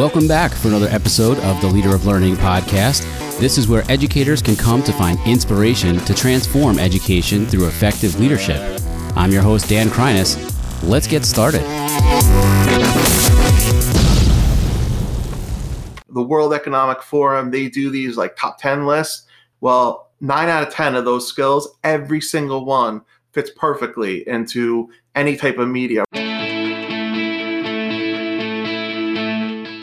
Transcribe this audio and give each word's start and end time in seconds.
Welcome 0.00 0.26
back 0.26 0.54
for 0.54 0.68
another 0.68 0.88
episode 0.88 1.36
of 1.40 1.60
the 1.60 1.66
Leader 1.66 1.94
of 1.94 2.06
Learning 2.06 2.34
podcast. 2.34 3.02
This 3.38 3.58
is 3.58 3.68
where 3.68 3.84
educators 3.90 4.40
can 4.40 4.56
come 4.56 4.82
to 4.84 4.94
find 4.94 5.18
inspiration 5.26 5.98
to 6.06 6.14
transform 6.14 6.78
education 6.78 7.44
through 7.44 7.66
effective 7.66 8.18
leadership. 8.18 8.80
I'm 9.14 9.30
your 9.30 9.42
host, 9.42 9.68
Dan 9.68 9.88
Kreiness. 9.88 10.38
Let's 10.82 11.06
get 11.06 11.26
started. 11.26 11.60
The 16.08 16.22
World 16.22 16.54
Economic 16.54 17.02
Forum, 17.02 17.50
they 17.50 17.68
do 17.68 17.90
these 17.90 18.16
like 18.16 18.36
top 18.36 18.56
10 18.56 18.86
lists. 18.86 19.26
Well, 19.60 20.12
nine 20.22 20.48
out 20.48 20.66
of 20.66 20.72
10 20.72 20.94
of 20.94 21.04
those 21.04 21.28
skills, 21.28 21.76
every 21.84 22.22
single 22.22 22.64
one 22.64 23.02
fits 23.32 23.50
perfectly 23.54 24.26
into 24.26 24.88
any 25.14 25.36
type 25.36 25.58
of 25.58 25.68
media. 25.68 26.04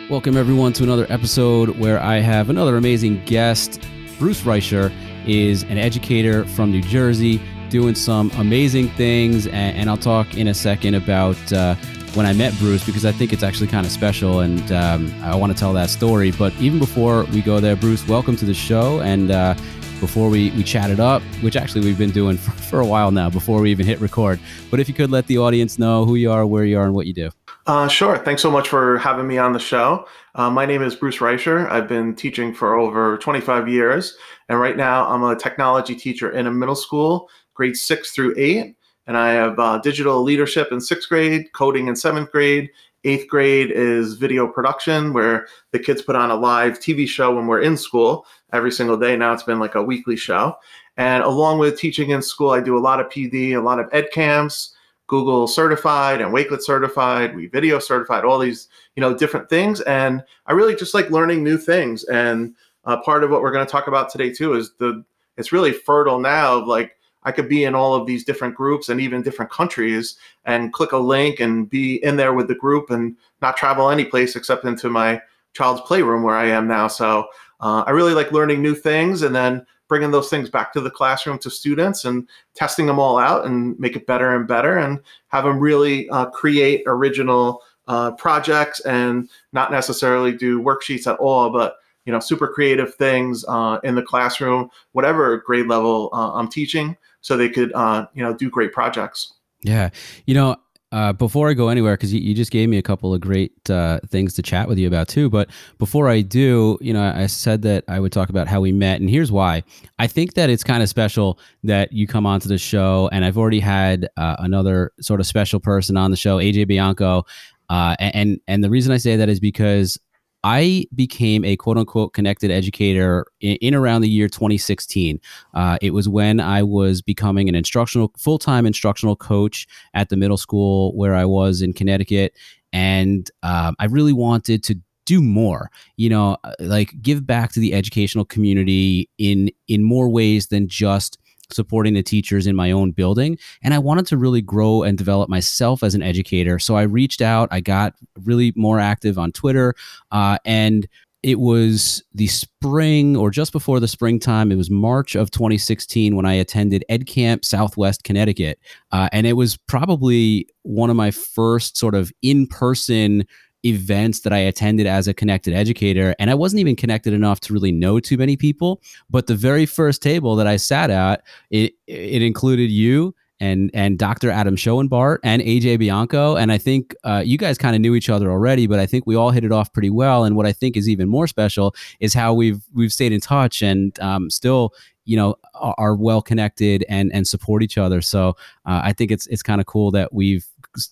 Welcome, 0.09 0.38
everyone, 0.38 0.71
to 0.71 0.84
another 0.84 1.05
episode 1.09 1.77
where 1.79 1.99
I 1.99 2.20
have 2.20 2.49
another 2.49 2.77
amazing 2.77 3.25
guest. 3.25 3.81
Bruce 4.17 4.43
Reicher 4.43 4.89
is 5.27 5.63
an 5.63 5.77
educator 5.77 6.45
from 6.45 6.71
New 6.71 6.81
Jersey 6.81 7.41
doing 7.67 7.93
some 7.93 8.31
amazing 8.38 8.88
things. 8.91 9.48
And, 9.48 9.89
I'll 9.89 9.98
talk 9.98 10.38
in 10.38 10.48
a 10.48 10.53
second 10.53 10.95
about 10.95 11.51
uh, 11.51 11.75
when 12.13 12.25
I 12.25 12.31
met 12.31 12.57
Bruce 12.57 12.85
because 12.85 13.03
I 13.03 13.12
think 13.12 13.34
it's 13.34 13.43
actually 13.43 13.67
kind 13.67 13.85
of 13.85 13.91
special 13.91 14.39
and 14.39 14.71
um, 14.71 15.13
I 15.23 15.35
want 15.35 15.51
to 15.51 15.59
tell 15.59 15.73
that 15.73 15.89
story. 15.89 16.31
But 16.31 16.53
even 16.53 16.79
before 16.79 17.26
we 17.26 17.41
go 17.41 17.59
there, 17.59 17.76
Bruce, 17.76 18.07
welcome 18.07 18.37
to 18.37 18.45
the 18.45 18.53
show. 18.53 19.01
And 19.01 19.29
uh, 19.29 19.55
before 19.99 20.29
we, 20.29 20.51
we 20.51 20.63
chatted 20.63 21.01
up, 21.01 21.21
which 21.41 21.57
actually 21.57 21.81
we've 21.81 21.98
been 21.98 22.12
doing 22.12 22.37
for, 22.37 22.51
for 22.51 22.79
a 22.79 22.85
while 22.85 23.12
now 23.12 23.29
before 23.29 23.59
we 23.59 23.71
even 23.71 23.85
hit 23.85 23.99
record. 23.99 24.39
But 24.71 24.79
if 24.79 24.87
you 24.87 24.93
could 24.93 25.12
let 25.12 25.27
the 25.27 25.37
audience 25.39 25.77
know 25.77 26.05
who 26.05 26.15
you 26.15 26.31
are, 26.31 26.45
where 26.45 26.63
you 26.63 26.79
are, 26.79 26.85
and 26.85 26.93
what 26.93 27.07
you 27.07 27.13
do. 27.13 27.29
Uh, 27.67 27.85
sure. 27.85 28.17
Thanks 28.17 28.41
so 28.41 28.49
much 28.49 28.70
for 28.70 28.98
having 28.98 29.27
me 29.27 29.37
on 29.37 29.51
the 29.51 29.60
show. 29.60 30.07
Uh, 30.35 30.49
my 30.49 30.65
name 30.65 30.82
is 30.82 30.96
Bruce 30.96 31.18
Reicher. 31.18 31.70
I've 31.70 31.90
been 31.90 32.15
teaching 32.15 32.54
for 32.54 32.76
over 32.76 33.18
25 33.18 33.68
years. 33.68 34.15
And 34.48 34.57
right 34.57 34.77
now, 34.77 35.05
I'm 35.05 35.21
a 35.23 35.35
technology 35.35 35.93
teacher 35.93 36.32
in 36.32 36.48
a 36.48 36.51
middle 36.51 36.77
school, 36.77 37.29
grades 37.54 37.82
six 37.82 38.12
through 38.12 38.35
eight. 38.38 38.77
And 39.05 39.18
I 39.18 39.34
have 39.34 39.60
uh, 39.60 39.79
digital 39.79 40.23
leadership 40.23 40.71
in 40.71 40.79
sixth 40.79 41.10
grade, 41.10 41.51
coding 41.54 41.90
in 41.90 41.98
seventh 41.98 42.32
grade. 42.32 42.70
Eighth 43.04 43.27
grade 43.27 43.71
is 43.71 44.13
video 44.13 44.48
production, 44.48 45.12
where 45.12 45.48
the 45.71 45.79
kids 45.79 46.01
put 46.01 46.15
on 46.15 46.32
a 46.32 46.35
live 46.35 46.79
TV 46.79 47.05
show 47.05 47.35
when 47.35 47.48
we're 47.48 47.62
in 47.62 47.76
school 47.76 48.26
every 48.54 48.71
single 48.71 48.95
day. 48.95 49.18
Now 49.18 49.34
it's 49.34 49.43
been 49.43 49.60
like 49.60 49.76
a 49.76 49.84
weekly 49.84 50.15
show. 50.15 50.55
And 50.95 51.21
along 51.21 51.60
with 51.60 51.77
teaching 51.77 52.12
in 52.12 52.21
school, 52.21 52.51
I 52.51 52.62
do 52.62 52.77
a 52.77 52.79
lot 52.79 53.01
of 53.01 53.07
PD, 53.07 53.57
a 53.57 53.62
lot 53.62 53.79
of 53.79 53.90
ed 53.91 54.07
camps 54.13 54.73
Google 55.08 55.48
certified 55.48 56.22
and 56.22 56.34
Wakelet 56.34 56.62
certified, 56.62 57.34
WeVideo 57.34 57.82
certified, 57.82 58.26
all 58.26 58.40
these, 58.40 58.68
you 58.96 59.02
know, 59.02 59.18
different 59.18 59.50
things. 59.50 59.82
And 59.82 60.24
I 60.46 60.54
really 60.54 60.76
just 60.76 60.94
like 60.94 61.10
learning 61.10 61.44
new 61.44 61.58
things. 61.58 62.04
And 62.05 62.54
uh, 62.86 62.98
part 63.02 63.24
of 63.24 63.30
what 63.30 63.41
we're 63.41 63.52
going 63.52 63.66
to 63.66 63.72
talk 63.72 63.88
about 63.88 64.09
today 64.09 64.31
too 64.31 64.53
is 64.53 64.74
the, 64.78 65.03
it's 65.38 65.52
really 65.52 65.72
fertile 65.72 66.19
now 66.19 66.63
like, 66.63 66.94
I 67.24 67.31
could 67.34 67.50
be 67.50 67.66
in 67.66 67.75
all 67.75 67.94
of 67.94 68.08
these 68.08 68.24
different 68.24 68.56
groups 68.56 68.88
and 68.88 69.02
even 69.02 69.22
different 69.22 69.52
countries 69.52 70.16
and 70.46 70.72
click 70.72 70.94
a 70.94 70.97
link 70.97 71.41
and 71.41 71.69
be 71.69 72.02
in 72.02 72.16
there 72.16 72.34
with 72.34 72.47
the 72.47 72.56
group 72.56 72.90
and 72.90 73.18
not 73.41 73.58
travel 73.58 73.90
any 73.90 74.06
place 74.06 74.38
except 74.38 74.63
into 74.63 74.90
my 74.90 75.22
child's 75.52 75.81
playroom 75.81 76.24
where 76.24 76.38
I 76.38 76.46
am 76.46 76.69
now. 76.69 76.88
So 76.88 77.28
uh, 77.59 77.84
I 77.85 77.91
really 77.91 78.13
like 78.13 78.31
learning 78.31 78.62
new 78.62 78.75
things 78.75 79.24
and 79.24 79.35
then 79.35 79.66
bringing 79.88 80.12
those 80.12 80.30
things 80.30 80.50
back 80.50 80.74
to 80.74 80.81
the 80.81 80.91
classroom 80.91 81.38
to 81.40 81.50
students 81.50 82.06
and 82.06 82.28
testing 82.56 82.85
them 82.85 83.00
all 83.00 83.18
out 83.18 83.46
and 83.46 83.80
make 83.80 83.96
it 83.96 84.06
better 84.06 84.35
and 84.35 84.47
better 84.47 84.78
and 84.78 85.00
have 85.28 85.44
them 85.44 85.59
really 85.59 86.09
uh, 86.09 86.25
create 86.25 86.84
original 86.88 87.62
uh, 87.88 88.12
projects 88.12 88.79
and 88.81 89.29
not 89.53 89.72
necessarily 89.72 90.34
do 90.34 90.62
worksheets 90.62 91.07
at 91.07 91.18
all, 91.19 91.50
but 91.50 91.78
you 92.06 92.13
know, 92.13 92.19
super 92.19 92.47
creative 92.47 92.96
things 92.96 93.44
uh, 93.50 93.79
in 93.84 93.95
the 93.95 94.01
classroom, 94.01 94.69
whatever 94.94 95.38
grade 95.38 95.67
level 95.67 96.09
uh, 96.13 96.34
I'm 96.34 96.47
teaching, 96.47 96.95
so 97.19 97.35
they 97.35 97.50
could 97.50 97.73
uh, 97.73 98.07
you 98.13 98.23
know 98.23 98.34
do 98.34 98.50
great 98.50 98.72
projects. 98.72 99.34
Yeah, 99.61 99.90
you 100.25 100.34
know, 100.34 100.56
uh, 100.91 101.11
before 101.11 101.49
I 101.49 101.53
go 101.53 101.67
anywhere, 101.67 101.95
because 101.95 102.13
you, 102.13 102.21
you, 102.21 102.33
just 102.33 102.51
gave 102.51 102.69
me 102.69 102.77
a 102.77 102.81
couple 102.81 103.13
of 103.13 103.19
great 103.19 103.69
uh, 103.69 103.99
things 104.07 104.33
to 104.35 104.41
chat 104.41 104.69
with 104.69 104.77
you 104.77 104.87
about 104.87 105.09
too. 105.09 105.29
But 105.29 105.49
before 105.79 106.07
I 106.07 106.21
do, 106.21 106.77
you 106.79 106.93
know, 106.93 107.03
I 107.03 107.25
said 107.25 107.61
that 107.63 107.83
I 107.89 107.99
would 107.99 108.13
talk 108.13 108.29
about 108.29 108.47
how 108.47 108.61
we 108.61 108.71
met, 108.71 109.01
and 109.01 109.09
here's 109.09 109.31
why. 109.31 109.63
I 109.99 110.07
think 110.07 110.35
that 110.35 110.49
it's 110.49 110.63
kind 110.63 110.81
of 110.81 110.87
special 110.87 111.39
that 111.63 111.91
you 111.91 112.07
come 112.07 112.25
onto 112.25 112.47
the 112.47 112.57
show, 112.57 113.09
and 113.11 113.25
I've 113.25 113.37
already 113.37 113.59
had 113.59 114.07
uh, 114.15 114.37
another 114.39 114.93
sort 115.01 115.19
of 115.19 115.27
special 115.27 115.59
person 115.59 115.97
on 115.97 116.11
the 116.11 116.17
show, 116.17 116.37
AJ 116.37 116.67
Bianco, 116.67 117.25
uh, 117.69 117.95
and 117.99 118.39
and 118.47 118.63
the 118.63 118.69
reason 118.69 118.93
I 118.93 118.97
say 118.97 119.17
that 119.17 119.27
is 119.27 119.41
because 119.41 119.99
I 120.47 120.85
became 120.96 121.44
a 121.44 121.58
quote 121.58 121.78
unquote 121.78 122.13
connected 122.13 122.52
educator 122.52 123.25
in, 123.41 123.58
in 123.58 123.75
around 123.75 124.00
the 124.02 124.09
year 124.09 124.30
2016. 124.30 125.19
Uh, 125.53 125.78
it 125.81 125.91
was 125.91 126.08
when 126.08 126.40
I 126.40 126.63
was 126.63 127.02
becoming 127.02 127.50
an 127.50 127.56
instructional, 127.56 128.13
full 128.18 128.40
time 128.40 128.66
instructional 128.66 129.18
coach 129.18 129.68
at 129.94 130.08
the 130.08 130.16
middle 130.16 130.38
school 130.38 130.96
where 130.96 131.16
I 131.16 131.25
was 131.25 131.62
in 131.62 131.74
Connecticut. 131.74 132.34
And 132.72 133.30
um, 133.44 133.75
I 133.80 133.85
really 133.85 134.13
wanted 134.13 134.63
to 134.63 134.75
do 135.06 135.22
more 135.22 135.72
you 135.96 136.09
know 136.09 136.35
uh, 136.44 136.52
like 136.59 136.94
give 137.02 137.25
back 137.25 137.53
to 137.53 137.62
the 137.62 137.74
educational 137.74 138.25
community 138.25 139.09
in 139.18 139.50
in 139.69 139.81
more 139.81 140.09
ways 140.09 140.47
than 140.47 140.68
just 140.68 141.18
supporting 141.52 141.94
the 141.94 142.03
teachers 142.03 142.47
in 142.47 142.56
my 142.56 142.72
own 142.72 142.91
building. 142.91 143.38
And 143.62 143.74
I 143.74 143.80
wanted 143.80 144.08
to 144.08 144.18
really 144.18 144.41
grow 144.41 144.84
and 144.84 144.97
develop 144.97 145.30
myself 145.30 145.84
as 145.84 145.96
an 145.96 146.03
educator. 146.03 146.59
So 146.59 146.75
I 146.75 146.84
reached 146.84 147.22
out, 147.22 147.50
I 147.52 147.59
got 147.59 147.94
really 148.24 148.53
more 148.56 148.80
active 148.80 149.18
on 149.18 149.31
Twitter. 149.31 149.74
Uh, 150.12 150.38
and 150.46 150.88
it 151.24 151.40
was 151.40 152.03
the 152.13 152.28
spring 152.28 153.18
or 153.18 153.31
just 153.31 153.52
before 153.52 153.80
the 153.80 153.88
springtime. 153.88 154.52
It 154.52 154.56
was 154.56 154.69
March 154.69 155.16
of 155.16 155.31
2016 155.31 156.16
when 156.16 156.25
I 156.25 156.34
attended 156.34 156.85
Ed 156.90 157.08
Camp 157.08 157.44
Southwest 157.44 158.03
Connecticut. 158.03 158.59
Uh, 158.91 159.09
and 159.12 159.25
it 159.25 159.34
was 159.34 159.58
probably 159.68 160.47
one 160.62 160.90
of 160.90 160.96
my 160.96 161.12
first 161.12 161.75
sort 161.75 161.96
of 161.96 162.12
in 162.22 162.47
person 162.47 163.25
events 163.66 164.22
that 164.22 164.34
I 164.34 164.38
attended 164.38 164.88
as 164.88 165.07
a 165.07 165.13
connected 165.13 165.53
educator. 165.53 166.16
And 166.19 166.29
I 166.29 166.35
wasn't 166.35 166.59
even 166.59 166.75
connected 166.75 167.13
enough 167.13 167.40
to 167.41 167.53
really 167.53 167.72
know 167.72 168.00
too 168.00 168.18
many 168.18 168.38
people. 168.38 168.81
But 169.09 169.28
the 169.28 169.35
very 169.35 169.66
first 169.66 170.01
table 170.01 170.35
that 170.35 170.47
I 170.47 170.57
sat 170.57 170.90
at, 170.90 171.23
it, 171.50 171.73
it 171.88 172.22
included 172.22 172.69
you 172.69 173.16
and 173.40 173.69
and 173.73 174.00
Dr. 174.00 174.31
Adam 174.31 174.56
Schoenbart 174.56 175.19
and 175.23 175.41
AJ 175.41 175.79
Bianco. 175.79 176.35
And 176.35 176.51
I 176.51 176.57
think 176.57 176.96
uh, 177.03 177.22
you 177.23 177.38
guys 177.38 177.57
kind 177.57 177.75
of 177.75 177.81
knew 177.81 177.96
each 177.96 178.09
other 178.09 178.31
already, 178.31 178.67
but 178.67 178.79
I 178.79 178.85
think 178.85 179.06
we 179.06 179.16
all 179.16 179.31
hit 179.31 179.44
it 179.44 179.51
off 179.51 179.72
pretty 179.73 179.90
well. 179.90 180.23
And 180.23 180.35
what 180.35 180.46
I 180.46 180.53
think 180.53 180.75
is 180.75 180.90
even 180.90 181.07
more 181.07 181.28
special 181.28 181.75
is 182.00 182.13
how 182.13 182.34
we've 182.34 182.62
we've 182.73 182.94
stayed 182.94 183.12
in 183.12 183.22
touch 183.22 183.62
and 183.62 183.97
um, 184.00 184.29
still 184.29 184.73
you 185.06 185.16
know 185.16 185.35
are 185.56 185.96
well 185.96 186.22
connected 186.22 186.84
and 186.90 187.12
and 187.13 187.28
support 187.28 187.63
each 187.63 187.78
other. 187.78 188.01
So 188.01 188.29
uh, 188.66 188.81
I 188.84 188.94
think 188.94 189.12
it's 189.12 189.28
it's 189.28 189.44
kind 189.44 189.62
of 189.62 189.67
cool 189.67 189.91
that 189.91 190.13
we've 190.13 190.46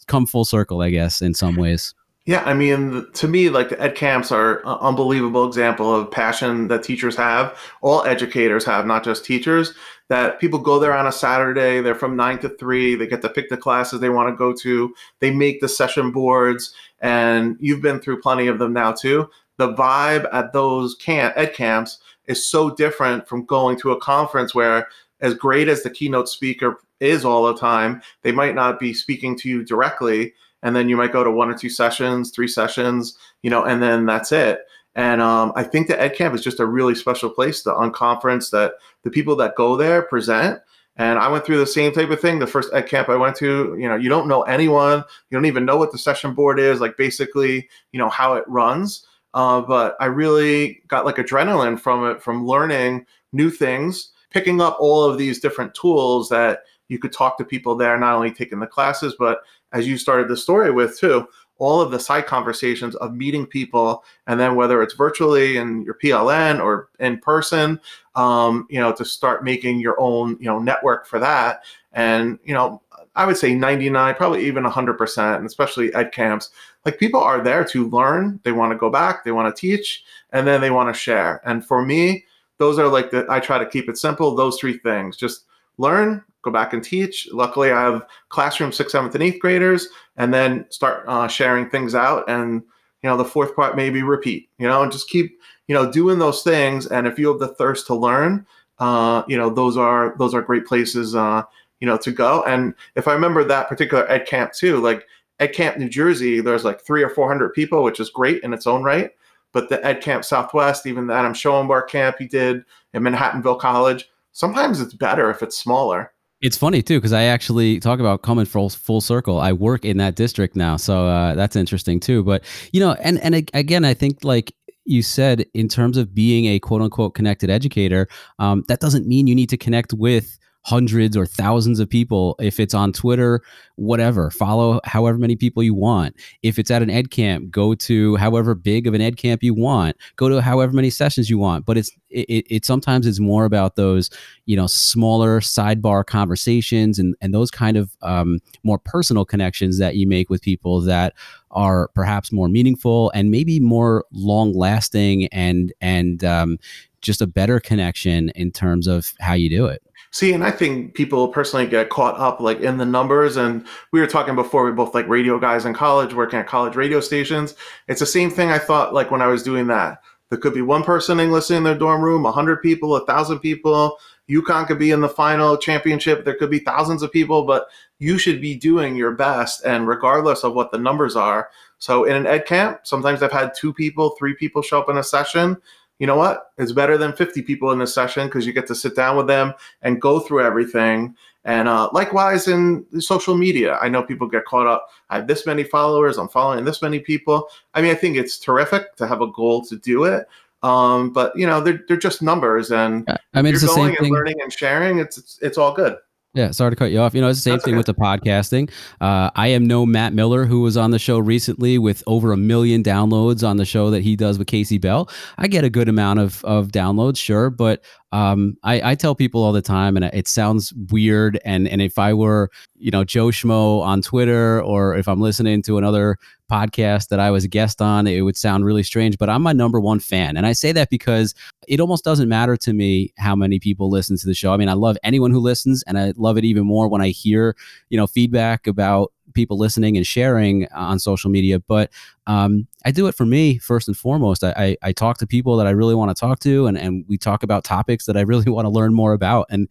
come 0.07 0.25
full 0.25 0.45
circle, 0.45 0.81
I 0.81 0.89
guess, 0.89 1.21
in 1.21 1.33
some 1.33 1.55
ways. 1.55 1.93
Yeah, 2.25 2.41
I 2.43 2.55
mean, 2.55 3.05
to 3.13 3.27
me, 3.27 3.49
like 3.49 3.69
the 3.69 3.79
ed 3.79 3.93
camps 3.93 4.31
are 4.31 4.59
an 4.61 4.77
unbelievable 4.81 5.45
example 5.47 5.93
of 5.93 6.09
passion 6.09 6.67
that 6.69 6.81
teachers 6.81 7.15
have. 7.17 7.55
All 7.81 8.03
educators 8.03 8.65
have, 8.65 8.87
not 8.87 9.03
just 9.03 9.23
teachers. 9.23 9.75
That 10.09 10.39
people 10.39 10.57
go 10.57 10.79
there 10.79 10.93
on 10.93 11.05
a 11.05 11.11
Saturday, 11.11 11.81
they're 11.81 11.93
from 11.93 12.15
nine 12.15 12.39
to 12.39 12.49
three, 12.49 12.95
they 12.95 13.05
get 13.05 13.21
to 13.21 13.29
pick 13.29 13.49
the 13.49 13.57
classes 13.57 13.99
they 13.99 14.09
want 14.09 14.29
to 14.29 14.35
go 14.35 14.53
to, 14.53 14.93
they 15.19 15.31
make 15.31 15.61
the 15.61 15.69
session 15.69 16.11
boards, 16.11 16.73
and 16.99 17.57
you've 17.59 17.81
been 17.81 17.99
through 17.99 18.21
plenty 18.21 18.47
of 18.47 18.57
them 18.59 18.73
now 18.73 18.91
too. 18.91 19.29
The 19.57 19.73
vibe 19.73 20.27
at 20.33 20.51
those 20.51 20.95
camp, 20.95 21.33
ed 21.37 21.53
camps 21.53 21.99
is 22.25 22.43
so 22.45 22.71
different 22.71 23.27
from 23.27 23.45
going 23.45 23.79
to 23.79 23.91
a 23.91 23.99
conference 23.99 24.53
where, 24.55 24.87
as 25.21 25.33
great 25.35 25.67
as 25.67 25.83
the 25.83 25.89
keynote 25.91 26.29
speaker 26.29 26.79
is 26.99 27.23
all 27.23 27.45
the 27.45 27.57
time, 27.57 28.01
they 28.23 28.31
might 28.31 28.55
not 28.55 28.79
be 28.79 28.93
speaking 28.93 29.37
to 29.37 29.49
you 29.49 29.63
directly 29.63 30.33
and 30.65 30.75
then 30.75 30.89
you 30.89 30.97
might 30.97 31.13
go 31.13 31.23
to 31.23 31.29
one 31.29 31.47
or 31.47 31.53
two 31.55 31.69
sessions, 31.69 32.31
three 32.31 32.47
sessions, 32.47 33.15
you 33.43 33.51
know, 33.51 33.63
and 33.63 33.83
then 33.83 34.07
that's 34.07 34.31
it. 34.31 34.61
And 34.95 35.21
um, 35.21 35.53
I 35.55 35.61
think 35.61 35.87
the 35.87 36.01
Ed 36.01 36.15
Camp 36.15 36.33
is 36.33 36.43
just 36.43 36.59
a 36.59 36.65
really 36.65 36.95
special 36.95 37.29
place, 37.29 37.61
the 37.61 37.71
unconference 37.71 38.49
that 38.49 38.73
the 39.03 39.11
people 39.11 39.35
that 39.35 39.53
go 39.53 39.77
there 39.77 40.01
present. 40.01 40.59
And 40.95 41.19
I 41.19 41.27
went 41.27 41.45
through 41.45 41.59
the 41.59 41.67
same 41.67 41.91
type 41.91 42.09
of 42.09 42.19
thing. 42.19 42.39
The 42.39 42.47
first 42.47 42.73
Ed 42.73 42.87
Camp 42.87 43.09
I 43.09 43.15
went 43.15 43.35
to, 43.35 43.77
you 43.79 43.87
know, 43.87 43.95
you 43.95 44.09
don't 44.09 44.27
know 44.27 44.41
anyone, 44.41 45.03
you 45.29 45.37
don't 45.37 45.45
even 45.45 45.65
know 45.65 45.77
what 45.77 45.91
the 45.91 45.99
session 45.99 46.33
board 46.33 46.59
is, 46.59 46.81
like 46.81 46.97
basically, 46.97 47.69
you 47.91 47.99
know, 47.99 48.09
how 48.09 48.33
it 48.33 48.43
runs. 48.47 49.05
Uh, 49.35 49.61
but 49.61 49.95
I 49.99 50.07
really 50.07 50.81
got 50.87 51.05
like 51.05 51.17
adrenaline 51.17 51.79
from 51.79 52.07
it, 52.07 52.23
from 52.23 52.47
learning 52.47 53.05
new 53.33 53.51
things, 53.51 54.13
picking 54.31 54.61
up 54.61 54.77
all 54.79 55.03
of 55.03 55.19
these 55.19 55.39
different 55.39 55.75
tools 55.75 56.29
that 56.29 56.61
you 56.87 56.99
could 56.99 57.13
talk 57.13 57.37
to 57.37 57.45
people 57.45 57.75
there, 57.75 57.97
not 57.99 58.15
only 58.15 58.31
taking 58.31 58.59
the 58.59 58.67
classes, 58.67 59.15
but 59.17 59.39
as 59.75 59.85
you 59.87 59.97
started 59.97 60.29
the 60.29 60.37
story 60.37 60.71
with 60.71 60.97
too, 60.97 61.27
all 61.57 61.81
of 61.81 61.91
the 61.91 61.99
side 61.99 62.25
conversations 62.25 62.95
of 62.95 63.13
meeting 63.13 63.45
people, 63.45 64.03
and 64.27 64.39
then 64.39 64.55
whether 64.55 64.81
it's 64.81 64.93
virtually 64.93 65.57
in 65.57 65.83
your 65.83 65.97
PLN 66.03 66.61
or 66.61 66.89
in 66.99 67.19
person, 67.19 67.79
um, 68.15 68.67
you 68.69 68.79
know, 68.79 68.91
to 68.93 69.05
start 69.05 69.43
making 69.43 69.79
your 69.79 69.99
own, 69.99 70.37
you 70.39 70.47
know, 70.47 70.59
network 70.59 71.05
for 71.05 71.19
that. 71.19 71.63
And 71.93 72.39
you 72.43 72.53
know, 72.53 72.81
I 73.15 73.25
would 73.25 73.37
say 73.37 73.53
99, 73.53 74.15
probably 74.15 74.45
even 74.45 74.63
100%, 74.63 75.37
and 75.37 75.45
especially 75.45 75.93
ed 75.93 76.11
camps, 76.11 76.49
like 76.85 76.99
people 76.99 77.21
are 77.21 77.41
there 77.41 77.63
to 77.65 77.89
learn. 77.89 78.39
They 78.43 78.51
want 78.51 78.71
to 78.71 78.77
go 78.77 78.89
back, 78.89 79.23
they 79.23 79.31
want 79.31 79.53
to 79.53 79.59
teach, 79.59 80.03
and 80.31 80.47
then 80.47 80.61
they 80.61 80.71
want 80.71 80.93
to 80.93 80.99
share. 80.99 81.41
And 81.45 81.65
for 81.65 81.85
me, 81.85 82.25
those 82.57 82.79
are 82.79 82.87
like 82.87 83.11
the, 83.11 83.25
I 83.29 83.39
try 83.39 83.57
to 83.57 83.65
keep 83.65 83.89
it 83.89 83.97
simple. 83.97 84.35
Those 84.35 84.57
three 84.57 84.77
things 84.77 85.17
just 85.17 85.45
learn, 85.77 86.23
go 86.41 86.51
back 86.51 86.73
and 86.73 86.83
teach. 86.83 87.27
Luckily, 87.31 87.71
I 87.71 87.81
have 87.81 88.05
classroom 88.29 88.71
sixth, 88.71 88.91
seventh, 88.91 89.15
and 89.15 89.23
eighth 89.23 89.39
graders, 89.39 89.87
and 90.17 90.33
then 90.33 90.65
start 90.69 91.03
uh, 91.07 91.27
sharing 91.27 91.69
things 91.69 91.95
out. 91.95 92.23
And, 92.29 92.61
you 93.03 93.09
know, 93.09 93.17
the 93.17 93.25
fourth 93.25 93.55
part, 93.55 93.75
maybe 93.75 94.03
repeat, 94.03 94.49
you 94.57 94.67
know, 94.67 94.83
and 94.83 94.91
just 94.91 95.09
keep, 95.09 95.39
you 95.67 95.75
know, 95.75 95.91
doing 95.91 96.19
those 96.19 96.43
things. 96.43 96.87
And 96.87 97.07
if 97.07 97.19
you 97.19 97.27
have 97.27 97.39
the 97.39 97.55
thirst 97.55 97.87
to 97.87 97.95
learn, 97.95 98.45
uh, 98.79 99.23
you 99.27 99.37
know, 99.37 99.49
those 99.49 99.77
are, 99.77 100.15
those 100.17 100.33
are 100.33 100.41
great 100.41 100.65
places, 100.65 101.15
uh, 101.15 101.43
you 101.79 101.87
know, 101.87 101.97
to 101.97 102.11
go. 102.11 102.43
And 102.43 102.73
if 102.95 103.07
I 103.07 103.13
remember 103.13 103.43
that 103.43 103.69
particular 103.69 104.09
ed 104.09 104.25
camp 104.25 104.53
too, 104.53 104.79
like 104.79 105.05
Ed 105.39 105.47
Camp 105.47 105.77
New 105.77 105.89
Jersey, 105.89 106.39
there's 106.39 106.63
like 106.63 106.81
three 106.81 107.03
or 107.03 107.09
400 107.09 107.53
people, 107.53 107.83
which 107.83 107.99
is 107.99 108.09
great 108.09 108.43
in 108.43 108.53
its 108.53 108.67
own 108.67 108.83
right. 108.83 109.11
But 109.51 109.69
the 109.69 109.85
Ed 109.85 110.01
Camp 110.01 110.25
Southwest, 110.25 110.85
even 110.85 111.07
the 111.07 111.13
Adam 111.13 111.33
Schoenbart 111.33 111.87
camp 111.87 112.17
he 112.19 112.27
did 112.27 112.63
in 112.93 113.03
Manhattanville 113.03 113.59
College, 113.59 114.09
sometimes 114.35 114.81
it's 114.81 114.93
better 114.93 115.31
if 115.31 115.41
it's 115.41 115.57
smaller. 115.57 116.11
It's 116.41 116.57
funny 116.57 116.83
too 116.83 116.99
because 116.99 117.13
I 117.13 117.23
actually 117.23 117.79
talk 117.79 117.99
about 117.99 118.21
coming 118.21 118.45
full 118.45 118.69
full 118.69 119.01
circle. 119.01 119.39
I 119.39 119.53
work 119.53 119.83
in 119.83 119.97
that 119.97 120.15
district 120.15 120.55
now, 120.55 120.77
so 120.77 121.07
uh, 121.07 121.33
that's 121.33 121.55
interesting 121.55 121.99
too. 121.99 122.23
But 122.23 122.43
you 122.71 122.79
know, 122.79 122.93
and 123.01 123.19
and 123.21 123.49
again, 123.53 123.83
I 123.83 123.95
think 123.95 124.23
like 124.23 124.53
you 124.83 125.01
said, 125.01 125.45
in 125.55 125.67
terms 125.67 125.97
of 125.97 126.13
being 126.13 126.45
a 126.45 126.59
quote 126.59 126.81
unquote 126.81 127.15
connected 127.15 127.49
educator, 127.49 128.07
um, 128.37 128.63
that 128.67 128.81
doesn't 128.81 129.07
mean 129.07 129.25
you 129.25 129.33
need 129.33 129.49
to 129.49 129.57
connect 129.57 129.93
with 129.93 130.37
hundreds 130.65 131.15
or 131.15 131.25
thousands 131.25 131.79
of 131.79 131.89
people. 131.89 132.35
If 132.39 132.59
it's 132.59 132.73
on 132.73 132.91
twitter 132.91 133.41
whatever 133.75 134.31
follow 134.31 134.79
however 134.83 135.17
many 135.17 135.35
people 135.35 135.61
you 135.61 135.73
want. 135.73 136.15
If 136.43 136.57
it's 136.57 136.71
at 136.71 136.81
an 136.81 136.89
ed 136.89 137.11
camp 137.11 137.51
go 137.51 137.75
to 137.75 138.15
however 138.15 138.55
big 138.55 138.87
of 138.87 138.93
an 138.93 139.01
ed 139.01 139.17
camp 139.17 139.43
you 139.43 139.53
want. 139.53 139.97
Go 140.15 140.29
to 140.29 140.41
however 140.41 140.73
many 140.73 140.89
sessions 140.89 141.29
you 141.29 141.37
want. 141.37 141.65
But 141.65 141.77
it's 141.77 141.91
it, 142.09 142.45
it 142.49 142.65
sometimes 142.65 143.05
it's 143.05 143.19
more 143.19 143.45
about 143.45 143.75
those 143.75 144.09
you 144.45 144.55
know 144.55 144.67
smaller 144.67 145.39
sidebar 145.39 146.05
conversations 146.05 146.99
and 146.99 147.15
and 147.21 147.33
those 147.33 147.51
kind 147.51 147.77
of 147.77 147.95
um, 148.01 148.39
more 148.63 148.79
personal 148.79 149.25
connections 149.25 149.77
that 149.79 149.95
you 149.95 150.07
make 150.07 150.29
with 150.29 150.41
people 150.41 150.81
that 150.81 151.13
are 151.55 151.89
perhaps 151.95 152.31
more 152.31 152.47
meaningful 152.47 153.11
and 153.15 153.31
maybe 153.31 153.59
more 153.59 154.05
long 154.11 154.53
lasting 154.53 155.27
and 155.27 155.73
and 155.81 156.23
um, 156.23 156.57
just 157.01 157.21
a 157.21 157.27
better 157.27 157.59
connection 157.59 158.29
in 158.29 158.51
terms 158.51 158.87
of 158.87 159.13
how 159.19 159.33
you 159.33 159.49
do 159.49 159.65
it 159.65 159.81
See, 160.15 160.31
and 160.31 160.45
I 160.45 160.51
think 160.51 160.93
people 160.93 161.27
personally 161.27 161.67
get 161.67 161.89
caught 161.89 162.17
up 162.17 162.39
like 162.39 162.61
in 162.61 162.77
the 162.77 162.85
numbers. 162.85 163.35
And 163.35 163.67
we 163.91 163.99
were 163.99 164.07
talking 164.07 164.33
before, 164.33 164.63
we 164.63 164.71
both 164.71 164.93
like 164.95 165.09
radio 165.09 165.37
guys 165.37 165.65
in 165.65 165.73
college, 165.73 166.13
working 166.13 166.39
at 166.39 166.47
college 166.47 166.77
radio 166.77 167.01
stations. 167.01 167.53
It's 167.89 167.99
the 167.99 168.05
same 168.05 168.31
thing 168.31 168.49
I 168.49 168.57
thought 168.57 168.93
like 168.93 169.11
when 169.11 169.21
I 169.21 169.27
was 169.27 169.43
doing 169.43 169.67
that. 169.67 169.99
There 170.29 170.39
could 170.39 170.53
be 170.53 170.61
one 170.61 170.83
person 170.83 171.19
English 171.19 171.51
in 171.51 171.65
their 171.65 171.77
dorm 171.77 172.01
room, 172.01 172.25
a 172.25 172.31
hundred 172.31 172.61
people, 172.61 172.95
a 172.95 173.05
thousand 173.05 173.39
people. 173.39 173.97
UConn 174.29 174.67
could 174.67 174.79
be 174.79 174.91
in 174.91 175.01
the 175.01 175.09
final 175.09 175.57
championship. 175.57 176.25
There 176.25 176.35
could 176.35 176.49
be 176.49 176.59
thousands 176.59 177.03
of 177.03 177.11
people, 177.11 177.43
but 177.45 177.67
you 177.99 178.17
should 178.17 178.41
be 178.41 178.55
doing 178.55 178.95
your 178.95 179.11
best. 179.11 179.63
And 179.65 179.87
regardless 179.87 180.43
of 180.43 180.53
what 180.53 180.71
the 180.71 180.77
numbers 180.77 181.15
are. 181.15 181.49
So 181.77 182.05
in 182.05 182.15
an 182.15 182.25
ed 182.25 182.45
camp, 182.45 182.81
sometimes 182.83 183.21
I've 183.21 183.31
had 183.31 183.53
two 183.55 183.73
people, 183.73 184.15
three 184.17 184.33
people 184.33 184.61
show 184.61 184.79
up 184.79 184.89
in 184.89 184.97
a 184.97 185.03
session 185.03 185.57
you 185.99 186.07
know 186.07 186.17
what? 186.17 186.51
It's 186.57 186.73
better 186.73 186.97
than 186.97 187.13
50 187.13 187.41
people 187.43 187.71
in 187.71 187.81
a 187.81 187.87
session 187.87 188.27
because 188.27 188.45
you 188.45 188.51
get 188.51 188.67
to 188.67 188.75
sit 188.75 188.95
down 188.95 189.15
with 189.15 189.27
them 189.27 189.53
and 189.81 190.01
go 190.01 190.19
through 190.19 190.43
everything. 190.43 191.15
And 191.45 191.69
uh, 191.69 191.89
likewise 191.93 192.47
in 192.47 192.85
social 192.99 193.37
media, 193.37 193.77
I 193.81 193.87
know 193.87 194.03
people 194.03 194.27
get 194.27 194.45
caught 194.45 194.67
up. 194.67 194.89
I 195.09 195.17
have 195.17 195.27
this 195.27 195.45
many 195.45 195.63
followers. 195.63 196.17
I'm 196.17 196.27
following 196.27 196.65
this 196.65 196.81
many 196.81 196.99
people. 196.99 197.47
I 197.73 197.81
mean, 197.81 197.91
I 197.91 197.95
think 197.95 198.17
it's 198.17 198.39
terrific 198.39 198.95
to 198.97 199.07
have 199.07 199.21
a 199.21 199.31
goal 199.31 199.63
to 199.65 199.77
do 199.77 200.03
it. 200.03 200.27
Um, 200.65 201.13
but 201.13 201.31
you 201.35 201.45
know, 201.45 201.61
they're, 201.61 201.79
they're 201.87 201.95
just 201.95 202.23
numbers, 202.23 202.71
and 202.71 203.07
I 203.35 203.43
mean, 203.43 203.53
it's 203.53 203.61
the 203.61 203.67
same 203.67 203.95
thing. 203.95 204.11
learning 204.11 204.41
and 204.41 204.51
sharing. 204.51 204.97
It's, 204.97 205.15
it's 205.15 205.39
it's 205.43 205.57
all 205.59 205.73
good. 205.75 205.95
Yeah, 206.33 206.51
sorry 206.51 206.71
to 206.71 206.75
cut 206.75 206.91
you 206.91 206.99
off. 206.99 207.13
You 207.13 207.21
know, 207.21 207.29
it's 207.29 207.37
the 207.37 207.43
same 207.43 207.53
That's 207.53 207.65
thing 207.65 207.75
okay. 207.75 207.77
with 207.77 207.85
the 207.85 207.93
podcasting. 207.93 208.71
Uh, 208.99 209.29
I 209.35 209.47
am 209.49 209.65
no 209.65 209.85
Matt 209.85 210.13
Miller, 210.13 210.45
who 210.45 210.61
was 210.61 210.75
on 210.75 210.89
the 210.89 210.97
show 210.99 211.19
recently 211.19 211.77
with 211.77 212.03
over 212.07 212.33
a 212.33 212.37
million 212.37 212.83
downloads 212.83 213.47
on 213.47 213.57
the 213.57 213.63
show 213.63 213.91
that 213.91 214.01
he 214.01 214.15
does 214.15 214.39
with 214.39 214.47
Kasey 214.47 214.81
Bell. 214.81 215.07
I 215.37 215.47
get 215.47 215.63
a 215.63 215.69
good 215.69 215.87
amount 215.87 216.19
of 216.19 216.43
of 216.43 216.69
downloads, 216.69 217.17
sure, 217.17 217.51
but 217.51 217.83
um, 218.11 218.57
I, 218.63 218.91
I, 218.91 218.95
tell 218.95 219.13
people 219.13 219.43
all 219.43 219.51
the 219.51 219.61
time, 219.61 219.95
and 219.95 220.05
it 220.05 220.27
sounds 220.27 220.73
weird. 220.89 221.39
And 221.45 221.67
and 221.67 221.81
if 221.81 221.99
I 221.99 222.13
were, 222.13 222.49
you 222.77 222.91
know, 222.91 223.03
Joe 223.03 223.27
Schmo 223.27 223.81
on 223.81 224.01
Twitter, 224.01 224.61
or 224.61 224.95
if 224.95 225.07
I'm 225.07 225.21
listening 225.21 225.61
to 225.63 225.77
another 225.77 226.17
podcast 226.51 227.07
that 227.07 227.19
I 227.19 227.31
was 227.31 227.43
a 227.43 227.47
guest 227.47 227.81
on, 227.81 228.05
it 228.05 228.21
would 228.21 228.37
sound 228.37 228.65
really 228.65 228.83
strange. 228.83 229.17
But 229.17 229.29
I'm 229.29 229.41
my 229.41 229.53
number 229.53 229.79
one 229.79 229.99
fan, 229.99 230.37
and 230.37 230.45
I 230.45 230.53
say 230.53 230.71
that 230.73 230.89
because 230.89 231.33
it 231.67 231.79
almost 231.79 232.03
doesn't 232.03 232.29
matter 232.29 232.57
to 232.57 232.73
me 232.73 233.13
how 233.17 233.35
many 233.35 233.59
people 233.59 233.89
listen 233.89 234.17
to 234.17 234.27
the 234.27 234.33
show. 234.33 234.53
I 234.53 234.57
mean, 234.57 234.69
I 234.69 234.73
love 234.73 234.97
anyone 235.03 235.31
who 235.31 235.39
listens, 235.39 235.83
and 235.87 235.97
I 235.97 236.13
love 236.17 236.37
it 236.37 236.45
even 236.45 236.65
more 236.65 236.87
when 236.87 237.01
I 237.01 237.09
hear, 237.09 237.55
you 237.89 237.97
know, 237.97 238.07
feedback 238.07 238.67
about 238.67 239.11
people 239.35 239.57
listening 239.57 239.97
and 239.97 240.07
sharing 240.07 240.67
on 240.73 240.97
social 240.97 241.29
media. 241.29 241.59
But 241.59 241.91
um, 242.25 242.67
I 242.85 242.91
do 242.91 243.05
it 243.07 243.13
for 243.13 243.25
me 243.25 243.59
first 243.59 243.87
and 243.87 243.95
foremost. 243.95 244.43
I, 244.43 244.53
I, 244.57 244.77
I 244.81 244.91
talk 244.93 245.19
to 245.19 245.27
people 245.27 245.57
that 245.57 245.67
I 245.67 245.71
really 245.71 245.93
want 245.93 246.15
to 246.15 246.19
talk 246.19 246.39
to, 246.39 246.65
and, 246.65 246.77
and 246.77 247.05
we 247.07 247.17
talk 247.17 247.43
about 247.43 247.63
topics 247.63 248.05
that 248.05 248.17
I 248.17 248.21
really 248.31 248.49
want 248.49 248.65
to 248.65 248.69
learn 248.69 248.93
more 248.93 249.13
about, 249.13 249.45
and 249.49 249.67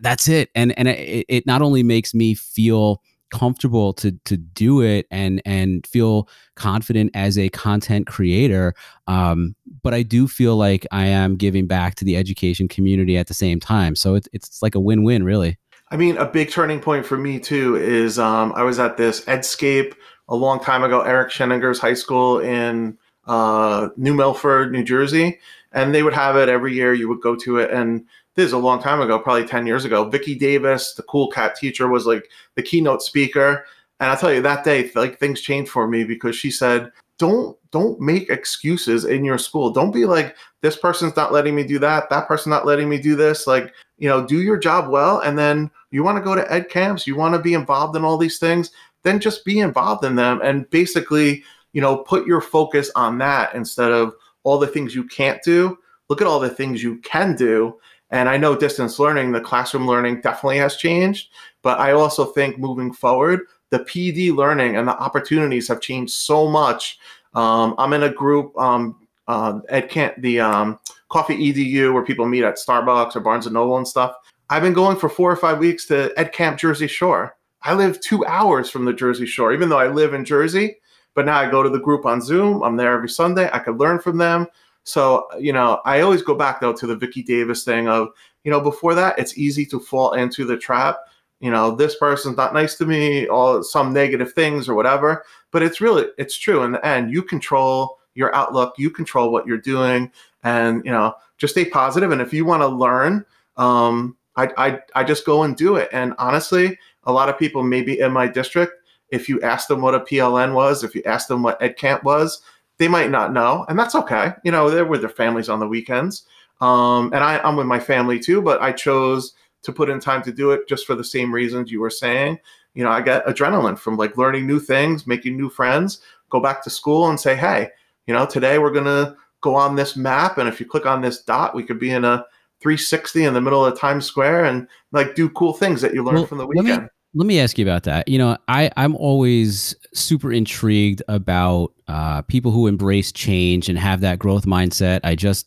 that's 0.00 0.28
it. 0.28 0.50
And 0.54 0.76
and 0.78 0.88
it, 0.88 1.24
it 1.28 1.46
not 1.46 1.62
only 1.62 1.82
makes 1.82 2.12
me 2.12 2.34
feel 2.34 3.00
comfortable 3.34 3.92
to 3.92 4.12
to 4.24 4.36
do 4.36 4.80
it 4.80 5.06
and 5.10 5.42
and 5.44 5.86
feel 5.88 6.28
confident 6.54 7.10
as 7.14 7.36
a 7.36 7.48
content 7.48 8.06
creator 8.06 8.74
um, 9.08 9.56
but 9.82 9.92
i 9.92 10.02
do 10.02 10.28
feel 10.28 10.56
like 10.56 10.86
i 10.92 11.04
am 11.04 11.34
giving 11.34 11.66
back 11.66 11.96
to 11.96 12.04
the 12.04 12.16
education 12.16 12.68
community 12.68 13.16
at 13.16 13.26
the 13.26 13.34
same 13.34 13.58
time 13.58 13.96
so 13.96 14.14
it, 14.14 14.28
it's 14.32 14.62
like 14.62 14.76
a 14.76 14.80
win-win 14.80 15.24
really 15.24 15.58
I 15.90 15.96
mean, 15.96 16.16
a 16.16 16.24
big 16.24 16.50
turning 16.50 16.80
point 16.80 17.06
for 17.06 17.16
me 17.16 17.38
too 17.38 17.76
is 17.76 18.18
um, 18.18 18.52
I 18.56 18.62
was 18.62 18.78
at 18.78 18.96
this 18.96 19.24
Edscape 19.26 19.94
a 20.28 20.34
long 20.34 20.60
time 20.60 20.82
ago, 20.82 21.02
Eric 21.02 21.30
Sheninger's 21.30 21.78
high 21.78 21.94
school 21.94 22.40
in 22.40 22.98
uh, 23.26 23.88
New 23.96 24.14
Milford, 24.14 24.72
New 24.72 24.82
Jersey, 24.82 25.38
and 25.72 25.94
they 25.94 26.02
would 26.02 26.14
have 26.14 26.36
it 26.36 26.48
every 26.48 26.74
year. 26.74 26.94
You 26.94 27.08
would 27.08 27.20
go 27.20 27.36
to 27.36 27.58
it, 27.58 27.70
and 27.70 28.04
this 28.34 28.46
is 28.46 28.52
a 28.52 28.58
long 28.58 28.82
time 28.82 29.00
ago, 29.00 29.18
probably 29.18 29.46
ten 29.46 29.66
years 29.66 29.84
ago. 29.84 30.08
Vicki 30.08 30.34
Davis, 30.34 30.94
the 30.94 31.02
cool 31.02 31.30
cat 31.30 31.56
teacher, 31.56 31.88
was 31.88 32.06
like 32.06 32.28
the 32.54 32.62
keynote 32.62 33.02
speaker, 33.02 33.64
and 34.00 34.10
I 34.10 34.16
tell 34.16 34.32
you 34.32 34.42
that 34.42 34.64
day, 34.64 34.90
like 34.94 35.18
things 35.18 35.40
changed 35.40 35.70
for 35.70 35.86
me 35.86 36.04
because 36.04 36.34
she 36.34 36.50
said, 36.50 36.90
"Don't 37.18 37.56
don't 37.70 38.00
make 38.00 38.30
excuses 38.30 39.04
in 39.04 39.24
your 39.24 39.38
school. 39.38 39.70
Don't 39.70 39.92
be 39.92 40.06
like 40.06 40.36
this 40.62 40.76
person's 40.76 41.16
not 41.16 41.32
letting 41.32 41.54
me 41.54 41.64
do 41.64 41.78
that, 41.80 42.08
that 42.08 42.28
person's 42.28 42.50
not 42.50 42.66
letting 42.66 42.88
me 42.88 42.98
do 42.98 43.16
this. 43.16 43.46
Like 43.46 43.74
you 43.98 44.08
know, 44.08 44.26
do 44.26 44.40
your 44.40 44.58
job 44.58 44.90
well, 44.90 45.20
and 45.20 45.38
then 45.38 45.70
you 45.90 46.02
want 46.02 46.18
to 46.18 46.24
go 46.24 46.34
to 46.34 46.52
ed 46.52 46.68
camps, 46.68 47.06
you 47.06 47.16
want 47.16 47.34
to 47.34 47.40
be 47.40 47.54
involved 47.54 47.96
in 47.96 48.04
all 48.04 48.18
these 48.18 48.38
things, 48.38 48.70
then 49.02 49.20
just 49.20 49.44
be 49.44 49.60
involved 49.60 50.04
in 50.04 50.16
them 50.16 50.40
and 50.42 50.68
basically, 50.70 51.44
you 51.72 51.80
know, 51.80 51.98
put 51.98 52.26
your 52.26 52.40
focus 52.40 52.90
on 52.96 53.18
that 53.18 53.54
instead 53.54 53.92
of 53.92 54.14
all 54.42 54.58
the 54.58 54.66
things 54.66 54.94
you 54.94 55.04
can't 55.04 55.42
do. 55.42 55.78
Look 56.08 56.20
at 56.20 56.26
all 56.26 56.40
the 56.40 56.50
things 56.50 56.82
you 56.82 56.98
can 56.98 57.36
do. 57.36 57.78
And 58.10 58.28
I 58.28 58.36
know 58.36 58.56
distance 58.56 58.98
learning, 58.98 59.32
the 59.32 59.40
classroom 59.40 59.86
learning 59.86 60.20
definitely 60.20 60.58
has 60.58 60.76
changed, 60.76 61.30
but 61.62 61.78
I 61.80 61.92
also 61.92 62.26
think 62.26 62.58
moving 62.58 62.92
forward, 62.92 63.40
the 63.70 63.80
PD 63.80 64.34
learning 64.34 64.76
and 64.76 64.86
the 64.86 64.96
opportunities 64.98 65.68
have 65.68 65.80
changed 65.80 66.12
so 66.12 66.48
much. 66.48 66.98
Um, 67.34 67.74
I'm 67.78 67.92
in 67.92 68.04
a 68.04 68.10
group, 68.12 68.56
um, 68.58 69.06
uh, 69.26 69.60
Ed 69.68 69.88
Kent, 69.88 70.20
the 70.20 70.40
um, 70.40 70.78
Coffee 71.14 71.52
EDU, 71.52 71.94
where 71.94 72.02
people 72.02 72.26
meet 72.26 72.42
at 72.42 72.56
Starbucks 72.56 73.14
or 73.14 73.20
Barnes 73.20 73.46
and 73.46 73.54
Noble 73.54 73.76
and 73.76 73.86
stuff. 73.86 74.16
I've 74.50 74.64
been 74.64 74.72
going 74.72 74.96
for 74.96 75.08
four 75.08 75.30
or 75.30 75.36
five 75.36 75.60
weeks 75.60 75.86
to 75.86 76.12
Ed 76.16 76.32
Camp 76.32 76.58
Jersey 76.58 76.88
Shore. 76.88 77.36
I 77.62 77.74
live 77.74 78.00
two 78.00 78.26
hours 78.26 78.68
from 78.68 78.84
the 78.84 78.92
Jersey 78.92 79.24
Shore, 79.24 79.52
even 79.52 79.68
though 79.68 79.78
I 79.78 79.86
live 79.86 80.12
in 80.12 80.24
Jersey. 80.24 80.78
But 81.14 81.26
now 81.26 81.38
I 81.38 81.48
go 81.48 81.62
to 81.62 81.68
the 81.68 81.78
group 81.78 82.04
on 82.04 82.20
Zoom. 82.20 82.64
I'm 82.64 82.76
there 82.76 82.92
every 82.92 83.08
Sunday. 83.08 83.48
I 83.52 83.60
could 83.60 83.78
learn 83.78 84.00
from 84.00 84.18
them. 84.18 84.48
So, 84.82 85.28
you 85.38 85.52
know, 85.52 85.80
I 85.84 86.00
always 86.00 86.20
go 86.20 86.34
back 86.34 86.60
though 86.60 86.72
to 86.72 86.84
the 86.84 86.96
Vicki 86.96 87.22
Davis 87.22 87.62
thing 87.62 87.86
of, 87.86 88.08
you 88.42 88.50
know, 88.50 88.60
before 88.60 88.96
that, 88.96 89.16
it's 89.16 89.38
easy 89.38 89.64
to 89.66 89.78
fall 89.78 90.14
into 90.14 90.44
the 90.44 90.56
trap. 90.56 90.98
You 91.38 91.52
know, 91.52 91.76
this 91.76 91.94
person's 91.94 92.36
not 92.36 92.54
nice 92.54 92.74
to 92.78 92.86
me, 92.86 93.28
or 93.28 93.62
some 93.62 93.92
negative 93.92 94.32
things 94.32 94.68
or 94.68 94.74
whatever. 94.74 95.24
But 95.52 95.62
it's 95.62 95.80
really, 95.80 96.06
it's 96.18 96.36
true. 96.36 96.64
In 96.64 96.72
the 96.72 96.84
end, 96.84 97.12
you 97.12 97.22
control 97.22 97.98
your 98.14 98.34
outlook, 98.34 98.74
you 98.78 98.90
control 98.90 99.30
what 99.30 99.46
you're 99.46 99.58
doing, 99.58 100.10
and 100.44 100.84
you 100.84 100.92
know, 100.92 101.14
just 101.38 101.54
stay 101.54 101.64
positive. 101.64 102.12
And 102.12 102.20
if 102.20 102.32
you 102.32 102.44
want 102.44 102.62
to 102.62 102.68
learn, 102.68 103.24
um, 103.56 104.16
I, 104.36 104.48
I, 104.56 104.78
I 104.94 105.04
just 105.04 105.26
go 105.26 105.42
and 105.42 105.56
do 105.56 105.76
it. 105.76 105.88
And 105.92 106.14
honestly, 106.18 106.78
a 107.04 107.12
lot 107.12 107.28
of 107.28 107.38
people 107.38 107.62
maybe 107.62 108.00
in 108.00 108.12
my 108.12 108.26
district, 108.26 108.74
if 109.10 109.28
you 109.28 109.40
ask 109.42 109.68
them 109.68 109.80
what 109.80 109.94
a 109.94 110.00
PLN 110.00 110.54
was, 110.54 110.84
if 110.84 110.94
you 110.94 111.02
ask 111.04 111.28
them 111.28 111.42
what 111.42 111.60
Ed 111.62 111.76
Camp 111.76 112.04
was, 112.04 112.42
they 112.78 112.88
might 112.88 113.10
not 113.10 113.32
know, 113.32 113.64
and 113.68 113.78
that's 113.78 113.94
okay. 113.94 114.32
You 114.42 114.50
know, 114.50 114.68
they're 114.68 114.84
with 114.84 115.00
their 115.00 115.10
families 115.10 115.48
on 115.48 115.60
the 115.60 115.68
weekends, 115.68 116.26
um, 116.60 117.12
and 117.12 117.22
I, 117.22 117.38
I'm 117.38 117.54
with 117.54 117.68
my 117.68 117.78
family 117.78 118.18
too. 118.18 118.42
But 118.42 118.60
I 118.60 118.72
chose 118.72 119.34
to 119.62 119.72
put 119.72 119.88
in 119.88 120.00
time 120.00 120.22
to 120.22 120.32
do 120.32 120.50
it 120.50 120.68
just 120.68 120.84
for 120.84 120.96
the 120.96 121.04
same 121.04 121.32
reasons 121.32 121.70
you 121.70 121.80
were 121.80 121.90
saying, 121.90 122.38
you 122.74 122.82
know, 122.82 122.90
I 122.90 123.00
get 123.00 123.24
adrenaline 123.26 123.78
from 123.78 123.96
like 123.96 124.18
learning 124.18 124.46
new 124.46 124.58
things, 124.58 125.06
making 125.06 125.36
new 125.36 125.48
friends, 125.48 126.00
go 126.30 126.40
back 126.40 126.62
to 126.64 126.70
school 126.70 127.08
and 127.08 127.18
say, 127.18 127.36
hey, 127.36 127.68
you 128.06 128.12
know, 128.12 128.26
today 128.26 128.58
we're 128.58 128.72
going 128.72 128.84
to 128.84 129.16
go 129.44 129.54
on 129.54 129.76
this 129.76 129.94
map. 129.94 130.38
And 130.38 130.48
if 130.48 130.58
you 130.58 130.64
click 130.64 130.86
on 130.86 131.02
this 131.02 131.22
dot, 131.22 131.54
we 131.54 131.62
could 131.62 131.78
be 131.78 131.90
in 131.90 132.04
a 132.04 132.24
360 132.62 133.24
in 133.24 133.34
the 133.34 133.42
middle 133.42 133.64
of 133.64 133.78
Times 133.78 134.06
Square 134.06 134.46
and 134.46 134.66
like 134.90 135.14
do 135.14 135.28
cool 135.28 135.52
things 135.52 135.82
that 135.82 135.92
you 135.92 136.02
learn 136.02 136.14
well, 136.14 136.26
from 136.26 136.38
the 136.38 136.46
weekend. 136.46 136.68
Let 136.68 136.82
me, 136.82 136.88
let 137.14 137.26
me 137.26 137.40
ask 137.40 137.58
you 137.58 137.64
about 137.64 137.82
that. 137.82 138.08
You 138.08 138.16
know, 138.16 138.38
I, 138.48 138.70
I'm 138.78 138.96
always 138.96 139.76
super 139.92 140.32
intrigued 140.32 141.02
about 141.08 141.74
uh, 141.88 142.22
people 142.22 142.52
who 142.52 142.66
embrace 142.66 143.12
change 143.12 143.68
and 143.68 143.78
have 143.78 144.00
that 144.00 144.18
growth 144.18 144.46
mindset. 144.46 145.00
I 145.04 145.14
just 145.14 145.46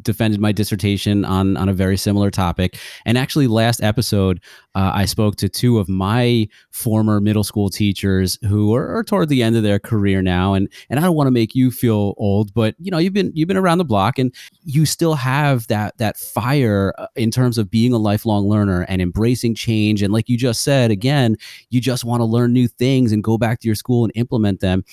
defended 0.00 0.40
my 0.40 0.52
dissertation 0.52 1.24
on 1.24 1.56
on 1.56 1.68
a 1.68 1.72
very 1.72 1.96
similar 1.96 2.30
topic. 2.30 2.76
And 3.04 3.18
actually, 3.18 3.46
last 3.46 3.82
episode, 3.82 4.40
uh, 4.74 4.92
I 4.94 5.04
spoke 5.04 5.36
to 5.36 5.48
two 5.48 5.78
of 5.78 5.88
my 5.88 6.48
former 6.70 7.20
middle 7.20 7.44
school 7.44 7.68
teachers 7.68 8.38
who 8.46 8.74
are, 8.74 8.96
are, 8.96 9.04
toward 9.04 9.28
the 9.28 9.42
end 9.42 9.56
of 9.56 9.62
their 9.62 9.78
career 9.78 10.22
now. 10.22 10.54
And 10.54 10.68
and 10.88 10.98
I 10.98 11.02
don't 11.02 11.16
want 11.16 11.26
to 11.26 11.32
make 11.32 11.54
you 11.54 11.70
feel 11.70 12.14
old, 12.16 12.54
but 12.54 12.74
you 12.78 12.90
know, 12.90 12.98
you've 12.98 13.12
been 13.12 13.32
you've 13.34 13.48
been 13.48 13.56
around 13.56 13.78
the 13.78 13.84
block, 13.84 14.18
and 14.18 14.34
you 14.64 14.86
still 14.86 15.14
have 15.14 15.66
that 15.68 15.96
that 15.98 16.16
fire 16.16 16.94
uh, 16.98 17.06
in 17.16 17.30
terms 17.30 17.58
of 17.58 17.70
being 17.70 17.92
a 17.92 17.98
lifelong 17.98 18.48
learner 18.48 18.82
and 18.88 19.02
embracing 19.02 19.54
change. 19.54 20.02
And 20.02 20.12
like 20.12 20.28
you 20.28 20.38
just 20.38 20.62
said, 20.62 20.90
again, 20.90 21.36
you 21.70 21.80
just 21.80 22.04
want 22.04 22.20
to 22.20 22.24
learn 22.24 22.52
new 22.52 22.68
things 22.68 23.12
and 23.12 23.22
go 23.22 23.38
back 23.38 23.60
to 23.60 23.68
your 23.68 23.74
school 23.74 24.04
and 24.04 24.12
implement 24.14 24.60
them 24.60 24.84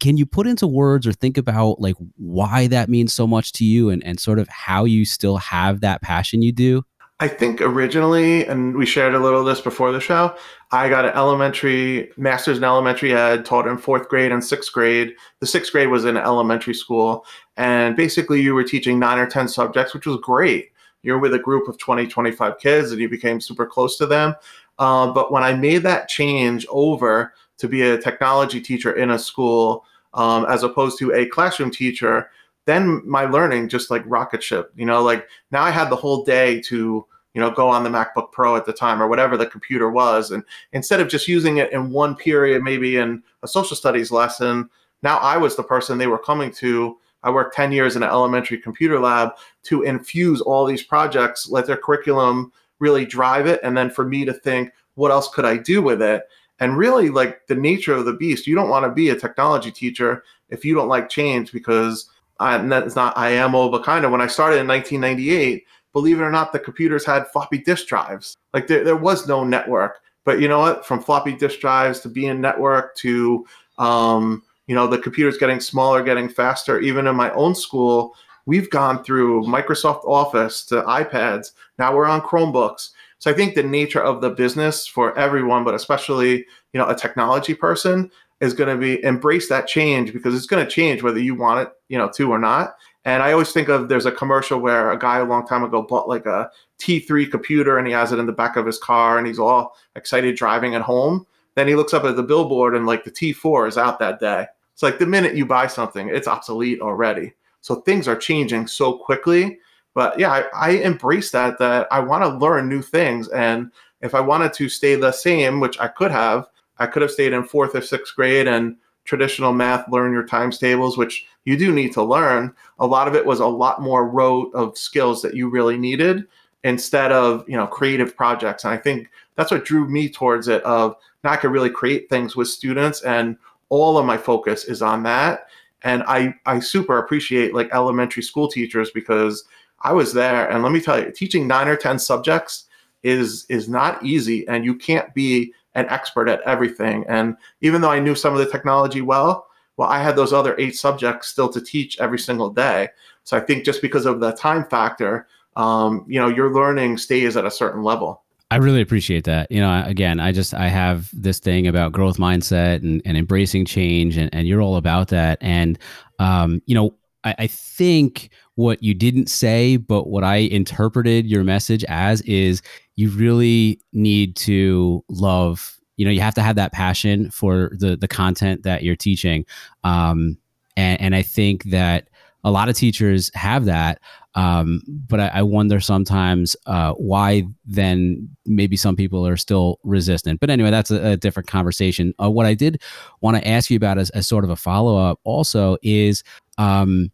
can 0.00 0.16
you 0.16 0.26
put 0.26 0.46
into 0.46 0.66
words 0.66 1.06
or 1.06 1.12
think 1.12 1.38
about 1.38 1.80
like 1.80 1.96
why 2.16 2.66
that 2.66 2.88
means 2.88 3.12
so 3.12 3.26
much 3.26 3.52
to 3.52 3.64
you 3.64 3.90
and, 3.90 4.04
and 4.04 4.18
sort 4.18 4.38
of 4.38 4.48
how 4.48 4.84
you 4.84 5.04
still 5.04 5.36
have 5.36 5.80
that 5.80 6.02
passion 6.02 6.42
you 6.42 6.52
do? 6.52 6.82
I 7.20 7.26
think 7.26 7.60
originally, 7.60 8.46
and 8.46 8.76
we 8.76 8.86
shared 8.86 9.14
a 9.14 9.18
little 9.18 9.40
of 9.40 9.46
this 9.46 9.60
before 9.60 9.90
the 9.90 9.98
show, 9.98 10.36
I 10.70 10.88
got 10.88 11.04
an 11.04 11.14
elementary 11.16 12.12
master's 12.16 12.58
in 12.58 12.64
elementary 12.64 13.12
ed, 13.12 13.44
taught 13.44 13.66
in 13.66 13.76
fourth 13.76 14.08
grade 14.08 14.30
and 14.30 14.44
sixth 14.44 14.72
grade. 14.72 15.14
The 15.40 15.46
sixth 15.46 15.72
grade 15.72 15.88
was 15.88 16.04
in 16.04 16.16
elementary 16.16 16.74
school. 16.74 17.26
And 17.56 17.96
basically, 17.96 18.40
you 18.40 18.54
were 18.54 18.62
teaching 18.62 19.00
nine 19.00 19.18
or 19.18 19.26
10 19.26 19.48
subjects, 19.48 19.94
which 19.94 20.06
was 20.06 20.18
great. 20.22 20.70
You're 21.02 21.18
with 21.18 21.34
a 21.34 21.40
group 21.40 21.66
of 21.66 21.76
20, 21.78 22.06
25 22.06 22.58
kids, 22.58 22.92
and 22.92 23.00
you 23.00 23.08
became 23.08 23.40
super 23.40 23.66
close 23.66 23.98
to 23.98 24.06
them. 24.06 24.36
Uh, 24.78 25.10
but 25.12 25.32
when 25.32 25.42
I 25.42 25.54
made 25.54 25.82
that 25.82 26.08
change 26.08 26.66
over 26.70 27.32
to 27.58 27.68
be 27.68 27.82
a 27.82 27.98
technology 27.98 28.60
teacher 28.60 28.92
in 28.92 29.10
a 29.10 29.18
school 29.18 29.84
um, 30.14 30.46
as 30.48 30.62
opposed 30.62 30.98
to 30.98 31.12
a 31.12 31.26
classroom 31.26 31.70
teacher, 31.70 32.30
then 32.64 33.02
my 33.08 33.24
learning 33.24 33.68
just 33.68 33.90
like 33.90 34.02
rocket 34.06 34.42
ship. 34.42 34.72
You 34.76 34.86
know, 34.86 35.02
like 35.02 35.26
now 35.50 35.62
I 35.62 35.70
had 35.70 35.90
the 35.90 35.96
whole 35.96 36.24
day 36.24 36.60
to 36.62 37.06
you 37.34 37.40
know 37.40 37.50
go 37.50 37.68
on 37.68 37.84
the 37.84 37.90
MacBook 37.90 38.32
Pro 38.32 38.56
at 38.56 38.66
the 38.66 38.72
time 38.72 39.02
or 39.02 39.08
whatever 39.08 39.36
the 39.36 39.46
computer 39.46 39.90
was, 39.90 40.30
and 40.30 40.42
instead 40.72 41.00
of 41.00 41.08
just 41.08 41.28
using 41.28 41.58
it 41.58 41.72
in 41.72 41.90
one 41.90 42.14
period, 42.16 42.62
maybe 42.62 42.96
in 42.96 43.22
a 43.42 43.48
social 43.48 43.76
studies 43.76 44.10
lesson, 44.10 44.68
now 45.02 45.18
I 45.18 45.36
was 45.36 45.56
the 45.56 45.62
person 45.62 45.98
they 45.98 46.06
were 46.06 46.18
coming 46.18 46.50
to. 46.52 46.98
I 47.24 47.30
worked 47.30 47.56
10 47.56 47.72
years 47.72 47.96
in 47.96 48.04
an 48.04 48.08
elementary 48.08 48.58
computer 48.58 49.00
lab 49.00 49.32
to 49.64 49.82
infuse 49.82 50.40
all 50.40 50.64
these 50.64 50.84
projects, 50.84 51.48
let 51.50 51.66
their 51.66 51.76
curriculum 51.76 52.52
really 52.78 53.04
drive 53.04 53.46
it, 53.46 53.60
and 53.64 53.76
then 53.76 53.90
for 53.90 54.04
me 54.04 54.24
to 54.24 54.32
think, 54.32 54.72
what 54.94 55.10
else 55.10 55.28
could 55.28 55.44
I 55.44 55.56
do 55.56 55.82
with 55.82 56.00
it? 56.00 56.24
And 56.60 56.76
really 56.76 57.08
like 57.08 57.46
the 57.46 57.54
nature 57.54 57.94
of 57.94 58.04
the 58.04 58.12
beast 58.12 58.46
you 58.46 58.54
don't 58.54 58.70
want 58.70 58.84
to 58.84 58.90
be 58.90 59.08
a 59.10 59.16
technology 59.16 59.70
teacher 59.70 60.22
if 60.50 60.64
you 60.64 60.74
don't 60.74 60.88
like 60.88 61.08
change 61.08 61.52
because 61.52 62.10
I, 62.40 62.58
that's 62.58 62.96
not 62.96 63.16
i 63.16 63.30
am 63.30 63.54
old 63.54 63.72
but 63.72 63.84
kind 63.84 64.04
of 64.04 64.10
when 64.10 64.20
i 64.20 64.26
started 64.26 64.60
in 64.60 64.68
1998 64.68 65.64
believe 65.92 66.20
it 66.20 66.22
or 66.22 66.30
not 66.30 66.52
the 66.52 66.58
computers 66.58 67.04
had 67.04 67.26
floppy 67.28 67.58
disk 67.58 67.88
drives. 67.88 68.36
Like 68.54 68.66
there, 68.66 68.84
there 68.84 68.96
was 68.96 69.26
no 69.26 69.44
network. 69.44 70.00
But 70.24 70.40
you 70.40 70.48
know 70.48 70.60
what? 70.60 70.86
From 70.86 71.02
floppy 71.02 71.32
disk 71.32 71.60
drives 71.60 72.00
to 72.00 72.08
being 72.08 72.40
network 72.40 72.94
to 72.96 73.46
um, 73.78 74.42
you 74.66 74.74
know 74.74 74.86
the 74.86 74.98
computers 74.98 75.38
getting 75.38 75.60
smaller 75.60 76.02
getting 76.02 76.28
faster. 76.28 76.80
Even 76.80 77.06
in 77.06 77.16
my 77.16 77.32
own 77.32 77.54
school 77.54 78.14
we've 78.46 78.70
gone 78.70 79.04
through 79.04 79.42
microsoft 79.42 80.04
office 80.06 80.64
to 80.64 80.82
ipads. 80.84 81.52
Now 81.78 81.94
we're 81.94 82.06
on 82.06 82.22
chromebooks 82.22 82.90
so 83.18 83.30
I 83.30 83.34
think 83.34 83.54
the 83.54 83.62
nature 83.62 84.02
of 84.02 84.20
the 84.20 84.30
business 84.30 84.86
for 84.86 85.16
everyone, 85.18 85.64
but 85.64 85.74
especially 85.74 86.46
you 86.72 86.80
know 86.80 86.88
a 86.88 86.94
technology 86.94 87.54
person, 87.54 88.10
is 88.40 88.54
going 88.54 88.68
to 88.68 88.80
be 88.80 89.02
embrace 89.04 89.48
that 89.48 89.66
change 89.66 90.12
because 90.12 90.34
it's 90.34 90.46
going 90.46 90.64
to 90.64 90.70
change 90.70 91.02
whether 91.02 91.18
you 91.18 91.34
want 91.34 91.66
it 91.66 91.72
you 91.88 91.98
know 91.98 92.08
to 92.10 92.30
or 92.30 92.38
not. 92.38 92.76
And 93.04 93.22
I 93.22 93.32
always 93.32 93.52
think 93.52 93.68
of 93.68 93.88
there's 93.88 94.06
a 94.06 94.12
commercial 94.12 94.60
where 94.60 94.90
a 94.90 94.98
guy 94.98 95.18
a 95.18 95.24
long 95.24 95.46
time 95.46 95.64
ago 95.64 95.82
bought 95.82 96.08
like 96.08 96.26
a 96.26 96.50
T3 96.78 97.30
computer 97.30 97.78
and 97.78 97.86
he 97.86 97.92
has 97.92 98.12
it 98.12 98.18
in 98.18 98.26
the 98.26 98.32
back 98.32 98.56
of 98.56 98.66
his 98.66 98.78
car 98.78 99.18
and 99.18 99.26
he's 99.26 99.38
all 99.38 99.76
excited 99.96 100.36
driving 100.36 100.74
it 100.74 100.82
home. 100.82 101.26
Then 101.54 101.66
he 101.66 101.74
looks 101.74 101.94
up 101.94 102.04
at 102.04 102.16
the 102.16 102.22
billboard 102.22 102.76
and 102.76 102.86
like 102.86 103.04
the 103.04 103.10
T4 103.10 103.66
is 103.66 103.78
out 103.78 103.98
that 103.98 104.20
day. 104.20 104.46
It's 104.74 104.82
like 104.82 104.98
the 104.98 105.06
minute 105.06 105.34
you 105.34 105.46
buy 105.46 105.66
something, 105.66 106.08
it's 106.08 106.28
obsolete 106.28 106.80
already. 106.80 107.32
So 107.62 107.76
things 107.76 108.06
are 108.06 108.14
changing 108.14 108.66
so 108.66 108.98
quickly 108.98 109.58
but 109.94 110.18
yeah, 110.18 110.30
I, 110.30 110.44
I 110.54 110.70
embrace 110.70 111.30
that, 111.32 111.58
that 111.58 111.88
I 111.90 112.00
want 112.00 112.24
to 112.24 112.38
learn 112.38 112.68
new 112.68 112.82
things. 112.82 113.28
And 113.28 113.70
if 114.00 114.14
I 114.14 114.20
wanted 114.20 114.52
to 114.54 114.68
stay 114.68 114.94
the 114.94 115.12
same, 115.12 115.60
which 115.60 115.78
I 115.80 115.88
could 115.88 116.10
have, 116.10 116.46
I 116.78 116.86
could 116.86 117.02
have 117.02 117.10
stayed 117.10 117.32
in 117.32 117.44
fourth 117.44 117.74
or 117.74 117.80
sixth 117.80 118.14
grade 118.14 118.46
and 118.46 118.76
traditional 119.04 119.52
math, 119.52 119.90
learn 119.90 120.12
your 120.12 120.26
times 120.26 120.58
tables, 120.58 120.96
which 120.96 121.26
you 121.44 121.56
do 121.56 121.72
need 121.72 121.92
to 121.94 122.02
learn. 122.02 122.54
A 122.78 122.86
lot 122.86 123.08
of 123.08 123.14
it 123.14 123.24
was 123.24 123.40
a 123.40 123.46
lot 123.46 123.80
more 123.80 124.08
rote 124.08 124.54
of 124.54 124.76
skills 124.76 125.22
that 125.22 125.34
you 125.34 125.48
really 125.48 125.78
needed 125.78 126.26
instead 126.64 127.10
of, 127.10 127.44
you 127.48 127.56
know, 127.56 127.66
creative 127.66 128.16
projects. 128.16 128.64
And 128.64 128.72
I 128.72 128.76
think 128.76 129.08
that's 129.36 129.50
what 129.50 129.64
drew 129.64 129.88
me 129.88 130.08
towards 130.10 130.48
it 130.48 130.62
of 130.64 130.94
now 131.24 131.32
I 131.32 131.36
could 131.36 131.50
really 131.50 131.70
create 131.70 132.08
things 132.08 132.36
with 132.36 132.48
students 132.48 133.02
and 133.02 133.36
all 133.70 133.98
of 133.98 134.06
my 134.06 134.16
focus 134.16 134.64
is 134.64 134.82
on 134.82 135.02
that. 135.04 135.46
And 135.82 136.02
I, 136.04 136.34
I 136.46 136.58
super 136.58 136.98
appreciate 136.98 137.54
like 137.54 137.70
elementary 137.72 138.22
school 138.22 138.48
teachers 138.48 138.90
because 138.90 139.44
I 139.82 139.92
was 139.92 140.12
there, 140.12 140.48
and 140.50 140.62
let 140.62 140.72
me 140.72 140.80
tell 140.80 140.98
you, 141.00 141.10
teaching 141.12 141.46
nine 141.46 141.68
or 141.68 141.76
ten 141.76 141.98
subjects 141.98 142.64
is 143.02 143.46
is 143.48 143.68
not 143.68 144.04
easy, 144.04 144.46
and 144.48 144.64
you 144.64 144.74
can't 144.74 145.12
be 145.14 145.52
an 145.74 145.86
expert 145.88 146.28
at 146.28 146.40
everything. 146.42 147.04
And 147.08 147.36
even 147.60 147.80
though 147.80 147.90
I 147.90 148.00
knew 148.00 148.14
some 148.14 148.32
of 148.32 148.40
the 148.40 148.50
technology 148.50 149.00
well, 149.00 149.46
well, 149.76 149.88
I 149.88 150.02
had 150.02 150.16
those 150.16 150.32
other 150.32 150.56
eight 150.58 150.76
subjects 150.76 151.28
still 151.28 151.48
to 151.50 151.60
teach 151.60 151.98
every 152.00 152.18
single 152.18 152.50
day. 152.50 152.88
So 153.22 153.36
I 153.36 153.40
think 153.40 153.64
just 153.64 153.80
because 153.80 154.06
of 154.06 154.20
the 154.20 154.32
time 154.32 154.64
factor, 154.64 155.28
um, 155.56 156.04
you 156.08 156.20
know, 156.20 156.28
your 156.28 156.52
learning 156.52 156.98
stays 156.98 157.36
at 157.36 157.46
a 157.46 157.50
certain 157.50 157.82
level. 157.82 158.22
I 158.50 158.56
really 158.56 158.80
appreciate 158.80 159.24
that. 159.24 159.50
You 159.52 159.60
know, 159.60 159.84
again, 159.84 160.20
I 160.20 160.32
just 160.32 160.54
I 160.54 160.68
have 160.68 161.10
this 161.12 161.38
thing 161.38 161.66
about 161.66 161.92
growth 161.92 162.16
mindset 162.16 162.82
and, 162.82 163.02
and 163.04 163.16
embracing 163.16 163.66
change, 163.66 164.16
and, 164.16 164.34
and 164.34 164.48
you're 164.48 164.62
all 164.62 164.76
about 164.76 165.08
that. 165.08 165.38
And 165.40 165.78
um, 166.18 166.62
you 166.66 166.74
know, 166.74 166.94
I, 167.28 167.34
I 167.38 167.46
think 167.46 168.30
what 168.54 168.82
you 168.82 168.94
didn't 168.94 169.28
say, 169.28 169.76
but 169.76 170.08
what 170.08 170.24
I 170.24 170.36
interpreted 170.36 171.26
your 171.26 171.44
message 171.44 171.84
as 171.84 172.20
is 172.22 172.62
you 172.96 173.10
really 173.10 173.80
need 173.92 174.36
to 174.36 175.04
love. 175.08 175.78
You 175.96 176.04
know, 176.04 176.10
you 176.10 176.20
have 176.20 176.34
to 176.34 176.42
have 176.42 176.56
that 176.56 176.72
passion 176.72 177.30
for 177.30 177.72
the 177.78 177.96
the 177.96 178.08
content 178.08 178.62
that 178.62 178.82
you're 178.82 178.96
teaching, 178.96 179.44
um, 179.84 180.38
and 180.76 181.00
and 181.00 181.14
I 181.14 181.22
think 181.22 181.64
that 181.64 182.08
a 182.44 182.50
lot 182.50 182.68
of 182.68 182.76
teachers 182.76 183.30
have 183.34 183.64
that. 183.66 184.00
Um, 184.34 184.82
but 184.86 185.18
I, 185.18 185.28
I, 185.34 185.42
wonder 185.42 185.80
sometimes 185.80 186.54
uh, 186.66 186.92
why 186.92 187.44
then 187.64 188.28
maybe 188.46 188.76
some 188.76 188.94
people 188.94 189.26
are 189.26 189.36
still 189.36 189.80
resistant. 189.82 190.38
But 190.38 190.48
anyway, 190.48 190.70
that's 190.70 190.92
a, 190.92 191.12
a 191.12 191.16
different 191.16 191.48
conversation. 191.48 192.14
Uh, 192.22 192.30
what 192.30 192.46
I 192.46 192.54
did 192.54 192.80
want 193.20 193.36
to 193.36 193.48
ask 193.48 193.68
you 193.68 193.76
about 193.76 193.98
as, 193.98 194.10
as 194.10 194.28
sort 194.28 194.44
of 194.44 194.50
a 194.50 194.56
follow 194.56 194.96
up 194.96 195.18
also 195.24 195.76
is 195.82 196.22
um, 196.56 197.10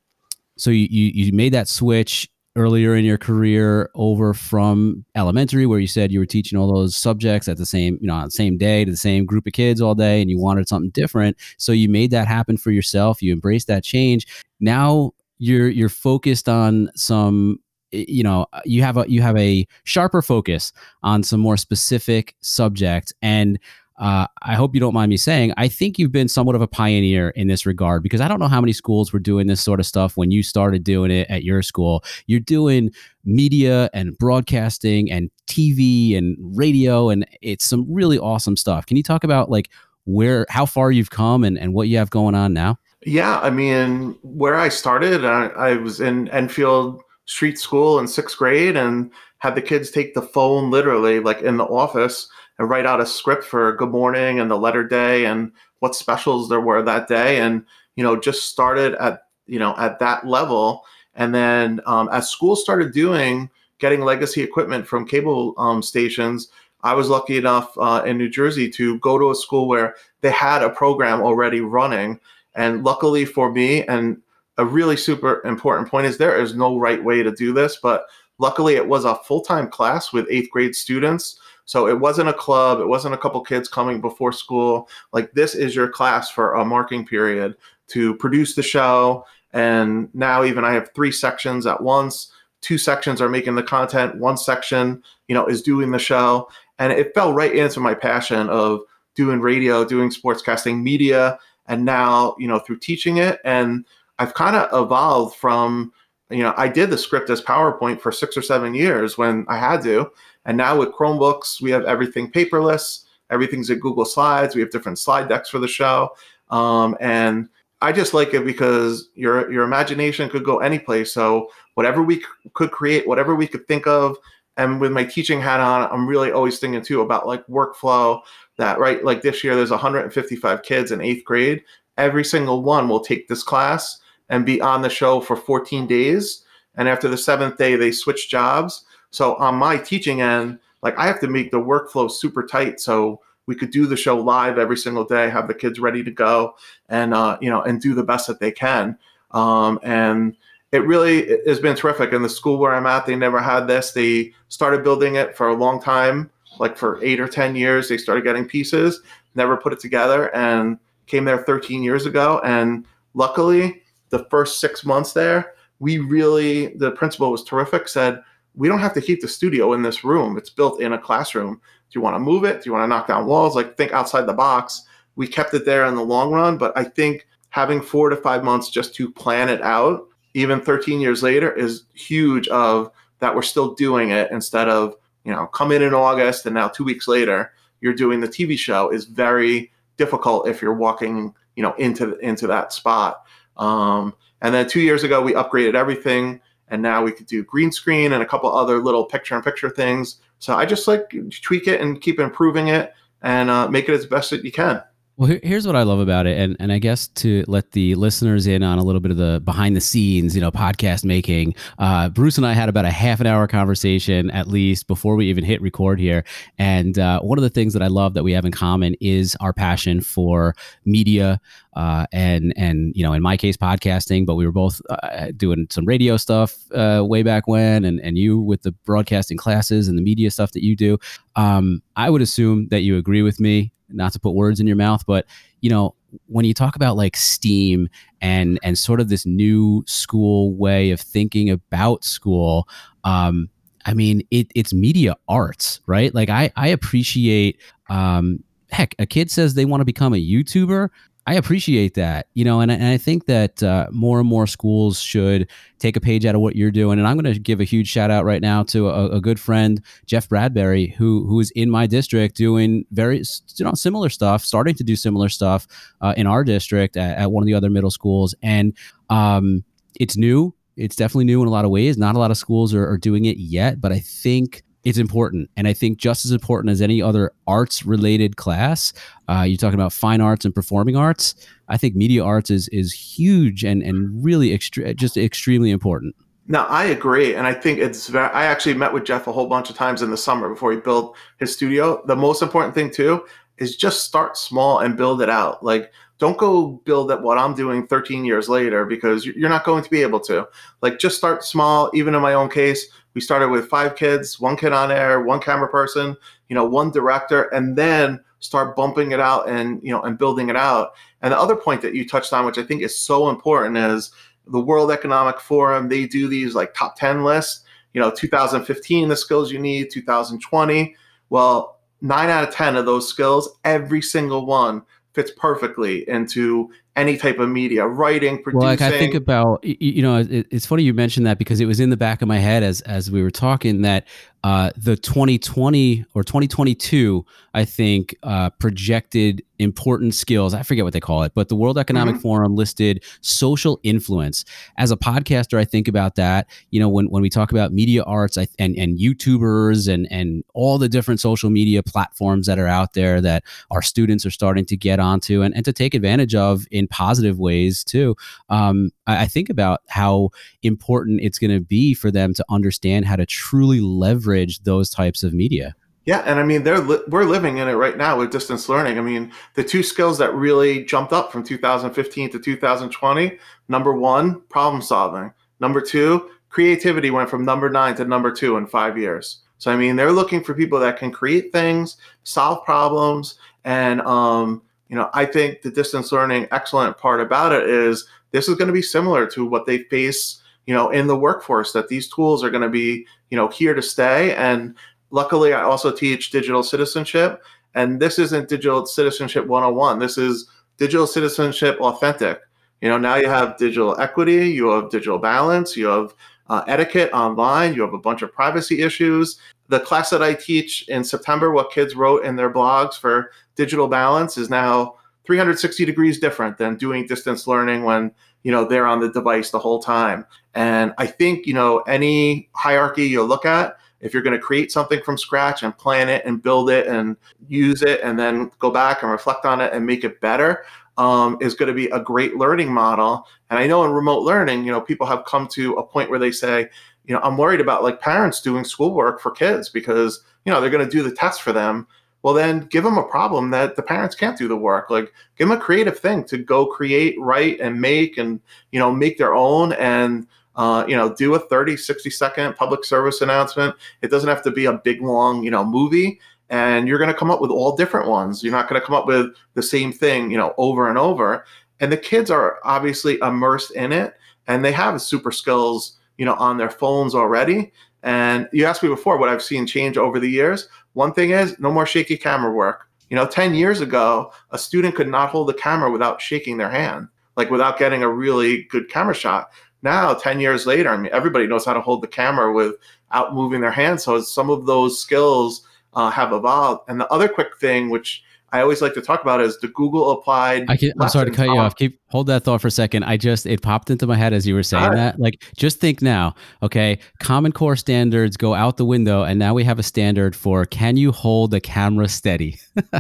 so 0.57 0.71
you, 0.71 0.87
you 0.91 1.25
you 1.27 1.33
made 1.33 1.53
that 1.53 1.69
switch 1.69 2.29
earlier 2.57 2.95
in 2.95 3.05
your 3.05 3.19
career 3.19 3.91
over 3.97 4.33
from 4.33 5.05
elementary 5.17 5.67
where 5.67 5.81
you 5.81 5.89
said 5.89 6.13
you 6.13 6.21
were 6.21 6.27
teaching 6.27 6.57
all 6.57 6.73
those 6.73 6.97
subjects 6.97 7.49
at 7.49 7.57
the 7.57 7.67
same 7.67 7.99
you 8.01 8.07
know 8.07 8.15
on 8.15 8.25
the 8.25 8.31
same 8.31 8.57
day 8.57 8.85
to 8.85 8.91
the 8.91 8.97
same 8.97 9.27
group 9.27 9.47
of 9.47 9.53
kids 9.53 9.81
all 9.81 9.95
day 9.95 10.21
and 10.21 10.31
you 10.31 10.39
wanted 10.39 10.69
something 10.69 10.91
different. 10.91 11.37
So 11.59 11.73
you 11.73 11.89
made 11.89 12.11
that 12.13 12.29
happen 12.29 12.57
for 12.57 12.71
yourself. 12.71 13.23
You 13.23 13.33
embraced 13.33 13.67
that 13.67 13.83
change. 13.83 14.27
Now 14.61 15.13
you're 15.39 15.69
you're 15.69 15.89
focused 15.89 16.49
on 16.49 16.91
some 16.95 17.59
you 17.91 18.23
know 18.23 18.47
uh, 18.53 18.61
you 18.65 18.83
have 18.83 18.97
a 18.97 19.05
you 19.09 19.23
have 19.23 19.37
a 19.37 19.67
sharper 19.85 20.23
focus 20.23 20.73
on 21.03 21.23
some 21.23 21.41
more 21.41 21.57
specific 21.57 22.35
subjects. 22.41 23.13
And 23.23 23.59
uh, 23.97 24.27
I 24.43 24.55
hope 24.55 24.75
you 24.75 24.81
don't 24.81 24.95
mind 24.95 25.11
me 25.11 25.17
saying, 25.17 25.53
I 25.57 25.69
think 25.69 25.99
you've 25.99 26.11
been 26.11 26.27
somewhat 26.27 26.57
of 26.57 26.63
a 26.63 26.67
pioneer 26.67 27.29
in 27.31 27.47
this 27.47 27.65
regard 27.65 28.03
because 28.03 28.21
I 28.21 28.27
don't 28.27 28.41
know 28.41 28.49
how 28.49 28.61
many 28.61 28.73
schools 28.73 29.13
were 29.13 29.21
doing 29.21 29.47
this 29.47 29.63
sort 29.63 29.79
of 29.79 29.87
stuff 29.87 30.17
when 30.17 30.33
you 30.33 30.43
started 30.43 30.83
doing 30.83 31.13
it 31.13 31.31
at 31.31 31.45
your 31.45 31.63
school. 31.63 32.03
You're 32.27 32.41
doing 32.41 32.91
media 33.25 33.89
and 33.95 34.19
broadcasting 34.19 35.11
and 35.13 35.31
TV 35.47 36.19
and 36.19 36.37
radio, 36.41 37.09
and 37.09 37.25
it's 37.41 37.65
some 37.65 37.87
really 37.89 38.19
awesome 38.19 38.57
stuff. 38.57 38.85
Can 38.87 38.97
you 38.97 39.03
talk 39.03 39.23
about 39.23 39.49
like 39.49 39.71
where, 40.07 40.45
how 40.49 40.67
far 40.67 40.91
you've 40.91 41.11
come 41.11 41.45
and, 41.45 41.57
and 41.57 41.73
what 41.73 41.87
you 41.87 41.97
have 41.99 42.11
going 42.11 42.35
on 42.35 42.53
now? 42.53 42.79
Yeah, 43.07 43.39
I 43.41 43.51
mean, 43.51 44.19
where 44.23 44.57
I 44.57 44.71
started, 44.71 45.25
I, 45.25 45.47
I 45.49 45.77
was 45.77 46.01
in 46.01 46.29
Enfield 46.29 47.01
Street 47.27 47.59
School 47.59 48.01
in 48.01 48.09
sixth 48.09 48.39
grade 48.39 48.77
and 48.77 49.13
had 49.39 49.55
the 49.55 49.63
kids 49.63 49.91
take 49.91 50.15
the 50.15 50.23
phone 50.23 50.71
literally, 50.71 51.21
like 51.21 51.43
in 51.43 51.59
the 51.59 51.65
office 51.65 52.29
and 52.59 52.69
write 52.69 52.87
out 52.87 53.01
a 53.01 53.07
script 53.07 53.45
for 53.45 53.77
good 53.77 53.91
morning 53.91 54.41
and 54.41 54.51
the 54.51 54.57
letter 54.57 54.87
day 54.87 55.27
and 55.27 55.53
what 55.81 55.95
specials 55.95 56.49
there 56.49 56.61
were 56.61 56.83
that 56.83 57.09
day 57.09 57.41
and 57.41 57.65
you 57.97 58.05
know 58.05 58.17
just 58.19 58.49
started 58.49 58.95
at 58.95 59.25
you 59.47 59.59
know 59.59 59.75
at 59.77 59.99
that 59.99 60.27
level. 60.27 60.85
And 61.17 61.35
then 61.35 61.81
um, 61.87 62.09
as 62.13 62.29
schools 62.29 62.63
started 62.63 62.93
doing 62.93 63.51
getting 63.79 64.01
legacy 64.01 64.43
equipment 64.43 64.87
from 64.87 65.07
cable 65.07 65.55
um, 65.59 65.83
stations 65.83 66.49
i 66.85 66.95
was 66.95 67.09
lucky 67.09 67.37
enough 67.37 67.77
uh, 67.79 68.03
in 68.07 68.17
new 68.19 68.29
jersey 68.29 68.69
to 68.71 68.99
go 69.01 69.19
to 69.19 69.31
a 69.31 69.35
school 69.35 69.67
where 69.67 69.95
they 70.21 70.31
had 70.31 70.63
a 70.63 70.71
program 70.71 71.21
already 71.21 71.61
running. 71.61 72.19
And 72.55 72.83
luckily 72.83 73.27
for 73.27 73.53
me 73.53 73.85
and 73.87 74.17
a 74.57 74.65
really 74.65 74.97
super 74.97 75.43
important 75.45 75.89
point 75.89 76.07
is 76.07 76.17
there 76.17 76.41
is 76.41 76.55
no 76.55 76.79
right 76.79 77.03
way 77.03 77.23
to 77.23 77.33
do 77.33 77.53
this 77.53 77.79
but 77.83 78.07
luckily 78.39 78.77
it 78.77 78.87
was 78.87 79.05
a 79.05 79.17
full-time 79.17 79.69
class 79.69 80.13
with 80.13 80.27
eighth 80.31 80.49
grade 80.51 80.75
students 80.75 81.41
so 81.65 81.89
it 81.89 81.99
wasn't 81.99 82.29
a 82.29 82.35
club, 82.35 82.81
it 82.81 82.89
wasn't 82.89 83.15
a 83.15 83.19
couple 83.19 83.41
kids 83.41 83.69
coming 83.69 84.01
before 84.01 84.33
school. 84.33 84.89
Like 85.13 85.33
this 85.33 85.55
is 85.55 85.75
your 85.75 85.89
class 85.89 86.31
for 86.31 86.55
a 86.55 86.65
marking 86.65 87.07
period 87.07 87.57
to 87.89 88.15
produce 88.17 88.55
the 88.55 88.63
show. 88.63 89.25
And 89.53 90.09
now 90.15 90.45
even 90.45 90.65
I 90.65 90.73
have 90.73 90.91
three 90.95 91.13
sections 91.13 91.67
at 91.67 91.83
once. 91.83 92.33
Two 92.61 92.79
sections 92.79 93.21
are 93.21 93.29
making 93.29 93.55
the 93.55 93.63
content, 93.63 94.17
one 94.17 94.37
section, 94.37 95.03
you 95.29 95.35
know, 95.35 95.47
is 95.47 95.63
doing 95.63 95.91
the 95.91 95.99
show. 95.99 96.49
And 96.79 96.93
it 96.93 97.15
fell 97.15 97.33
right 97.33 97.55
into 97.55 97.81
my 97.81 97.95
passion 97.95 98.49
of 98.49 98.81
doing 99.15 99.41
radio, 99.41 99.85
doing 99.85 100.11
sportscasting 100.11 100.83
media, 100.83 101.39
and 101.67 101.85
now, 101.85 102.35
you 102.39 102.49
know, 102.49 102.59
through 102.59 102.79
teaching 102.79 103.19
it. 103.19 103.41
And 103.45 103.85
I've 104.19 104.35
kind 104.35 104.57
of 104.57 104.85
evolved 104.85 105.37
from, 105.37 105.93
you 106.31 106.43
know, 106.43 106.55
I 106.57 106.69
did 106.69 106.91
the 106.91 106.99
script 106.99 107.31
as 107.31 107.41
PowerPoint 107.41 108.01
for 108.01 108.13
six 108.13 108.37
or 108.37 108.43
seven 108.43 108.75
years 108.75 109.17
when 109.17 109.45
I 109.49 109.59
had 109.59 109.83
to. 109.85 110.11
And 110.45 110.57
now 110.57 110.79
with 110.79 110.93
Chromebooks, 110.93 111.61
we 111.61 111.71
have 111.71 111.85
everything 111.85 112.31
paperless. 112.31 113.05
Everything's 113.31 113.71
in 113.71 113.79
Google 113.79 114.05
Slides. 114.05 114.55
We 114.55 114.61
have 114.61 114.71
different 114.71 114.99
slide 114.99 115.29
decks 115.29 115.49
for 115.49 115.59
the 115.59 115.69
show. 115.69 116.11
Um, 116.51 116.97
and 117.01 117.49
I 117.81 117.93
just 117.93 118.15
like 118.15 118.35
it 118.35 118.45
because 118.45 119.09
your 119.15 119.51
your 119.53 119.65
imagination 119.65 120.31
could 120.31 120.45
go 120.45 120.59
any 120.59 120.79
place. 120.79 121.13
So 121.13 121.51
whatever 121.75 122.03
we 122.03 122.21
c- 122.21 122.27
could 122.55 122.71
create, 122.71 123.07
whatever 123.09 123.35
we 123.35 123.47
could 123.47 123.67
think 123.67 123.87
of, 123.87 124.17
and 124.57 124.81
with 124.81 124.93
my 124.93 125.05
teaching 125.05 125.41
hat 125.41 125.61
on, 125.61 125.91
I'm 125.91 126.07
really 126.07 126.31
always 126.31 126.59
thinking 126.59 126.83
too 126.83 127.01
about 127.01 127.27
like 127.27 127.47
workflow. 127.47 128.23
That 128.57 128.79
right, 128.79 129.05
like 129.05 129.23
this 129.23 129.43
year, 129.43 129.57
there's 129.57 129.71
155 129.71 130.63
kids 130.63 130.93
in 130.93 131.01
eighth 131.01 131.25
grade. 131.25 131.65
Every 131.99 132.25
single 132.25 132.63
one 132.63 132.89
will 132.89 133.01
take 133.01 133.29
this 133.29 133.43
class 133.43 134.01
and 134.29 134.47
be 134.47 134.61
on 134.61 134.83
the 134.83 134.89
show 134.89 135.21
for 135.21 135.37
14 135.37 135.87
days. 135.87 136.45
And 136.77 136.89
after 136.89 137.09
the 137.09 137.19
seventh 137.19 137.59
day, 137.59 137.77
they 137.77 137.93
switch 137.93 138.31
jobs. 138.31 138.85
So 139.15 139.37
on 139.37 139.55
my 139.55 139.77
teaching 139.77 140.23
end, 140.23 140.59
like 140.83 140.99
I 140.99 141.07
have 141.07 141.21
to 141.21 141.29
make 141.29 141.53
the 141.53 141.61
workflow 141.61 142.11
super 142.11 142.45
tight 142.45 142.81
so 142.81 143.21
we 143.47 143.55
could 143.55 143.71
do 143.71 143.87
the 143.87 143.97
show 143.97 144.17
live 144.17 144.59
every 144.59 144.77
single 144.77 145.05
day, 145.05 145.31
have 145.31 145.47
the 145.47 145.55
kids 145.55 145.79
ready 145.79 146.03
to 146.03 146.11
go, 146.11 146.57
and 146.89 147.15
uh, 147.15 147.39
you 147.41 147.49
know, 147.49 147.63
and 147.63 147.81
do 147.81 147.95
the 147.95 148.03
best 148.03 148.27
that 148.27 148.41
they 148.41 148.51
can. 148.51 148.99
Um, 149.31 149.79
and 149.85 150.37
it 150.73 150.85
really 150.85 151.39
has 151.47 151.61
been 151.61 151.77
terrific. 151.77 152.13
In 152.13 152.23
the 152.23 152.29
school 152.29 152.59
where 152.59 152.75
I'm 152.75 152.87
at, 152.87 153.07
they 153.07 153.15
never 153.15 153.41
had 153.41 153.69
this. 153.69 153.93
They 153.93 154.33
started 154.49 154.83
building 154.83 155.15
it 155.15 155.37
for 155.37 155.49
a 155.49 155.55
long 155.55 155.81
time, 155.81 156.31
like 156.59 156.77
for 156.77 156.99
eight 157.05 157.21
or 157.21 157.29
ten 157.29 157.55
years. 157.55 157.89
They 157.89 157.99
started 157.99 158.25
getting 158.25 158.47
pieces, 158.47 159.01
never 159.37 159.57
put 159.57 159.73
it 159.73 159.79
together, 159.79 160.35
and 160.35 160.79
came 161.07 161.25
there 161.25 161.39
13 161.39 161.85
years 161.85 162.07
ago. 162.07 162.41
And 162.45 162.85
luckily, 163.13 163.83
the 164.09 164.25
first 164.31 164.59
six 164.59 164.85
months 164.85 165.13
there, 165.13 165.55
we 165.79 165.99
really 165.99 166.75
the 166.75 166.91
principal 166.93 167.31
was 167.31 167.45
terrific. 167.45 167.87
Said 167.87 168.23
we 168.55 168.69
don't 168.69 168.81
have 168.81 168.95
to 168.95 169.01
keep 169.01 169.21
the 169.21 169.29
studio 169.29 169.73
in 169.73 169.83
this 169.83 170.05
room. 170.05 170.37
It's 170.39 170.51
built 170.51 170.81
in 170.81 170.93
a 170.93 170.99
classroom. 170.99 171.55
Do 171.55 171.99
you 171.99 172.01
want 172.01 172.15
to 172.15 172.21
move 172.21 172.45
it? 172.45 172.63
Do 172.63 172.71
you 172.71 172.73
want 172.73 172.85
to 172.85 172.89
knock 172.89 173.09
down 173.09 173.27
walls? 173.27 173.57
Like 173.57 173.77
think 173.77 173.93
outside 173.93 174.27
the 174.27 174.33
box. 174.33 174.83
We 175.17 175.27
kept 175.27 175.55
it 175.55 175.65
there 175.65 175.87
in 175.87 175.95
the 175.95 176.05
long 176.05 176.33
run, 176.33 176.59
but 176.59 176.77
I 176.77 176.85
think 176.85 177.27
having 177.51 177.81
four 177.81 178.09
to 178.11 178.17
five 178.17 178.43
months 178.43 178.69
just 178.69 178.95
to 178.97 179.11
plan 179.11 179.49
it 179.49 179.63
out, 179.63 180.09
even 180.35 180.61
13 180.61 181.01
years 181.01 181.23
later, 181.23 181.53
is 181.53 181.85
huge. 181.95 182.49
Of 182.49 182.91
that 183.25 183.35
we're 183.35 183.43
still 183.43 183.75
doing 183.75 184.11
it 184.11 184.31
instead 184.31 184.69
of 184.69 184.95
you 185.25 185.33
know 185.33 185.47
come 185.47 185.73
in 185.73 185.83
in 185.83 185.95
August 185.95 186.45
and 186.47 186.55
now 186.55 186.69
two 186.69 186.85
weeks 186.85 187.09
later 187.09 187.53
you're 187.81 187.95
doing 187.95 188.21
the 188.21 188.29
TV 188.29 188.59
show 188.59 188.91
is 188.91 189.07
very 189.07 189.73
difficult 189.97 190.47
if 190.47 190.61
you're 190.61 190.75
walking 190.75 191.35
you 191.57 191.63
know 191.63 191.73
into 191.75 192.17
into 192.19 192.47
that 192.47 192.73
spot. 192.73 193.25
Um, 193.57 194.15
and 194.43 194.55
then 194.55 194.69
two 194.69 194.81
years 194.81 195.05
ago 195.05 195.23
we 195.23 195.33
upgraded 195.33 195.75
everything 195.75 196.41
and 196.69 196.83
now 196.83 197.03
we 197.03 197.13
could 197.13 197.27
do 197.27 197.45
green 197.45 197.71
screen 197.71 198.13
and 198.13 198.23
a 198.23 198.27
couple 198.27 198.55
other 198.55 198.79
little 198.79 199.05
picture 199.05 199.37
in 199.37 199.43
picture 199.43 199.71
things. 199.71 200.17
So 200.39 200.55
I 200.55 200.67
just 200.67 200.89
like 200.89 201.15
tweak 201.43 201.69
it 201.69 201.81
and 201.81 202.01
keep 202.01 202.19
improving 202.19 202.69
it 202.69 202.95
and 203.23 203.51
uh, 203.51 203.69
make 203.69 203.89
it 203.89 203.95
as 203.95 204.07
best 204.07 204.31
that 204.31 204.45
you 204.45 204.53
can. 204.53 204.83
Well, 205.17 205.39
here's 205.45 205.65
what 205.65 205.77
I 205.77 205.85
love 205.85 206.01
about 206.01 206.27
it, 206.27 206.37
and 206.37 206.57
and 206.59 206.73
I 206.73 206.81
guess 206.81 207.07
to 207.07 207.45
let 207.47 207.71
the 207.71 207.95
listeners 207.95 208.49
in 208.49 208.65
on 208.65 208.79
a 208.79 208.83
little 208.83 209.01
bit 209.01 209.13
of 209.13 209.17
the 209.17 209.41
behind 209.45 209.77
the 209.77 209.81
scenes, 209.81 210.35
you 210.35 210.41
know, 210.41 210.51
podcast 210.51 211.05
making. 211.05 211.55
Uh, 211.79 212.09
Bruce 212.09 212.37
and 212.37 212.45
I 212.45 212.53
had 212.53 212.69
about 212.69 212.85
a 212.85 212.91
half 212.91 213.21
an 213.21 213.27
hour 213.29 213.47
conversation 213.47 214.29
at 214.33 214.49
least 214.49 214.89
before 214.89 215.15
we 215.15 215.27
even 215.31 215.45
hit 215.45 215.63
record 215.63 216.01
here, 216.01 216.25
and 216.59 216.99
uh, 216.99 217.21
one 217.21 217.39
of 217.39 217.43
the 217.43 217.51
things 217.51 217.75
that 217.75 217.83
I 217.83 217.87
love 217.87 218.15
that 218.15 218.25
we 218.25 218.33
have 218.33 218.45
in 218.45 218.51
common 218.51 218.97
is 219.01 219.37
our 219.39 219.53
passion 219.53 220.01
for 220.01 220.57
media, 220.85 221.41
uh, 221.77 222.07
and 222.13 222.53
and 222.57 222.93
you 222.97 223.05
know, 223.05 223.13
in 223.13 223.23
my 223.23 223.37
case, 223.37 223.57
podcasting. 223.57 224.27
But 224.27 224.35
we 224.35 224.45
were 224.45 224.53
both 224.53 224.83
uh, 224.91 225.29
doing 225.37 225.69
some 225.71 225.85
radio 225.85 226.17
stuff 226.17 226.57
uh, 226.73 227.05
way 227.07 227.23
back 227.23 227.47
when, 227.47 227.85
and 227.85 228.01
and 228.01 228.19
you 228.19 228.41
with 228.41 228.63
the 228.63 228.73
broadcasting 228.85 229.37
classes 229.37 229.87
and 229.87 229.97
the 229.97 230.03
media 230.03 230.33
stuff 230.33 230.51
that 230.55 230.65
you 230.65 230.75
do. 230.75 230.99
Um, 231.37 231.83
I 231.95 232.11
would 232.11 232.21
assume 232.21 232.67
that 232.73 232.81
you 232.81 232.97
agree 232.97 233.23
with 233.23 233.39
me 233.39 233.71
not 233.89 234.13
to 234.13 234.21
put 234.21 234.31
words 234.31 234.61
in 234.61 234.67
your 234.67 234.77
mouth, 234.77 235.05
but 235.07 235.27
you 235.61 235.71
know, 235.71 235.95
when 236.27 236.45
you 236.45 236.55
talk 236.55 236.77
about 236.77 236.97
like 236.97 237.17
STEAM 237.17 237.89
and 238.21 238.59
and 238.63 238.79
sort 238.79 239.01
of 239.01 239.09
this 239.09 239.27
new 239.27 239.85
school 239.87 240.55
way 240.55 240.91
of 240.91 241.01
thinking 241.01 241.51
about 241.51 242.05
school, 242.05 242.69
um, 243.05 243.49
I 243.87 243.95
mean, 243.95 244.23
it, 244.31 244.49
it's 244.55 244.73
media 244.73 245.17
arts, 245.29 245.81
right? 245.87 246.15
Like 246.15 246.31
I 246.31 246.51
I 246.57 246.69
appreciate 246.69 247.61
um, 247.89 248.43
heck, 248.71 248.95
a 248.99 249.07
kid 249.07 249.31
says 249.31 249.55
they 249.55 249.65
want 249.65 249.81
to 249.81 249.85
become 249.85 250.15
a 250.15 250.21
YouTuber. 250.21 250.89
I 251.27 251.35
appreciate 251.35 251.95
that, 251.95 252.29
you 252.35 252.45
know, 252.45 252.61
and, 252.61 252.71
and 252.71 252.85
I 252.85 252.99
think 252.99 253.25
that 253.27 253.63
uh, 253.63 253.87
more 253.91 254.21
and 254.21 254.29
more 254.29 254.47
schools 254.47 255.01
should 255.01 255.51
take 255.79 255.97
a 255.97 256.01
page 256.01 256.27
out 256.27 256.35
of 256.35 256.43
what 256.43 256.55
you're 256.55 256.71
doing. 256.71 256.99
And 256.99 257.09
I'm 257.09 257.17
going 257.17 257.33
to 257.33 257.41
give 257.41 257.61
a 257.61 257.65
huge 257.65 257.89
shout 257.89 258.11
out 258.11 258.27
right 258.27 258.43
now 258.43 258.63
to 258.65 258.91
a, 258.91 259.09
a, 259.09 259.21
good 259.23 259.41
friend, 259.41 259.81
Jeff 260.05 260.29
Bradbury, 260.29 260.89
who 260.99 261.27
who 261.27 261.41
is 261.41 261.51
in 261.53 261.71
my 261.71 261.87
district 261.87 262.37
doing 262.37 262.85
very 262.91 263.23
you 263.57 263.65
know 263.65 263.73
similar 263.73 264.11
stuff, 264.11 264.45
starting 264.45 264.75
to 264.75 264.85
do 264.85 264.97
similar 264.97 265.31
stuff 265.31 265.67
uh, 266.03 266.13
in 266.15 266.27
our 266.27 266.45
district 266.45 266.97
at, 266.99 267.17
at, 267.17 267.33
one 267.33 267.43
of 267.43 267.47
the 267.47 267.55
other 267.55 267.71
middle 267.71 267.91
schools, 267.91 268.35
and 268.43 268.77
um, 269.09 269.65
it's 269.99 270.19
new. 270.19 270.55
It's 270.77 270.97
definitely 270.97 271.25
new 271.25 271.41
in 271.41 271.49
a 271.49 271.53
lot 271.53 271.65
of 271.65 271.71
ways. 271.71 271.97
Not 271.97 272.17
a 272.17 272.19
lot 272.19 272.33
of 272.33 272.37
schools 272.37 272.75
are, 272.75 272.87
are 272.87 272.99
doing 272.99 273.25
it 273.25 273.39
yet, 273.39 273.81
but 273.81 273.93
I 273.93 274.01
think 274.01 274.63
it's 274.85 274.99
important. 274.99 275.51
And 275.57 275.67
I 275.67 275.73
think 275.73 275.99
just 275.99 276.25
as 276.25 276.31
important 276.31 276.71
as 276.71 276.81
any 276.81 277.01
other 277.01 277.33
arts 277.47 277.85
related 277.85 278.37
class, 278.37 278.93
uh, 279.29 279.43
you're 279.43 279.57
talking 279.57 279.81
about 279.81 279.93
fine 279.93 280.21
arts 280.21 280.45
and 280.45 280.55
performing 280.55 280.97
arts. 280.97 281.35
I 281.69 281.77
think 281.77 281.95
media 281.95 282.23
arts 282.23 282.51
is 282.51 282.69
is 282.69 282.93
huge 282.93 283.65
and 283.65 283.83
and 283.83 284.25
really 284.25 284.51
extre- 284.51 284.95
just 284.97 285.17
extremely 285.17 285.71
important. 285.71 286.15
Now 286.47 286.67
I 286.67 286.85
agree, 286.85 287.35
and 287.35 287.47
I 287.47 287.55
think 287.55 287.79
it's. 287.79 288.09
Very, 288.09 288.29
I 288.29 288.45
actually 288.45 288.75
met 288.75 288.93
with 288.93 289.05
Jeff 289.05 289.27
a 289.27 289.33
whole 289.33 289.47
bunch 289.47 289.71
of 289.71 289.77
times 289.77 290.03
in 290.03 290.11
the 290.11 290.17
summer 290.17 290.51
before 290.51 290.73
he 290.73 290.79
built 290.79 291.17
his 291.39 291.53
studio. 291.55 292.03
The 292.07 292.17
most 292.17 292.43
important 292.43 292.75
thing 292.75 292.91
too 292.91 293.25
is 293.57 293.77
just 293.77 294.05
start 294.05 294.37
small 294.37 294.81
and 294.81 294.97
build 294.97 295.23
it 295.23 295.31
out. 295.31 295.65
Like 295.65 295.91
don't 296.19 296.39
go 296.39 296.81
build 296.85 297.11
at 297.11 297.23
what 297.23 297.39
I'm 297.39 297.55
doing 297.55 297.87
13 297.87 298.25
years 298.25 298.49
later 298.49 298.85
because 298.85 299.27
you're 299.27 299.49
not 299.49 299.65
going 299.65 299.83
to 299.83 299.91
be 299.91 300.03
able 300.03 300.21
to. 300.21 300.47
Like 300.81 300.99
just 300.99 301.17
start 301.17 301.45
small. 301.45 301.91
Even 301.95 302.15
in 302.15 302.23
my 302.23 302.35
own 302.35 302.51
case, 302.51 302.87
we 303.15 303.21
started 303.21 303.49
with 303.49 303.69
five 303.69 303.97
kids, 303.97 304.41
one 304.41 304.57
kid 304.57 304.73
on 304.73 304.91
air, 304.91 305.23
one 305.23 305.41
camera 305.41 305.69
person, 305.69 306.17
you 306.49 306.55
know, 306.55 306.65
one 306.65 306.91
director, 306.91 307.45
and 307.45 307.77
then 307.77 308.23
start 308.41 308.77
bumping 308.77 309.13
it 309.13 309.21
out 309.21 309.49
and 309.49 309.83
you 309.83 309.91
know 309.91 310.03
and 310.03 310.19
building 310.19 310.51
it 310.51 310.57
out. 310.57 310.93
And 311.23 311.33
the 311.33 311.39
other 311.39 311.57
point 311.57 311.81
that 311.83 311.95
you 311.95 312.07
touched 312.07 312.33
on, 312.33 312.45
which 312.45 312.59
I 312.59 312.63
think 312.63 312.83
is 312.83 312.99
so 312.99 313.31
important, 313.31 313.77
is 313.77 314.13
the 314.47 314.61
World 314.61 314.91
Economic 314.91 315.41
Forum. 315.41 315.89
They 315.89 316.07
do 316.07 316.29
these 316.29 316.55
like 316.55 316.75
top 316.75 316.97
10 316.97 317.25
lists. 317.25 317.65
You 317.95 318.01
know, 318.01 318.11
2015, 318.11 319.09
the 319.09 319.17
skills 319.17 319.53
you 319.53 319.59
need, 319.59 319.91
2020. 319.91 320.97
Well, 321.31 321.79
nine 322.01 322.29
out 322.29 322.47
of 322.47 322.53
10 322.53 322.77
of 322.77 322.87
those 322.87 323.09
skills, 323.09 323.57
every 323.65 324.03
single 324.03 324.47
one 324.47 324.83
fits 325.15 325.31
perfectly 325.37 326.09
into 326.09 326.71
any 326.97 327.17
type 327.17 327.39
of 327.39 327.49
media, 327.49 327.87
writing, 327.87 328.43
producing. 328.43 328.61
Well, 328.61 328.69
like 328.69 328.81
I 328.81 328.99
think 328.99 329.15
about, 329.15 329.65
you 329.65 330.03
know, 330.03 330.19
it, 330.19 330.47
it's 330.51 330.67
funny 330.67 330.83
you 330.83 330.95
mentioned 330.95 331.27
that 331.27 331.39
because 331.39 331.61
it 331.61 331.67
was 331.67 331.81
in 331.81 331.91
the 331.91 331.97
back 331.97 332.23
of 332.23 332.29
my 332.29 332.39
head 332.39 332.63
as 332.63 332.81
as 332.83 333.11
we 333.11 333.23
were 333.23 333.31
talking 333.31 333.83
that 333.83 334.07
uh, 334.45 334.71
the 334.77 334.95
2020 334.95 336.05
or 336.13 336.23
2022, 336.23 337.25
I 337.55 337.65
think, 337.65 338.15
uh, 338.23 338.51
projected 338.51 339.43
important 339.59 340.15
skills. 340.15 340.53
I 340.53 340.63
forget 340.63 340.85
what 340.85 340.93
they 340.93 341.01
call 341.01 341.23
it, 341.23 341.33
but 341.35 341.49
the 341.49 341.57
World 341.57 341.79
Economic 341.79 342.17
mm-hmm. 342.17 342.23
Forum 342.23 342.55
listed 342.55 343.03
social 343.23 343.81
influence. 343.83 344.45
As 344.77 344.91
a 344.91 344.99
podcaster, 344.99 345.57
I 345.57 345.65
think 345.65 345.89
about 345.89 346.17
that. 346.17 346.47
You 346.71 346.79
know, 346.79 346.91
when, 346.91 347.07
when 347.07 347.23
we 347.23 347.31
talk 347.31 347.53
about 347.53 347.73
media 347.73 348.03
arts 348.03 348.37
I, 348.37 348.47
and, 348.59 348.77
and 348.77 348.99
YouTubers 348.99 349.89
and, 349.93 350.07
and 350.11 350.45
all 350.53 350.77
the 350.77 350.91
different 350.91 351.21
social 351.21 351.49
media 351.49 351.83
platforms 351.83 352.47
that 352.47 352.59
are 352.59 352.69
out 352.69 352.93
there 352.93 353.23
that 353.23 353.45
our 353.71 353.81
students 353.81 354.27
are 354.27 354.31
starting 354.31 354.67
to 354.67 354.77
get 354.77 355.01
onto 355.01 355.41
and, 355.41 355.55
and 355.57 355.65
to 355.65 355.73
take 355.73 355.95
advantage 355.95 356.35
of 356.35 356.67
in 356.71 356.84
positive 356.89 357.39
ways 357.39 357.85
too. 357.85 358.17
Um, 358.49 358.91
I, 359.07 359.23
I 359.23 359.27
think 359.27 359.51
about 359.51 359.81
how 359.89 360.31
important 360.63 361.21
it's 361.23 361.39
going 361.39 361.53
to 361.53 361.61
be 361.61 361.95
for 361.95 362.11
them 362.11 362.35
to 362.35 362.45
understand 362.51 363.05
how 363.07 363.17
to 363.17 363.27
truly 363.27 363.81
leverage 363.81 364.61
those 364.63 364.91
types 364.91 365.23
of 365.23 365.33
media. 365.33 365.75
Yeah, 366.07 366.23
and 366.27 366.39
I 366.39 366.45
mean, 366.45 366.65
they're 366.65 366.81
li- 366.81 367.03
we're 367.09 367.25
living 367.25 367.59
in 367.59 367.69
it 367.69 367.73
right 367.73 367.97
now 367.97 368.19
with 368.19 368.31
distance 368.31 368.69
learning. 368.69 368.99
I 368.99 369.01
mean, 369.01 369.33
the 369.55 369.65
two 369.65 369.83
skills 369.83 370.19
that 370.19 370.35
really 370.35 370.85
jumped 370.85 371.15
up 371.15 371.33
from 371.33 371.43
2015 371.43 372.31
to 372.31 372.39
2020: 372.39 373.39
number 373.69 373.93
one, 373.95 374.43
problem 374.51 374.83
solving. 374.83 375.33
Number 375.61 375.81
two, 375.81 376.29
creativity 376.51 377.11
went 377.11 377.31
from 377.31 377.45
number 377.45 377.71
nine 377.71 377.95
to 377.97 378.05
number 378.05 378.31
two 378.31 378.59
in 378.59 378.67
five 378.67 378.99
years. 378.99 379.41
So 379.57 379.73
I 379.73 379.77
mean, 379.77 379.97
they're 379.97 380.13
looking 380.13 380.45
for 380.45 380.53
people 380.53 380.79
that 380.81 380.99
can 380.99 381.11
create 381.11 381.53
things, 381.53 381.97
solve 382.25 382.65
problems, 382.67 383.39
and 383.65 384.03
um, 384.03 384.61
you 384.89 384.97
know, 384.97 385.11
I 385.15 385.25
think 385.25 385.63
the 385.63 385.71
distance 385.71 386.13
learning 386.13 386.47
excellent 386.53 386.99
part 386.99 387.21
about 387.21 387.53
it 387.53 387.69
is 387.69 388.07
this 388.33 388.49
is 388.49 388.57
going 388.57 388.69
to 388.69 388.75
be 388.75 388.83
similar 388.83 389.27
to 389.29 389.47
what 389.47 389.67
they 389.67 389.79
face 389.85 390.43
you 390.67 390.75
know 390.75 390.91
in 390.91 391.07
the 391.07 391.17
workforce 391.17 391.73
that 391.73 391.89
these 391.89 392.09
tools 392.09 392.43
are 392.43 392.51
going 392.51 392.63
to 392.63 392.69
be 392.69 393.07
you 393.31 393.37
know 393.37 393.49
here 393.49 393.75
to 393.75 393.83
stay. 393.83 394.35
And 394.35 394.75
luckily 395.11 395.53
i 395.53 395.63
also 395.63 395.93
teach 395.93 396.31
digital 396.31 396.63
citizenship 396.63 397.41
and 397.75 398.01
this 398.01 398.19
isn't 398.19 398.49
digital 398.49 398.85
citizenship 398.85 399.47
101 399.47 399.99
this 400.01 400.19
is 400.19 400.49
digital 400.77 401.07
citizenship 401.07 401.79
authentic. 401.81 402.41
You 402.81 402.89
know 402.89 402.99
now 402.99 403.15
you 403.15 403.29
have 403.29 403.57
digital 403.57 403.99
equity 404.01 404.51
you 404.51 404.71
have 404.71 404.91
digital 404.91 405.19
balance 405.19 405.77
you 405.77 405.87
have 405.87 406.15
uh, 406.51 406.65
etiquette 406.67 407.11
online 407.13 407.75
you 407.75 407.83
have 407.83 407.95
a 407.95 407.99
bunch 407.99 408.23
of 408.23 408.33
privacy 408.33 408.83
issues 408.83 409.39
the 409.69 409.81
class 409.81 410.11
that 410.11 410.23
i 410.23 410.35
teach 410.35 410.89
in 410.89 411.03
september 411.05 411.51
what 411.51 411.73
kids 411.73 411.95
wrote 411.95 412.25
in 412.25 412.37
their 412.37 412.53
blogs 412.53 412.99
for 412.99 413.31
digital 413.57 413.89
balance 413.89 414.37
is 414.37 414.51
now 414.51 414.95
360 415.27 415.85
degrees 415.85 416.19
different 416.19 416.59
than 416.59 416.77
doing 416.77 417.07
distance 417.07 417.47
learning 417.47 417.85
when 417.85 418.13
you 418.43 418.53
know 418.53 418.65
they're 418.65 418.87
on 418.87 419.01
the 419.01 419.11
device 419.11 419.51
the 419.51 419.59
whole 419.59 419.83
time. 419.83 420.27
And 420.55 420.93
i 420.99 421.07
think 421.07 421.47
you 421.47 421.55
know 421.55 421.79
any 421.81 422.49
hierarchy 422.53 423.05
you 423.05 423.23
look 423.23 423.45
at 423.45 423.77
if 424.01 424.13
you're 424.13 424.23
going 424.23 424.37
to 424.37 424.43
create 424.43 424.71
something 424.71 425.01
from 425.03 425.17
scratch 425.17 425.63
and 425.63 425.77
plan 425.77 426.09
it 426.09 426.25
and 426.27 426.43
build 426.43 426.69
it 426.69 426.87
and 426.87 427.17
use 427.49 427.83
it 427.83 428.01
and 428.03 428.19
then 428.19 428.51
go 428.59 428.71
back 428.71 429.03
and 429.03 429.11
reflect 429.11 429.47
on 429.47 429.61
it 429.61 429.73
and 429.73 429.87
make 429.87 430.05
it 430.05 430.21
better 430.21 430.65
um, 430.99 431.39
is 431.41 431.55
going 431.55 431.69
to 431.69 431.75
be 431.75 431.87
a 431.87 431.99
great 431.99 432.37
learning 432.37 432.73
model. 432.73 433.27
And 433.51 433.59
i 433.59 433.67
know 433.67 433.85
in 433.85 433.93
remote 433.93 434.23
learning 434.23 434.65
you 434.65 434.73
know 434.73 434.81
people 434.81 435.07
have 435.07 435.25
come 435.25 435.49
to 435.49 435.75
a 435.75 435.83
point 435.83 436.11
where 436.11 436.19
they 436.19 436.33
say 436.33 436.69
you 437.07 437.15
know 437.15 437.21
i'm 437.23 437.37
worried 437.37 437.61
about 437.61 437.83
like 437.83 438.01
parents 438.01 438.41
doing 438.41 438.65
schoolwork 438.65 439.21
for 439.21 439.31
kids 439.31 439.69
because 439.69 440.23
you 440.45 440.53
know 440.53 440.61
they're 440.61 440.71
going 440.71 440.85
to 440.85 440.91
do 440.91 441.03
the 441.03 441.15
test 441.15 441.43
for 441.43 441.53
them. 441.53 441.87
Well 442.23 442.35
then 442.35 442.67
give 442.71 442.85
them 442.85 442.97
a 442.97 443.03
problem 443.03 443.51
that 443.51 443.77
the 443.77 443.83
parents 443.83 444.15
can't 444.15 444.39
do 444.39 444.49
the 444.49 444.57
work. 444.57 444.89
Like 444.91 445.13
give 445.37 445.49
them 445.49 445.59
a 445.59 445.61
creative 445.61 445.99
thing 445.99 446.25
to 446.25 446.39
go 446.39 446.67
create 446.67 447.19
write 447.19 447.61
and 447.61 447.81
make 447.81 448.17
and 448.17 448.41
you 448.73 448.79
know 448.79 448.93
make 448.93 449.19
their 449.19 449.35
own 449.35 449.73
and 449.75 450.27
uh, 450.57 450.85
you 450.89 450.97
know 450.97 451.15
do 451.15 451.35
a 451.35 451.39
30 451.39 451.77
60 451.77 452.11
second 452.11 452.57
public 452.57 452.85
service 452.85 453.21
announcement. 453.21 453.75
It 454.03 454.11
doesn't 454.11 454.29
have 454.29 454.43
to 454.45 454.51
be 454.51 454.67
a 454.67 454.73
big 454.73 455.03
long 455.03 455.43
you 455.43 455.51
know 455.51 455.65
movie. 455.65 456.21
And 456.51 456.87
you're 456.87 456.99
going 456.99 457.11
to 457.11 457.19
come 457.19 457.31
up 457.31 457.41
with 457.41 457.51
all 457.51 457.75
different 457.75 458.09
ones. 458.09 458.43
You're 458.43 458.53
not 458.53 458.69
going 458.69 458.81
to 458.81 458.87
come 458.87 458.95
up 458.95 459.07
with 459.07 459.35
the 459.55 459.63
same 459.63 459.93
thing 459.93 460.31
you 460.31 460.39
know 460.39 460.55
over 460.57 460.89
and 460.89 460.99
over. 460.99 461.45
And 461.81 461.91
the 461.93 461.97
kids 461.97 462.31
are 462.31 462.59
obviously 462.65 463.19
immersed 463.21 463.73
in 463.73 463.93
it 463.93 464.15
and 464.47 464.65
they 464.65 464.73
have 464.73 465.03
super 465.03 465.33
skills 465.33 465.99
you 466.19 466.25
know 466.25 466.35
on 466.35 466.57
their 466.57 466.71
phones 466.71 467.15
already 467.15 467.73
and 468.05 468.51
you 468.53 468.67
asked 468.67 468.83
me 468.83 468.91
before 468.91 469.17
what 469.17 469.31
I've 469.31 469.43
seen 469.43 469.67
change 469.67 469.97
over 469.97 470.21
the 470.21 470.29
years. 470.29 470.69
One 470.93 471.15
thing 471.15 471.31
is 471.31 471.59
no 471.59 471.73
more 471.73 471.87
shaky 471.87 472.19
camera 472.19 472.53
work. 472.53 472.87
You 473.09 473.17
know, 473.17 473.27
10 473.27 473.55
years 473.55 473.81
ago, 473.81 474.31
a 474.51 474.59
student 474.59 474.95
could 474.95 475.09
not 475.09 475.31
hold 475.31 475.49
the 475.49 475.55
camera 475.55 475.91
without 475.91 476.21
shaking 476.21 476.59
their 476.59 476.69
hand, 476.71 477.09
like 477.37 477.51
without 477.51 477.79
getting 477.79 478.03
a 478.03 478.09
really 478.09 478.65
good 478.65 478.91
camera 478.91 479.15
shot. 479.15 479.51
Now, 479.83 480.13
10 480.13 480.39
years 480.39 480.67
later, 480.67 480.91
I 480.91 480.99
mean, 480.99 481.13
everybody 481.15 481.47
knows 481.47 481.65
how 481.65 481.73
to 481.73 481.81
hold 481.81 482.03
the 482.03 482.07
camera 482.07 482.53
without 482.53 483.35
moving 483.35 483.63
their 483.63 483.71
hand. 483.71 484.01
So 484.01 484.21
some 484.21 484.51
of 484.51 484.67
those 484.67 485.01
skills 485.01 485.67
uh, 485.95 486.11
have 486.11 486.35
evolved. 486.35 486.83
And 486.89 487.01
the 487.01 487.09
other 487.09 487.29
quick 487.29 487.57
thing, 487.59 487.89
which 487.89 488.23
I 488.55 488.61
always 488.61 488.81
like 488.81 488.95
to 488.95 489.01
talk 489.01 489.21
about 489.21 489.41
is 489.41 489.59
the 489.59 489.67
Google 489.67 490.13
applied. 490.13 490.67
I 490.71 490.79
am 491.01 491.09
sorry 491.09 491.29
to 491.29 491.33
cut 491.33 491.47
you 491.47 491.59
off. 491.59 491.75
Keep 491.75 491.99
hold 492.07 492.29
that 492.29 492.45
thought 492.45 492.61
for 492.61 492.69
a 492.69 492.71
second. 492.71 493.03
I 493.03 493.17
just 493.17 493.47
it 493.47 493.63
popped 493.63 493.91
into 493.91 494.07
my 494.07 494.15
head 494.15 494.33
as 494.33 494.47
you 494.47 494.55
were 494.55 494.63
saying 494.63 494.91
right. 494.91 494.95
that. 494.95 495.19
Like, 495.19 495.45
just 495.57 495.81
think 495.81 496.01
now. 496.01 496.37
Okay, 496.63 497.01
Common 497.19 497.51
Core 497.51 497.75
standards 497.75 498.37
go 498.37 498.55
out 498.55 498.77
the 498.77 498.85
window, 498.85 499.25
and 499.25 499.41
now 499.41 499.55
we 499.55 499.65
have 499.65 499.81
a 499.81 499.83
standard 499.83 500.37
for 500.37 500.67
can 500.67 500.97
you 500.97 501.11
hold 501.11 501.51
the 501.51 501.61
camera 501.61 502.09
steady? 502.09 502.61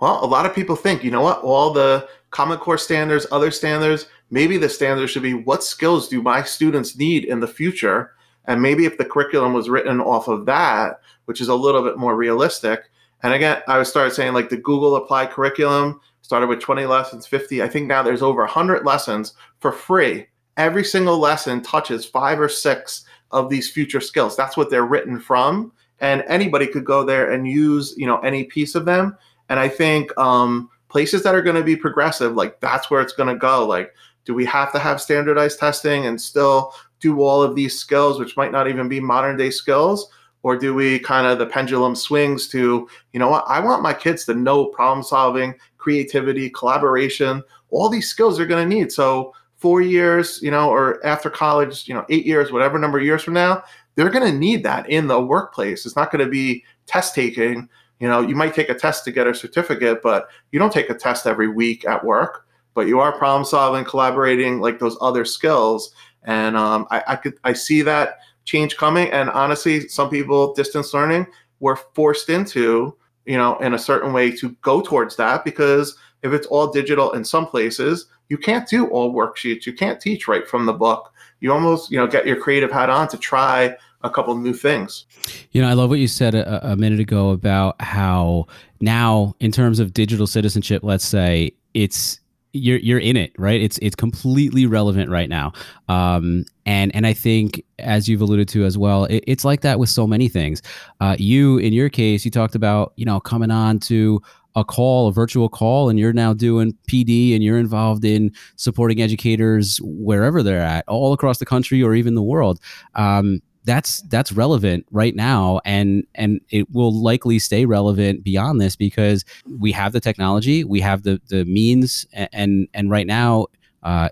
well, 0.00 0.24
a 0.24 0.28
lot 0.28 0.46
of 0.46 0.54
people 0.54 0.76
think 0.76 1.02
you 1.02 1.10
know 1.10 1.22
what 1.22 1.42
all 1.42 1.72
the 1.72 2.08
Common 2.30 2.58
Core 2.58 2.78
standards, 2.78 3.26
other 3.32 3.50
standards. 3.50 4.06
Maybe 4.30 4.56
the 4.56 4.68
standard 4.68 5.08
should 5.08 5.24
be 5.24 5.34
what 5.34 5.64
skills 5.64 6.06
do 6.06 6.22
my 6.22 6.44
students 6.44 6.96
need 6.96 7.24
in 7.24 7.40
the 7.40 7.48
future, 7.48 8.12
and 8.44 8.62
maybe 8.62 8.84
if 8.84 8.98
the 8.98 9.04
curriculum 9.04 9.52
was 9.52 9.68
written 9.68 10.00
off 10.00 10.28
of 10.28 10.46
that, 10.46 11.00
which 11.24 11.40
is 11.40 11.48
a 11.48 11.56
little 11.56 11.82
bit 11.82 11.98
more 11.98 12.14
realistic 12.14 12.84
and 13.24 13.32
again, 13.32 13.62
I 13.66 13.78
would 13.78 13.86
start 13.86 14.12
saying 14.12 14.34
like 14.34 14.50
the 14.50 14.58
Google 14.58 14.96
Applied 14.96 15.30
curriculum 15.30 15.98
started 16.20 16.46
with 16.46 16.60
20 16.60 16.84
lessons, 16.84 17.26
50. 17.26 17.62
I 17.62 17.68
think 17.68 17.86
now 17.86 18.02
there's 18.02 18.20
over 18.20 18.42
100 18.42 18.84
lessons 18.84 19.32
for 19.60 19.72
free. 19.72 20.26
Every 20.58 20.84
single 20.84 21.18
lesson 21.18 21.62
touches 21.62 22.04
five 22.04 22.38
or 22.38 22.50
six 22.50 23.06
of 23.30 23.48
these 23.48 23.70
future 23.70 24.02
skills. 24.02 24.36
That's 24.36 24.58
what 24.58 24.68
they're 24.68 24.84
written 24.84 25.18
from, 25.18 25.72
and 26.00 26.22
anybody 26.28 26.66
could 26.66 26.84
go 26.84 27.02
there 27.02 27.32
and 27.32 27.48
use 27.48 27.94
you 27.96 28.06
know 28.06 28.18
any 28.18 28.44
piece 28.44 28.74
of 28.74 28.84
them. 28.84 29.16
And 29.48 29.58
I 29.58 29.68
think 29.68 30.16
um, 30.18 30.68
places 30.88 31.22
that 31.22 31.34
are 31.34 31.42
going 31.42 31.56
to 31.56 31.62
be 31.62 31.76
progressive, 31.76 32.34
like 32.34 32.60
that's 32.60 32.90
where 32.90 33.00
it's 33.00 33.14
going 33.14 33.30
to 33.30 33.38
go. 33.38 33.66
Like, 33.66 33.94
do 34.26 34.34
we 34.34 34.44
have 34.44 34.70
to 34.72 34.78
have 34.78 35.00
standardized 35.00 35.58
testing 35.58 36.04
and 36.06 36.20
still 36.20 36.74
do 37.00 37.22
all 37.22 37.42
of 37.42 37.54
these 37.54 37.78
skills, 37.78 38.18
which 38.18 38.36
might 38.36 38.52
not 38.52 38.68
even 38.68 38.86
be 38.86 39.00
modern 39.00 39.38
day 39.38 39.50
skills? 39.50 40.10
Or 40.44 40.56
do 40.56 40.72
we 40.72 41.00
kind 41.00 41.26
of 41.26 41.38
the 41.38 41.46
pendulum 41.46 41.96
swings 41.96 42.46
to 42.46 42.88
you 43.12 43.18
know 43.18 43.28
what 43.28 43.44
i 43.48 43.58
want 43.58 43.82
my 43.82 43.92
kids 43.92 44.24
to 44.24 44.34
know 44.34 44.66
problem 44.66 45.02
solving 45.02 45.54
creativity 45.78 46.48
collaboration 46.50 47.42
all 47.74 47.88
these 47.88 48.08
skills 48.08 48.36
they're 48.36 48.46
going 48.46 48.68
to 48.68 48.74
need. 48.74 48.92
So 48.92 49.34
four 49.56 49.80
years 49.80 50.40
you 50.42 50.50
know 50.50 50.70
or 50.70 51.04
after 51.04 51.28
college 51.28 51.88
you 51.88 51.94
know 51.94 52.04
eight 52.08 52.24
years 52.24 52.52
whatever 52.52 52.78
number 52.78 52.98
of 52.98 53.04
years 53.04 53.22
from 53.22 53.34
now 53.34 53.62
they're 53.94 54.10
going 54.10 54.30
to 54.30 54.38
need 54.38 54.64
that 54.64 54.88
in 54.88 55.06
the 55.06 55.20
workplace. 55.20 55.86
It's 55.86 55.96
not 55.96 56.10
going 56.10 56.24
to 56.24 56.30
be 56.30 56.64
test 56.86 57.14
taking. 57.14 57.68
You 58.00 58.08
know 58.08 58.20
you 58.20 58.34
might 58.34 58.54
take 58.54 58.68
a 58.68 58.74
test 58.74 59.04
to 59.04 59.12
get 59.12 59.26
a 59.26 59.34
certificate 59.34 60.00
but 60.02 60.28
you 60.52 60.58
don't 60.58 60.72
take 60.72 60.90
a 60.90 60.94
test 60.94 61.26
every 61.26 61.48
week 61.48 61.86
at 61.86 62.04
work 62.04 62.46
but 62.74 62.86
you 62.88 63.00
are 63.00 63.16
problem 63.16 63.44
solving 63.44 63.84
collaborating 63.84 64.60
like 64.60 64.78
those 64.78 64.96
other 65.00 65.24
skills. 65.24 65.94
And 66.24 66.56
um, 66.56 66.86
I, 66.90 67.02
I 67.08 67.16
could 67.16 67.34
i 67.44 67.52
see 67.52 67.82
that 67.82 68.18
change 68.44 68.76
coming. 68.76 69.10
And 69.10 69.30
honestly, 69.30 69.88
some 69.88 70.10
people 70.10 70.54
distance 70.54 70.92
learning 70.94 71.26
were 71.60 71.76
forced 71.94 72.28
into, 72.28 72.96
you 73.24 73.36
know, 73.36 73.56
in 73.58 73.74
a 73.74 73.78
certain 73.78 74.12
way 74.12 74.30
to 74.36 74.50
go 74.62 74.80
towards 74.80 75.16
that 75.16 75.44
because 75.44 75.96
if 76.22 76.32
it's 76.32 76.46
all 76.46 76.68
digital 76.68 77.12
in 77.12 77.24
some 77.24 77.46
places, 77.46 78.06
you 78.28 78.38
can't 78.38 78.68
do 78.68 78.86
all 78.88 79.14
worksheets. 79.14 79.66
You 79.66 79.72
can't 79.72 80.00
teach 80.00 80.26
right 80.26 80.48
from 80.48 80.66
the 80.66 80.72
book. 80.72 81.12
You 81.40 81.52
almost, 81.52 81.90
you 81.90 81.98
know, 81.98 82.06
get 82.06 82.26
your 82.26 82.36
creative 82.36 82.72
hat 82.72 82.90
on 82.90 83.08
to 83.08 83.18
try 83.18 83.76
a 84.02 84.10
couple 84.10 84.36
new 84.36 84.54
things. 84.54 85.06
You 85.52 85.62
know, 85.62 85.68
I 85.68 85.72
love 85.72 85.90
what 85.90 85.98
you 85.98 86.08
said 86.08 86.34
a, 86.34 86.72
a 86.72 86.76
minute 86.76 87.00
ago 87.00 87.30
about 87.30 87.80
how 87.80 88.46
now, 88.80 89.34
in 89.40 89.50
terms 89.50 89.78
of 89.80 89.94
digital 89.94 90.26
citizenship, 90.26 90.82
let's 90.82 91.04
say 91.04 91.52
it's 91.72 92.20
you're 92.54 92.78
you're 92.78 92.98
in 92.98 93.16
it, 93.16 93.32
right? 93.36 93.60
It's 93.60 93.78
it's 93.82 93.96
completely 93.96 94.64
relevant 94.64 95.10
right 95.10 95.28
now. 95.28 95.52
Um, 95.88 96.44
and 96.64 96.94
and 96.94 97.06
I 97.06 97.12
think 97.12 97.62
as 97.80 98.08
you've 98.08 98.20
alluded 98.20 98.48
to 98.50 98.64
as 98.64 98.78
well, 98.78 99.04
it, 99.06 99.24
it's 99.26 99.44
like 99.44 99.60
that 99.62 99.78
with 99.78 99.88
so 99.90 100.06
many 100.06 100.28
things. 100.28 100.62
Uh, 101.00 101.16
you 101.18 101.58
in 101.58 101.72
your 101.72 101.88
case, 101.90 102.24
you 102.24 102.30
talked 102.30 102.54
about 102.54 102.92
you 102.96 103.04
know 103.04 103.20
coming 103.20 103.50
on 103.50 103.80
to 103.80 104.22
a 104.56 104.64
call, 104.64 105.08
a 105.08 105.12
virtual 105.12 105.48
call, 105.48 105.88
and 105.88 105.98
you're 105.98 106.12
now 106.12 106.32
doing 106.32 106.76
PD 106.88 107.34
and 107.34 107.42
you're 107.42 107.58
involved 107.58 108.04
in 108.04 108.32
supporting 108.54 109.02
educators 109.02 109.80
wherever 109.82 110.44
they're 110.44 110.60
at, 110.60 110.84
all 110.86 111.12
across 111.12 111.38
the 111.38 111.46
country 111.46 111.82
or 111.82 111.94
even 111.94 112.14
the 112.14 112.22
world. 112.22 112.60
Um, 112.94 113.40
that's 113.64 114.02
that's 114.02 114.32
relevant 114.32 114.86
right 114.90 115.14
now 115.14 115.60
and 115.64 116.06
and 116.14 116.40
it 116.50 116.70
will 116.70 116.92
likely 116.92 117.38
stay 117.38 117.64
relevant 117.64 118.22
beyond 118.22 118.60
this 118.60 118.76
because 118.76 119.24
we 119.58 119.72
have 119.72 119.92
the 119.92 120.00
technology 120.00 120.64
we 120.64 120.80
have 120.80 121.02
the 121.02 121.20
the 121.28 121.44
means 121.44 122.06
and 122.12 122.68
and 122.74 122.90
right 122.90 123.06
now 123.06 123.46
uh, 123.82 124.08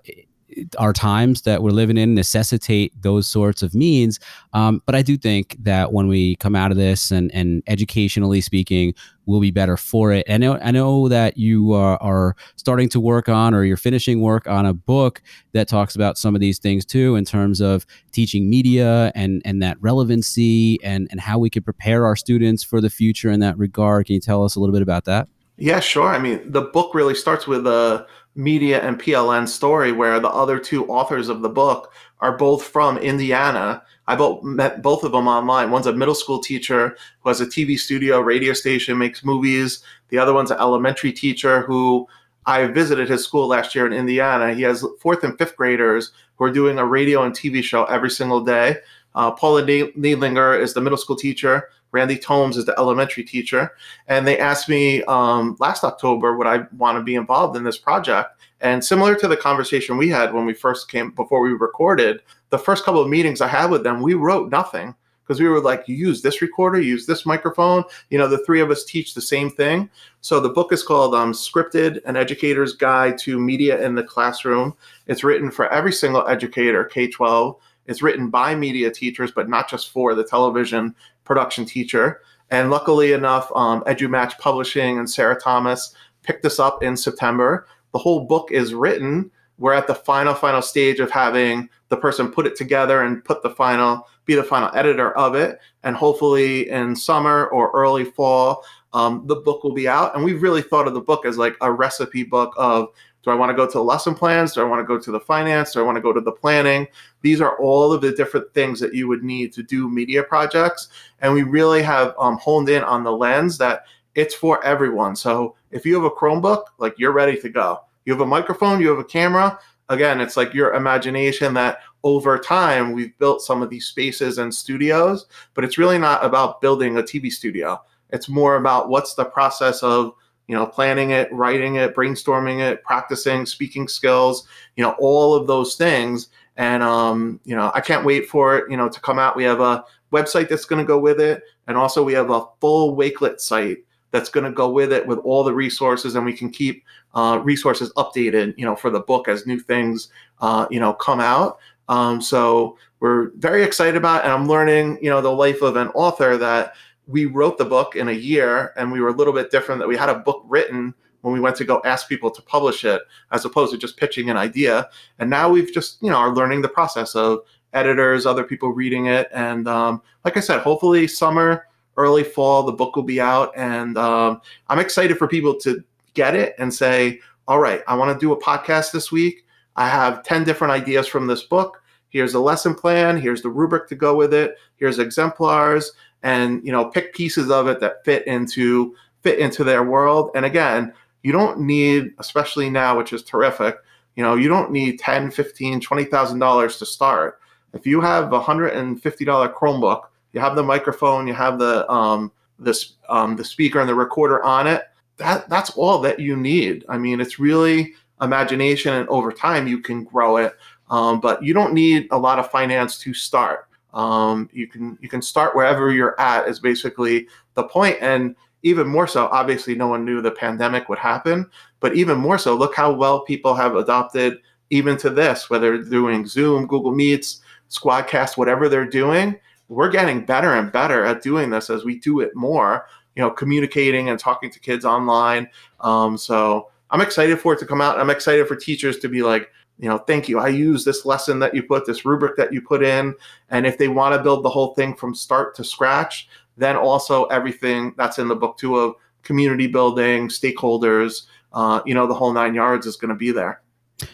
our 0.77 0.93
times 0.93 1.43
that 1.43 1.63
we're 1.63 1.71
living 1.71 1.97
in 1.97 2.13
necessitate 2.13 2.93
those 3.01 3.27
sorts 3.27 3.61
of 3.61 3.73
means. 3.73 4.19
Um, 4.53 4.81
but 4.85 4.95
I 4.95 5.01
do 5.01 5.17
think 5.17 5.57
that 5.63 5.93
when 5.93 6.07
we 6.07 6.35
come 6.37 6.55
out 6.55 6.71
of 6.71 6.77
this 6.77 7.11
and, 7.11 7.33
and 7.33 7.63
educationally 7.67 8.41
speaking, 8.41 8.93
we'll 9.25 9.39
be 9.39 9.51
better 9.51 9.77
for 9.77 10.11
it. 10.11 10.25
I 10.29 10.37
know, 10.37 10.57
I 10.61 10.71
know 10.71 11.07
that 11.07 11.37
you 11.37 11.73
are, 11.73 11.97
are 12.01 12.35
starting 12.55 12.89
to 12.89 12.99
work 12.99 13.29
on 13.29 13.53
or 13.53 13.63
you're 13.63 13.77
finishing 13.77 14.21
work 14.21 14.47
on 14.47 14.65
a 14.65 14.73
book 14.73 15.21
that 15.53 15.67
talks 15.67 15.95
about 15.95 16.17
some 16.17 16.35
of 16.35 16.41
these 16.41 16.59
things 16.59 16.85
too, 16.85 17.15
in 17.15 17.23
terms 17.25 17.61
of 17.61 17.85
teaching 18.11 18.49
media 18.49 19.11
and, 19.15 19.41
and 19.45 19.61
that 19.63 19.77
relevancy 19.79 20.77
and, 20.83 21.07
and 21.11 21.19
how 21.19 21.39
we 21.39 21.49
could 21.49 21.63
prepare 21.63 22.05
our 22.05 22.15
students 22.15 22.63
for 22.63 22.81
the 22.81 22.89
future 22.89 23.29
in 23.29 23.39
that 23.39 23.57
regard. 23.57 24.07
Can 24.07 24.15
you 24.15 24.21
tell 24.21 24.43
us 24.43 24.55
a 24.55 24.59
little 24.59 24.73
bit 24.73 24.81
about 24.81 25.05
that? 25.05 25.27
Yeah, 25.57 25.79
sure. 25.79 26.09
I 26.09 26.19
mean, 26.19 26.51
the 26.51 26.61
book 26.61 26.95
really 26.95 27.15
starts 27.15 27.45
with 27.47 27.67
a 27.67 28.07
media 28.35 28.81
and 28.81 28.99
PLN 28.99 29.47
story 29.47 29.91
where 29.91 30.19
the 30.19 30.29
other 30.29 30.57
two 30.57 30.85
authors 30.87 31.29
of 31.29 31.41
the 31.41 31.49
book 31.49 31.93
are 32.21 32.35
both 32.37 32.63
from 32.63 32.97
Indiana. 32.97 33.83
I 34.07 34.15
both 34.15 34.43
met 34.43 34.81
both 34.81 35.03
of 35.03 35.11
them 35.11 35.27
online. 35.27 35.69
One's 35.69 35.85
a 35.85 35.93
middle 35.93 36.15
school 36.15 36.39
teacher 36.39 36.97
who 37.21 37.29
has 37.29 37.39
a 37.39 37.45
TV 37.45 37.77
studio, 37.77 38.19
radio 38.19 38.53
station, 38.53 38.97
makes 38.97 39.23
movies. 39.23 39.83
The 40.09 40.17
other 40.17 40.33
one's 40.33 40.51
an 40.51 40.57
elementary 40.59 41.11
teacher 41.13 41.61
who 41.61 42.07
I 42.45 42.65
visited 42.67 43.07
his 43.09 43.23
school 43.23 43.47
last 43.47 43.75
year 43.75 43.85
in 43.85 43.93
Indiana. 43.93 44.53
He 44.53 44.63
has 44.63 44.83
fourth 44.99 45.23
and 45.23 45.37
fifth 45.37 45.55
graders 45.55 46.11
who 46.37 46.45
are 46.45 46.51
doing 46.51 46.79
a 46.79 46.85
radio 46.85 47.23
and 47.23 47.33
TV 47.33 47.63
show 47.63 47.85
every 47.85 48.09
single 48.09 48.41
day. 48.41 48.77
Uh, 49.15 49.31
Paula 49.31 49.61
Neidlinger 49.63 50.59
is 50.59 50.73
the 50.73 50.81
middle 50.81 50.97
school 50.97 51.15
teacher. 51.15 51.69
Randy 51.93 52.17
Tomes 52.17 52.57
is 52.57 52.65
the 52.65 52.77
elementary 52.77 53.23
teacher. 53.23 53.71
And 54.07 54.27
they 54.27 54.39
asked 54.39 54.67
me 54.67 55.03
um, 55.03 55.55
last 55.59 55.85
October 55.85 56.35
would 56.35 56.47
I 56.47 56.63
want 56.75 56.97
to 56.97 57.03
be 57.03 57.15
involved 57.15 57.55
in 57.55 57.63
this 57.63 57.77
project. 57.77 58.41
And 58.59 58.83
similar 58.83 59.15
to 59.15 59.27
the 59.27 59.37
conversation 59.37 59.95
we 59.95 60.09
had 60.09 60.33
when 60.33 60.45
we 60.45 60.53
first 60.53 60.89
came 60.89 61.11
before 61.11 61.41
we 61.41 61.51
recorded, 61.53 62.21
the 62.49 62.57
first 62.57 62.83
couple 62.83 63.01
of 63.01 63.09
meetings 63.09 63.41
I 63.41 63.47
had 63.47 63.69
with 63.69 63.83
them, 63.83 64.01
we 64.01 64.15
wrote 64.15 64.51
nothing 64.51 64.95
because 65.23 65.39
we 65.39 65.47
were 65.47 65.61
like, 65.61 65.87
use 65.87 66.21
this 66.21 66.41
recorder, 66.41 66.81
use 66.81 67.05
this 67.05 67.25
microphone. 67.25 67.83
You 68.09 68.17
know, 68.17 68.27
the 68.27 68.43
three 68.45 68.59
of 68.59 68.71
us 68.71 68.83
teach 68.83 69.13
the 69.13 69.21
same 69.21 69.49
thing. 69.49 69.89
So 70.21 70.39
the 70.39 70.49
book 70.49 70.73
is 70.73 70.83
called 70.83 71.15
um, 71.15 71.31
Scripted 71.31 72.01
An 72.05 72.17
Educator's 72.17 72.73
Guide 72.73 73.17
to 73.19 73.39
Media 73.39 73.81
in 73.85 73.95
the 73.95 74.03
Classroom. 74.03 74.75
It's 75.07 75.23
written 75.23 75.51
for 75.51 75.69
every 75.69 75.93
single 75.93 76.27
educator, 76.27 76.83
K 76.85 77.07
12 77.07 77.57
it's 77.85 78.01
written 78.01 78.29
by 78.29 78.55
media 78.55 78.89
teachers, 78.91 79.31
but 79.31 79.49
not 79.49 79.69
just 79.69 79.91
for 79.91 80.15
the 80.15 80.23
television 80.23 80.95
production 81.23 81.65
teacher. 81.65 82.21
And 82.49 82.69
luckily 82.69 83.13
enough, 83.13 83.51
um, 83.55 83.83
EduMatch 83.83 84.37
Publishing 84.37 84.99
and 84.99 85.09
Sarah 85.09 85.39
Thomas 85.39 85.95
picked 86.21 86.43
this 86.43 86.59
up 86.59 86.83
in 86.83 86.95
September. 86.95 87.67
The 87.93 87.99
whole 87.99 88.25
book 88.25 88.51
is 88.51 88.73
written. 88.73 89.31
We're 89.57 89.73
at 89.73 89.87
the 89.87 89.95
final, 89.95 90.33
final 90.33 90.61
stage 90.61 90.99
of 90.99 91.11
having 91.11 91.69
the 91.89 91.97
person 91.97 92.31
put 92.31 92.47
it 92.47 92.55
together 92.55 93.03
and 93.03 93.23
put 93.23 93.43
the 93.43 93.49
final, 93.51 94.07
be 94.25 94.35
the 94.35 94.43
final 94.43 94.69
editor 94.75 95.15
of 95.17 95.35
it. 95.35 95.59
And 95.83 95.95
hopefully 95.95 96.69
in 96.69 96.95
summer 96.95 97.47
or 97.47 97.71
early 97.71 98.03
fall, 98.03 98.63
um, 98.93 99.25
the 99.27 99.35
book 99.35 99.63
will 99.63 99.73
be 99.73 99.87
out. 99.87 100.15
And 100.15 100.23
we've 100.23 100.41
really 100.41 100.61
thought 100.61 100.87
of 100.87 100.93
the 100.93 101.01
book 101.01 101.25
as 101.25 101.37
like 101.37 101.55
a 101.61 101.71
recipe 101.71 102.23
book 102.23 102.53
of 102.57 102.89
do 103.23 103.31
I 103.31 103.35
want 103.35 103.49
to 103.49 103.55
go 103.55 103.65
to 103.65 103.71
the 103.71 103.83
lesson 103.83 104.13
plans? 104.13 104.53
Do 104.53 104.61
I 104.61 104.65
want 104.65 104.81
to 104.81 104.85
go 104.85 104.99
to 104.99 105.11
the 105.11 105.19
finance? 105.19 105.73
Do 105.73 105.79
I 105.79 105.83
want 105.83 105.95
to 105.95 106.01
go 106.01 106.11
to 106.11 106.19
the 106.19 106.31
planning? 106.31 106.87
These 107.21 107.39
are 107.39 107.57
all 107.57 107.93
of 107.93 108.01
the 108.01 108.11
different 108.11 108.53
things 108.53 108.79
that 108.81 108.93
you 108.93 109.07
would 109.07 109.23
need 109.23 109.53
to 109.53 109.63
do 109.63 109.89
media 109.89 110.23
projects. 110.23 110.89
And 111.21 111.33
we 111.33 111.43
really 111.43 111.81
have 111.83 112.13
um, 112.19 112.37
honed 112.37 112.67
in 112.67 112.83
on 112.83 113.03
the 113.03 113.13
lens 113.13 113.57
that 113.59 113.85
it's 114.15 114.35
for 114.35 114.63
everyone. 114.63 115.15
So 115.15 115.55
if 115.71 115.85
you 115.85 115.95
have 115.95 116.03
a 116.03 116.11
Chromebook, 116.11 116.65
like 116.79 116.99
you're 116.99 117.13
ready 117.13 117.39
to 117.39 117.49
go. 117.49 117.79
You 118.05 118.11
have 118.11 118.21
a 118.21 118.25
microphone, 118.25 118.81
you 118.81 118.89
have 118.89 118.99
a 118.99 119.05
camera. 119.05 119.57
Again, 119.87 120.19
it's 120.19 120.35
like 120.35 120.53
your 120.53 120.73
imagination 120.73 121.53
that 121.53 121.79
over 122.03 122.37
time 122.37 122.91
we've 122.91 123.17
built 123.17 123.41
some 123.41 123.61
of 123.61 123.69
these 123.69 123.85
spaces 123.85 124.37
and 124.37 124.53
studios, 124.53 125.27
but 125.53 125.63
it's 125.63 125.77
really 125.77 125.97
not 125.97 126.23
about 126.23 126.59
building 126.59 126.97
a 126.97 127.01
TV 127.01 127.31
studio. 127.31 127.81
It's 128.09 128.27
more 128.27 128.57
about 128.57 128.89
what's 128.89 129.15
the 129.15 129.25
process 129.25 129.81
of 129.81 130.13
you 130.47 130.55
know, 130.55 130.65
planning 130.65 131.11
it, 131.11 131.31
writing 131.31 131.75
it, 131.75 131.95
brainstorming 131.95 132.59
it, 132.59 132.83
practicing 132.83 133.45
speaking 133.45 133.87
skills, 133.87 134.47
you 134.75 134.83
know, 134.83 134.95
all 134.99 135.33
of 135.33 135.47
those 135.47 135.75
things. 135.75 136.29
And 136.57 136.83
um, 136.83 137.39
you 137.45 137.55
know, 137.55 137.71
I 137.73 137.81
can't 137.81 138.05
wait 138.05 138.27
for 138.27 138.57
it, 138.57 138.69
you 138.69 138.77
know, 138.77 138.89
to 138.89 138.99
come 138.99 139.19
out. 139.19 139.35
We 139.35 139.43
have 139.43 139.59
a 139.59 139.83
website 140.11 140.49
that's 140.49 140.65
going 140.65 140.79
to 140.79 140.87
go 140.87 140.99
with 140.99 141.19
it, 141.19 141.43
and 141.67 141.77
also 141.77 142.03
we 142.03 142.13
have 142.13 142.29
a 142.29 142.45
full 142.61 142.95
Wakelet 142.95 143.39
site 143.39 143.77
that's 144.11 144.29
going 144.29 144.43
to 144.43 144.51
go 144.51 144.69
with 144.69 144.93
it 144.93 145.07
with 145.07 145.17
all 145.19 145.43
the 145.43 145.53
resources, 145.53 146.15
and 146.15 146.23
we 146.23 146.33
can 146.33 146.51
keep 146.51 146.83
uh, 147.15 147.41
resources 147.43 147.91
updated, 147.93 148.53
you 148.57 148.65
know, 148.65 148.75
for 148.75 148.91
the 148.91 148.99
book 148.99 149.27
as 149.27 149.47
new 149.47 149.59
things, 149.59 150.09
uh, 150.41 150.67
you 150.69 150.79
know, 150.79 150.93
come 150.93 151.19
out. 151.19 151.57
Um, 151.89 152.21
so 152.21 152.77
we're 152.99 153.31
very 153.37 153.63
excited 153.63 153.95
about, 153.95 154.21
it, 154.21 154.25
and 154.25 154.33
I'm 154.33 154.47
learning, 154.47 154.99
you 155.01 155.09
know, 155.09 155.19
the 155.19 155.31
life 155.31 155.63
of 155.63 155.75
an 155.75 155.87
author 155.89 156.37
that 156.37 156.75
we 157.07 157.25
wrote 157.25 157.57
the 157.57 157.65
book 157.65 157.95
in 157.95 158.07
a 158.07 158.13
year 158.13 158.73
and 158.77 158.91
we 158.91 159.01
were 159.01 159.09
a 159.09 159.13
little 159.13 159.33
bit 159.33 159.51
different 159.51 159.79
that 159.79 159.87
we 159.87 159.97
had 159.97 160.09
a 160.09 160.19
book 160.19 160.43
written 160.45 160.93
when 161.21 161.33
we 161.33 161.39
went 161.39 161.55
to 161.55 161.65
go 161.65 161.81
ask 161.85 162.07
people 162.07 162.29
to 162.29 162.41
publish 162.41 162.83
it 162.83 163.01
as 163.31 163.45
opposed 163.45 163.71
to 163.71 163.77
just 163.77 163.97
pitching 163.97 164.29
an 164.29 164.37
idea. 164.37 164.89
And 165.19 165.29
now 165.29 165.49
we've 165.49 165.73
just 165.73 166.01
you 166.01 166.09
know 166.09 166.17
are 166.17 166.33
learning 166.33 166.61
the 166.61 166.69
process 166.69 167.15
of 167.15 167.39
editors 167.73 168.25
other 168.25 168.43
people 168.43 168.69
reading 168.69 169.07
it. 169.07 169.29
And 169.33 169.67
um, 169.67 170.01
like 170.23 170.37
i 170.37 170.39
said 170.39 170.59
hopefully 170.59 171.07
summer 171.07 171.67
early 171.95 172.23
fall 172.23 172.63
the 172.63 172.71
book 172.71 172.95
will 172.95 173.03
be 173.03 173.19
out. 173.19 173.51
And 173.55 173.97
um, 173.97 174.41
i'm 174.67 174.79
excited 174.79 175.17
for 175.17 175.27
people 175.27 175.55
to 175.59 175.83
get 176.13 176.35
it 176.35 176.55
and 176.59 176.73
say 176.73 177.19
all 177.47 177.59
right 177.59 177.81
i 177.87 177.95
want 177.95 178.17
to 178.17 178.23
do 178.23 178.31
a 178.33 178.41
podcast 178.41 178.91
this 178.91 179.11
week. 179.11 179.45
I 179.75 179.87
have 179.87 180.23
10 180.23 180.43
different 180.43 180.71
ideas 180.71 181.07
from 181.07 181.25
this 181.25 181.43
book. 181.43 181.81
Here's 182.09 182.35
a 182.35 182.39
lesson 182.39 182.75
plan. 182.75 183.17
Here's 183.17 183.41
the 183.41 183.49
rubric 183.49 183.87
to 183.89 183.95
go 183.95 184.15
with 184.15 184.33
it. 184.33 184.55
Here's 184.75 184.99
exemplars 184.99 185.93
and 186.23 186.65
you 186.65 186.71
know 186.71 186.85
pick 186.85 187.13
pieces 187.13 187.51
of 187.51 187.67
it 187.67 187.79
that 187.81 188.03
fit 188.03 188.25
into 188.25 188.95
fit 189.21 189.39
into 189.39 189.63
their 189.63 189.83
world. 189.83 190.31
And 190.35 190.45
again 190.45 190.93
you 191.21 191.31
don't 191.31 191.59
need 191.59 192.13
especially 192.17 192.69
now 192.69 192.97
which 192.97 193.13
is 193.13 193.23
terrific 193.23 193.77
you 194.15 194.23
know 194.23 194.35
you 194.35 194.49
don't 194.49 194.71
need 194.71 194.99
10 194.99 195.31
15 195.31 195.79
20000 195.79 196.39
dollars 196.39 196.77
to 196.79 196.85
start. 196.85 197.39
If 197.73 197.87
you 197.87 198.01
have 198.01 198.31
a 198.33 198.39
$150 198.39 199.53
chromebook 199.53 200.01
you 200.31 200.39
have 200.39 200.55
the 200.55 200.63
microphone 200.63 201.27
you 201.27 201.33
have 201.33 201.59
the 201.59 201.89
um, 201.91 202.31
this 202.57 202.93
um, 203.09 203.35
the 203.35 203.43
speaker 203.43 203.79
and 203.79 203.89
the 203.89 203.95
recorder 203.95 204.43
on 204.43 204.67
it 204.67 204.83
that 205.17 205.47
that's 205.49 205.71
all 205.71 205.99
that 205.99 206.19
you 206.19 206.35
need. 206.35 206.85
I 206.89 206.97
mean 206.97 207.19
it's 207.21 207.39
really 207.39 207.93
imagination 208.21 208.93
and 208.93 209.09
over 209.09 209.31
time 209.31 209.67
you 209.67 209.79
can 209.79 210.05
grow 210.05 210.37
it. 210.37 210.53
Um, 210.89 211.19
but 211.19 211.43
you 211.43 211.53
don't 211.53 211.73
need 211.73 212.07
a 212.11 212.17
lot 212.17 212.39
of 212.39 212.51
finance 212.51 212.97
to 212.99 213.13
start 213.13 213.67
um, 213.93 214.49
you 214.53 214.67
can 214.67 214.97
you 215.01 215.09
can 215.09 215.21
start 215.21 215.55
wherever 215.55 215.91
you're 215.91 216.19
at 216.19 216.47
is 216.47 216.59
basically 216.59 217.27
the 217.55 217.63
point 217.63 217.97
and 218.01 218.35
even 218.63 218.87
more 218.87 219.07
so 219.07 219.27
obviously 219.27 219.75
no 219.75 219.87
one 219.87 220.05
knew 220.05 220.21
the 220.21 220.31
pandemic 220.31 220.89
would 220.89 220.99
happen 220.99 221.49
but 221.79 221.95
even 221.95 222.17
more 222.17 222.37
so 222.37 222.55
look 222.55 222.75
how 222.75 222.91
well 222.91 223.21
people 223.21 223.53
have 223.53 223.75
adopted 223.75 224.37
even 224.69 224.97
to 224.97 225.09
this 225.09 225.49
whether 225.49 225.77
doing 225.83 226.25
zoom 226.25 226.65
google 226.65 226.93
meets 226.93 227.41
squadcast 227.69 228.37
whatever 228.37 228.69
they're 228.69 228.85
doing 228.85 229.35
we're 229.67 229.89
getting 229.89 230.25
better 230.25 230.53
and 230.53 230.71
better 230.71 231.03
at 231.03 231.21
doing 231.21 231.49
this 231.49 231.69
as 231.69 231.83
we 231.83 231.99
do 231.99 232.19
it 232.19 232.35
more 232.35 232.87
you 233.15 233.21
know 233.21 233.29
communicating 233.29 234.09
and 234.09 234.19
talking 234.19 234.49
to 234.49 234.59
kids 234.59 234.85
online. 234.85 235.47
Um, 235.81 236.17
so 236.17 236.69
i'm 236.91 237.01
excited 237.01 237.39
for 237.39 237.53
it 237.53 237.59
to 237.59 237.65
come 237.65 237.81
out. 237.81 237.99
I'm 237.99 238.09
excited 238.09 238.47
for 238.47 238.55
teachers 238.55 238.99
to 238.99 239.09
be 239.09 239.23
like 239.23 239.51
you 239.83 239.89
know, 239.89 239.97
thank 239.97 240.29
you. 240.29 240.39
I 240.39 240.47
use 240.47 240.85
this 240.85 241.05
lesson 241.05 241.39
that 241.39 241.53
you 241.53 241.61
put, 241.61 241.85
this 241.85 242.05
rubric 242.05 242.37
that 242.37 242.53
you 242.53 242.61
put 242.61 242.81
in. 242.81 243.13
And 243.49 243.67
if 243.67 243.77
they 243.77 243.89
want 243.89 244.15
to 244.15 244.23
build 244.23 244.45
the 244.45 244.49
whole 244.49 244.73
thing 244.75 244.95
from 244.95 245.13
start 245.13 245.55
to 245.55 245.63
scratch, 245.65 246.29
then 246.55 246.77
also 246.77 247.25
everything 247.25 247.93
that's 247.97 248.17
in 248.17 248.29
the 248.29 248.35
book 248.35 248.57
too 248.57 248.77
of 248.77 248.95
community 249.23 249.67
building, 249.67 250.29
stakeholders, 250.29 251.23
uh, 251.51 251.81
you 251.85 251.93
know, 251.93 252.07
the 252.07 252.13
whole 252.13 252.31
nine 252.31 252.55
yards 252.55 252.85
is 252.85 252.95
going 252.95 253.09
to 253.09 253.15
be 253.15 253.33
there. 253.33 253.61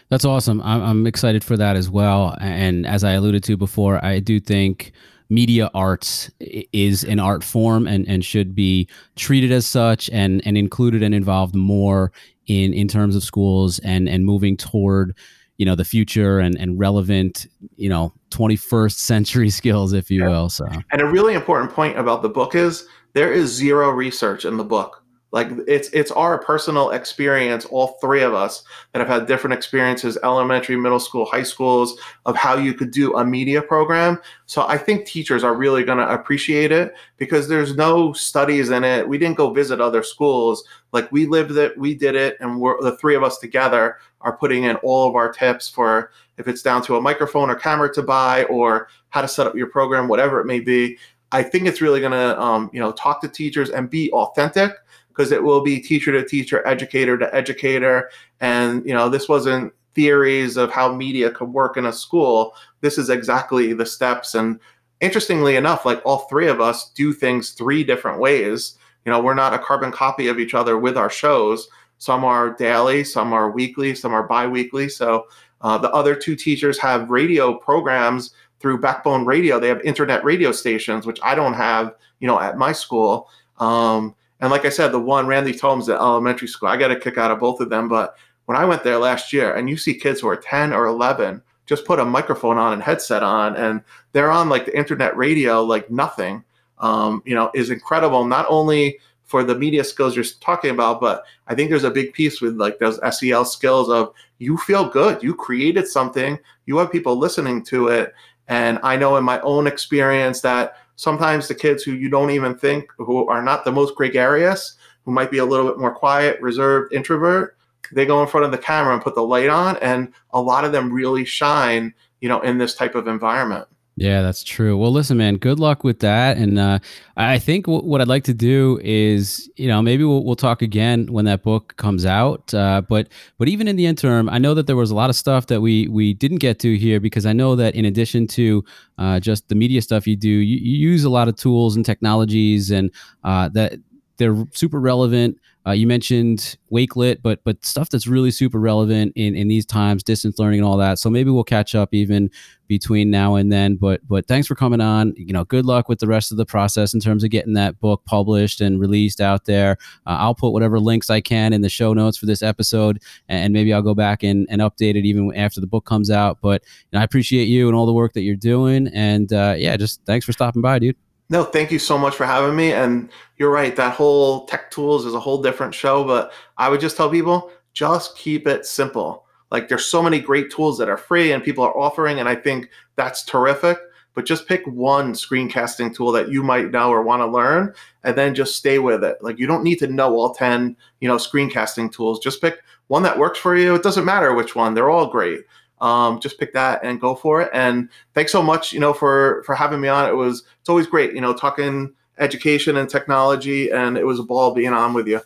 That's 0.10 0.25
awesome. 0.25 0.60
I'm, 0.62 0.82
I'm 0.82 1.05
excited 1.05 1.43
for 1.43 1.55
that 1.58 1.75
as 1.75 1.88
well. 1.88 2.36
And 2.41 2.88
as 2.88 3.03
I 3.03 3.12
alluded 3.12 3.43
to 3.43 3.55
before, 3.55 4.03
I 4.03 4.21
do 4.21 4.39
think 4.39 4.91
media 5.29 5.69
arts 5.75 6.32
is 6.39 7.03
an 7.03 7.19
art 7.19 7.43
form 7.43 7.86
and, 7.86 8.08
and 8.08 8.25
should 8.25 8.55
be 8.55 8.89
treated 9.15 9.51
as 9.51 9.67
such 9.67 10.10
and, 10.10 10.41
and 10.47 10.58
included 10.58 11.03
and 11.03 11.13
involved 11.13 11.53
more 11.53 12.12
in, 12.47 12.73
in 12.73 12.88
terms 12.88 13.15
of 13.15 13.23
schools 13.23 13.77
and, 13.79 14.10
and 14.10 14.25
moving 14.25 14.58
toward 14.58 15.15
you 15.60 15.65
know 15.65 15.76
the 15.76 15.86
future 15.86 16.39
and 16.39 16.58
and 16.58 16.80
relevant 16.80 17.45
you 17.76 17.89
know 17.89 18.12
21st 18.32 18.93
century 18.93 19.50
skills 19.62 19.93
if 19.93 20.10
you 20.10 20.22
yeah. 20.22 20.30
will 20.30 20.50
so 20.50 20.65
and 20.91 21.02
a 21.02 21.06
really 21.06 21.36
important 21.36 21.72
point 21.72 22.00
about 22.00 22.24
the 22.24 22.30
book 22.30 22.56
is 22.56 22.88
there 23.13 23.32
is 23.32 23.54
zero 23.54 23.91
research 23.91 24.45
in 24.45 24.58
the 24.58 24.63
book 24.63 24.98
like 25.31 25.49
it's 25.67 25.89
it's 25.89 26.11
our 26.11 26.39
personal 26.39 26.89
experience 26.89 27.65
all 27.65 27.99
three 28.01 28.21
of 28.21 28.33
us 28.33 28.63
that 28.91 28.99
have 28.99 29.07
had 29.07 29.27
different 29.27 29.53
experiences 29.53 30.17
elementary 30.23 30.75
middle 30.75 30.99
school 30.99 31.25
high 31.25 31.43
schools 31.43 31.99
of 32.25 32.35
how 32.35 32.55
you 32.55 32.73
could 32.73 32.91
do 32.91 33.15
a 33.15 33.25
media 33.25 33.61
program. 33.61 34.19
So 34.47 34.65
i 34.67 34.77
think 34.77 35.05
teachers 35.05 35.43
are 35.43 35.55
really 35.55 35.83
going 35.83 35.99
to 35.99 36.11
appreciate 36.11 36.71
it 36.71 36.93
because 37.17 37.47
there's 37.47 37.75
no 37.75 38.13
studies 38.13 38.69
in 38.69 38.83
it. 38.83 39.07
We 39.07 39.17
didn't 39.17 39.37
go 39.37 39.51
visit 39.51 39.79
other 39.79 40.03
schools. 40.03 40.63
Like 40.91 41.11
we 41.11 41.25
lived 41.27 41.51
it 41.57 41.77
we 41.77 41.93
did 41.93 42.15
it 42.15 42.37
and 42.39 42.59
we're 42.59 42.81
the 42.81 42.97
three 42.97 43.15
of 43.15 43.23
us 43.23 43.37
together 43.37 43.97
are 44.21 44.35
putting 44.35 44.63
in 44.63 44.75
all 44.77 45.07
of 45.07 45.15
our 45.15 45.31
tips 45.31 45.69
for 45.69 46.11
if 46.37 46.47
it's 46.47 46.61
down 46.61 46.81
to 46.83 46.95
a 46.95 47.01
microphone 47.01 47.49
or 47.49 47.55
camera 47.55 47.93
to 47.93 48.01
buy 48.01 48.43
or 48.45 48.89
how 49.09 49.21
to 49.21 49.27
set 49.27 49.45
up 49.45 49.55
your 49.55 49.67
program 49.67 50.07
whatever 50.07 50.39
it 50.39 50.45
may 50.45 50.59
be. 50.59 50.97
I 51.31 51.43
think 51.43 51.67
it's 51.67 51.79
really 51.79 51.99
going 51.99 52.13
to 52.13 52.41
um, 52.41 52.71
you 52.73 52.79
know 52.79 52.91
talk 52.93 53.21
to 53.21 53.27
teachers 53.27 53.69
and 53.69 53.87
be 53.87 54.11
authentic 54.11 54.71
because 55.19 55.34
it 55.34 55.43
will 55.43 55.60
be 55.60 55.82
teacher 55.82 56.13
to 56.13 56.23
teacher, 56.23 56.65
educator 56.65 57.17
to 57.17 57.36
educator. 57.36 58.10
And, 58.39 58.86
you 58.86 58.93
know, 58.93 59.10
this 59.10 59.27
wasn't 59.27 59.73
theories 59.93 60.55
of 60.55 60.71
how 60.71 60.93
media 60.93 61.29
could 61.29 61.49
work 61.49 61.75
in 61.75 61.88
a 61.88 61.91
school. 61.91 62.53
This 62.79 62.97
is 62.97 63.10
exactly 63.10 63.73
the 63.73 63.86
steps. 63.86 64.34
And 64.34 64.62
interestingly 65.01 65.58
enough, 65.58 65.86
like 65.86 66.01
all 66.05 66.19
three 66.29 66.47
of 66.47 66.62
us 66.62 66.91
do 66.91 67.12
things 67.12 67.51
three 67.51 67.84
different 67.84 68.21
ways. 68.21 68.77
You 69.03 69.12
know, 69.12 69.19
we're 69.19 69.34
not 69.34 69.53
a 69.53 69.60
carbon 69.60 69.91
copy 69.91 70.29
of 70.29 70.39
each 70.39 70.53
other 70.53 70.77
with 70.77 70.95
our 70.95 71.10
shows. 71.10 71.67
Some 71.97 72.23
are 72.23 72.53
daily, 72.53 73.03
some 73.03 73.34
are 73.34 73.51
weekly, 73.51 73.95
some 73.95 74.13
are 74.13 74.23
bi 74.23 74.47
weekly. 74.47 74.88
So 74.88 75.27
uh, 75.60 75.77
the 75.79 75.91
other 75.91 76.15
two 76.15 76.38
teachers 76.38 76.79
have 76.79 77.10
radio 77.10 77.55
programs 77.55 78.32
through 78.62 78.79
Backbone 78.79 79.25
Radio. 79.25 79.60
They 79.60 79.67
have 79.67 79.82
internet 79.82 80.23
radio 80.23 80.53
stations, 80.53 81.05
which 81.05 81.19
I 81.21 81.36
don't 81.36 81.55
have, 81.55 81.93
you 82.21 82.27
know, 82.27 82.39
at 82.39 82.58
my 82.58 82.71
school. 82.71 83.27
Um, 83.58 84.15
and 84.39 84.52
like 84.52 84.65
I 84.65 84.69
said, 84.69 84.91
the 84.91 84.99
one 84.99 85.28
Randy 85.28 85.54
Tomes 85.54 85.89
at 85.89 85.97
elementary 85.97 86.47
school, 86.47 86.69
I 86.69 86.78
got 86.78 86.91
a 86.91 86.95
kick 86.95 87.17
out 87.17 87.32
of 87.32 87.39
both 87.39 87.60
of 87.60 87.69
them. 87.69 87.88
But 87.88 88.15
when 88.45 88.58
I 88.58 88.65
went 88.65 88.84
there 88.84 88.97
last 88.97 89.34
year, 89.34 89.54
and 89.54 89.69
you 89.69 89.78
see 89.78 89.93
kids 89.93 90.21
who 90.21 90.30
are 90.30 90.38
10 90.38 90.73
or 90.73 90.86
11 90.86 91.41
just 91.65 91.86
put 91.86 91.99
a 91.99 92.06
microphone 92.06 92.58
on 92.58 92.73
and 92.73 92.82
headset 92.82 93.21
on, 93.21 93.56
and 93.56 93.82
they're 94.12 94.32
on 94.32 94.49
like 94.49 94.65
the 94.65 94.75
internet 94.75 95.15
radio 95.15 95.63
like 95.63 95.91
nothing. 95.91 96.43
Um, 96.80 97.21
you 97.25 97.36
know, 97.36 97.52
is 97.54 97.69
incredible. 97.69 98.23
Not 98.25 98.45
only 98.47 98.99
for 99.25 99.43
the 99.43 99.54
media 99.54 99.84
skills 99.84 100.15
you're 100.15 100.25
talking 100.39 100.71
about, 100.71 100.99
but 100.99 101.23
I 101.47 101.54
think 101.54 101.69
there's 101.69 101.84
a 101.84 101.91
big 101.91 102.13
piece 102.13 102.41
with 102.41 102.56
like 102.56 102.80
those 102.80 102.99
SEL 103.15 103.45
skills 103.45 103.89
of 103.89 104.13
you 104.39 104.58
feel 104.58 104.89
good, 104.89 105.21
you 105.21 105.36
created 105.36 105.88
something, 105.88 106.39
you 106.65 106.78
have 106.78 106.91
people 106.91 107.17
listening 107.17 107.63
to 107.65 107.89
it, 107.89 108.13
and 108.47 108.80
I 108.82 108.95
know 108.95 109.17
in 109.17 109.23
my 109.23 109.39
own 109.41 109.67
experience 109.67 110.41
that 110.41 110.78
sometimes 110.99 111.47
the 111.47 111.55
kids 111.55 111.81
who 111.81 111.93
you 111.93 112.09
don't 112.09 112.29
even 112.29 112.53
think 112.53 112.91
who 112.97 113.25
are 113.29 113.41
not 113.41 113.63
the 113.63 113.71
most 113.71 113.95
gregarious, 113.95 114.75
who 115.05 115.13
might 115.13 115.31
be 115.31 115.38
a 115.38 115.45
little 115.45 115.65
bit 115.65 115.79
more 115.79 115.95
quiet, 115.95 116.41
reserved, 116.41 116.93
introvert, 116.93 117.55
they 117.93 118.05
go 118.05 118.21
in 118.21 118.27
front 118.27 118.45
of 118.45 118.51
the 118.51 118.57
camera 118.57 118.93
and 118.93 119.01
put 119.01 119.15
the 119.15 119.23
light 119.23 119.47
on, 119.47 119.77
and 119.77 120.12
a 120.31 120.41
lot 120.41 120.65
of 120.65 120.73
them 120.73 120.91
really 120.91 121.23
shine, 121.23 121.93
you 122.19 122.27
know, 122.27 122.41
in 122.41 122.57
this 122.57 122.75
type 122.75 122.95
of 122.95 123.07
environment. 123.07 123.65
Yeah, 123.99 124.21
that's 124.21 124.45
true. 124.45 124.77
Well, 124.77 124.93
listen, 124.93 125.17
man, 125.17 125.35
good 125.35 125.59
luck 125.59 125.83
with 125.83 125.99
that. 125.99 126.38
And 126.38 126.57
uh, 126.57 126.79
I 127.17 127.38
think 127.38 127.65
w- 127.65 127.83
what 127.83 127.99
I'd 127.99 128.07
like 128.07 128.23
to 128.25 128.33
do 128.33 128.79
is, 128.81 129.51
you 129.57 129.67
know, 129.67 129.81
maybe 129.81 130.05
we'll, 130.05 130.23
we'll 130.23 130.38
talk 130.38 130.62
again 130.62 131.07
when 131.12 131.25
that 131.25 131.43
book 131.43 131.75
comes 131.75 132.05
out. 132.05 132.53
Uh, 132.53 132.79
but 132.79 133.09
but 133.38 133.49
even 133.49 133.67
in 133.67 133.75
the 133.75 133.85
interim, 133.85 134.29
I 134.29 134.38
know 134.38 134.53
that 134.53 134.67
there 134.67 134.77
was 134.77 134.89
a 134.89 134.95
lot 134.95 135.09
of 135.09 135.17
stuff 135.17 135.47
that 135.47 135.59
we 135.59 135.89
we 135.89 136.13
didn't 136.13 136.38
get 136.38 136.59
to 136.59 136.77
here 136.77 137.01
because 137.01 137.25
I 137.25 137.33
know 137.33 137.57
that 137.57 137.75
in 137.75 137.83
addition 137.83 138.25
to 138.27 138.63
uh, 138.97 139.19
just 139.19 139.49
the 139.49 139.55
media 139.55 139.81
stuff 139.81 140.07
you 140.07 140.15
do, 140.15 140.29
you, 140.29 140.55
you, 140.55 140.91
use 140.91 141.03
a 141.03 141.09
lot 141.09 141.27
of 141.27 141.35
tools 141.35 141.75
and 141.75 141.85
technologies, 141.85 142.71
and 142.71 142.91
uh, 143.25 143.49
that 143.49 143.73
they're 144.15 144.45
super 144.53 144.79
relevant 144.79 145.38
uh, 145.69 145.71
you 145.71 145.86
mentioned 145.86 146.58
Wakelet, 146.71 147.21
but 147.21 147.43
but 147.43 147.63
stuff 147.63 147.89
that's 147.89 148.08
really 148.08 148.32
super 148.32 148.60
relevant 148.60 149.13
in 149.15 149.36
in 149.36 149.47
these 149.47 149.67
times, 149.67 150.01
distance 150.01 150.39
learning 150.39 150.62
and 150.62 150.67
all 150.67 150.77
that. 150.77 150.97
So 150.97 151.12
maybe 151.12 151.29
we'll 151.29 151.43
catch 151.43 151.75
up 151.75 151.93
even 151.93 152.32
between 152.67 153.12
now 153.12 153.36
and 153.36 153.51
then. 153.51 153.75
But 153.75 154.01
but 154.08 154.27
thanks 154.27 154.47
for 154.47 154.55
coming 154.55 154.82
on. 154.82 155.13
You 155.15 155.32
know, 155.32 155.43
good 155.43 155.65
luck 155.65 155.88
with 155.88 155.99
the 155.99 156.08
rest 156.08 156.32
of 156.32 156.38
the 156.38 156.45
process 156.45 156.95
in 156.95 156.99
terms 156.99 157.23
of 157.23 157.29
getting 157.29 157.53
that 157.53 157.79
book 157.79 158.01
published 158.05 158.62
and 158.62 158.79
released 158.79 159.21
out 159.21 159.45
there. 159.45 159.77
Uh, 160.08 160.17
I'll 160.17 160.34
put 160.34 160.53
whatever 160.53 160.79
links 160.79 161.12
I 161.12 161.21
can 161.21 161.53
in 161.53 161.62
the 161.62 161.69
show 161.69 161.93
notes 161.93 162.17
for 162.17 162.25
this 162.25 162.41
episode, 162.41 163.03
and 163.27 163.53
maybe 163.53 163.71
I'll 163.71 163.84
go 163.84 163.93
back 163.93 164.23
and, 164.23 164.47
and 164.49 164.62
update 164.62 164.95
it 164.95 165.05
even 165.05 165.36
after 165.36 165.62
the 165.62 165.67
book 165.67 165.86
comes 165.86 166.10
out. 166.10 166.39
But 166.41 166.63
you 166.65 166.97
know, 166.97 167.01
I 167.01 167.03
appreciate 167.03 167.45
you 167.45 167.67
and 167.67 167.75
all 167.75 167.86
the 167.86 167.93
work 167.93 168.13
that 168.13 168.21
you're 168.21 168.36
doing. 168.36 168.88
And 168.88 169.32
uh, 169.32 169.53
yeah, 169.55 169.77
just 169.77 170.01
thanks 170.08 170.25
for 170.25 170.32
stopping 170.32 170.63
by, 170.63 170.79
dude. 170.79 170.95
No, 171.29 171.43
thank 171.43 171.71
you 171.71 171.77
so 171.77 171.97
much 171.97 172.15
for 172.15 172.25
having 172.25 172.55
me. 172.55 172.73
And 172.73 173.09
you're 173.37 173.51
right, 173.51 173.75
that 173.75 173.93
whole 173.93 174.45
tech 174.45 174.71
tools 174.71 175.05
is 175.05 175.13
a 175.13 175.19
whole 175.19 175.41
different 175.41 175.75
show. 175.75 176.03
But 176.03 176.31
I 176.57 176.69
would 176.69 176.79
just 176.79 176.97
tell 176.97 177.09
people 177.09 177.51
just 177.73 178.17
keep 178.17 178.47
it 178.47 178.65
simple. 178.65 179.25
Like 179.51 179.67
there's 179.67 179.85
so 179.85 180.01
many 180.01 180.19
great 180.19 180.51
tools 180.51 180.77
that 180.77 180.89
are 180.89 180.97
free 180.97 181.31
and 181.31 181.43
people 181.43 181.63
are 181.63 181.77
offering, 181.77 182.19
and 182.19 182.27
I 182.27 182.35
think 182.35 182.69
that's 182.95 183.23
terrific. 183.23 183.77
But 184.15 184.25
just 184.25 184.47
pick 184.47 184.65
one 184.65 185.13
screencasting 185.13 185.95
tool 185.95 186.11
that 186.13 186.29
you 186.29 186.41
might 186.41 186.71
know 186.71 186.89
or 186.89 187.03
want 187.03 187.21
to 187.21 187.27
learn, 187.27 187.73
and 188.03 188.17
then 188.17 188.33
just 188.33 188.55
stay 188.55 188.79
with 188.79 189.03
it. 189.03 189.17
Like 189.21 189.37
you 189.37 189.45
don't 189.45 189.63
need 189.63 189.79
to 189.79 189.87
know 189.87 190.15
all 190.15 190.33
10, 190.33 190.75
you 190.99 191.07
know, 191.07 191.17
screencasting 191.17 191.91
tools. 191.91 192.19
Just 192.19 192.41
pick 192.41 192.59
one 192.87 193.03
that 193.03 193.19
works 193.19 193.37
for 193.37 193.55
you. 193.55 193.75
It 193.75 193.83
doesn't 193.83 194.03
matter 194.03 194.33
which 194.33 194.55
one, 194.55 194.73
they're 194.73 194.89
all 194.89 195.07
great 195.07 195.41
um, 195.81 196.19
just 196.19 196.39
pick 196.39 196.53
that 196.53 196.83
and 196.83 196.99
go 196.99 197.15
for 197.15 197.41
it. 197.41 197.49
And 197.53 197.89
thanks 198.13 198.31
so 198.31 198.41
much, 198.41 198.73
you 198.73 198.79
know, 198.79 198.93
for 198.93 199.43
for 199.45 199.55
having 199.55 199.81
me 199.81 199.87
on. 199.87 200.09
It 200.09 200.15
was 200.15 200.43
it's 200.59 200.69
always 200.69 200.87
great, 200.87 201.13
you 201.13 201.21
know, 201.21 201.33
talking 201.33 201.93
education 202.17 202.77
and 202.77 202.89
technology, 202.89 203.71
and 203.71 203.97
it 203.97 204.05
was 204.05 204.19
a 204.19 204.23
ball 204.23 204.53
being 204.53 204.73
on 204.73 204.93
with 204.93 205.07
you. 205.07 205.21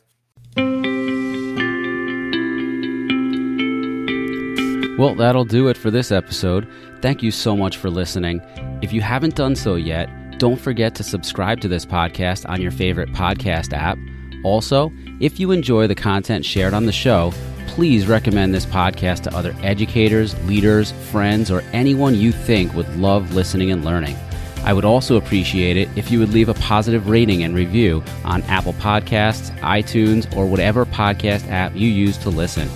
Well, 4.97 5.15
that'll 5.15 5.43
do 5.43 5.67
it 5.69 5.75
for 5.75 5.89
this 5.89 6.11
episode. 6.11 6.67
Thank 7.01 7.23
you 7.23 7.31
so 7.31 7.57
much 7.57 7.77
for 7.77 7.89
listening. 7.89 8.41
If 8.81 8.93
you 8.93 9.01
haven't 9.01 9.35
done 9.35 9.55
so 9.55 9.75
yet, 9.75 10.07
don't 10.37 10.59
forget 10.59 10.93
to 10.95 11.03
subscribe 11.03 11.61
to 11.61 11.67
this 11.67 11.85
podcast 11.85 12.47
on 12.47 12.61
your 12.61 12.71
favorite 12.71 13.11
podcast 13.11 13.73
app. 13.73 13.97
Also, 14.43 14.91
if 15.19 15.39
you 15.39 15.51
enjoy 15.51 15.87
the 15.87 15.95
content 15.95 16.45
shared 16.45 16.73
on 16.73 16.85
the 16.85 16.91
show, 16.91 17.33
please 17.67 18.07
recommend 18.07 18.53
this 18.53 18.65
podcast 18.65 19.23
to 19.23 19.35
other 19.35 19.55
educators, 19.63 20.41
leaders, 20.45 20.91
friends, 21.11 21.49
or 21.49 21.61
anyone 21.73 22.15
you 22.15 22.31
think 22.31 22.73
would 22.73 22.95
love 22.97 23.33
listening 23.33 23.71
and 23.71 23.83
learning. 23.83 24.15
I 24.63 24.73
would 24.73 24.85
also 24.85 25.17
appreciate 25.17 25.75
it 25.75 25.89
if 25.97 26.09
you 26.09 26.19
would 26.19 26.29
leave 26.29 26.47
a 26.47 26.53
positive 26.53 27.09
rating 27.09 27.43
and 27.43 27.53
review 27.53 28.03
on 28.23 28.43
Apple 28.43 28.73
Podcasts, 28.73 29.51
iTunes, 29.59 30.33
or 30.37 30.45
whatever 30.45 30.85
podcast 30.85 31.49
app 31.49 31.75
you 31.75 31.89
use 31.89 32.17
to 32.19 32.29
listen. 32.29 32.69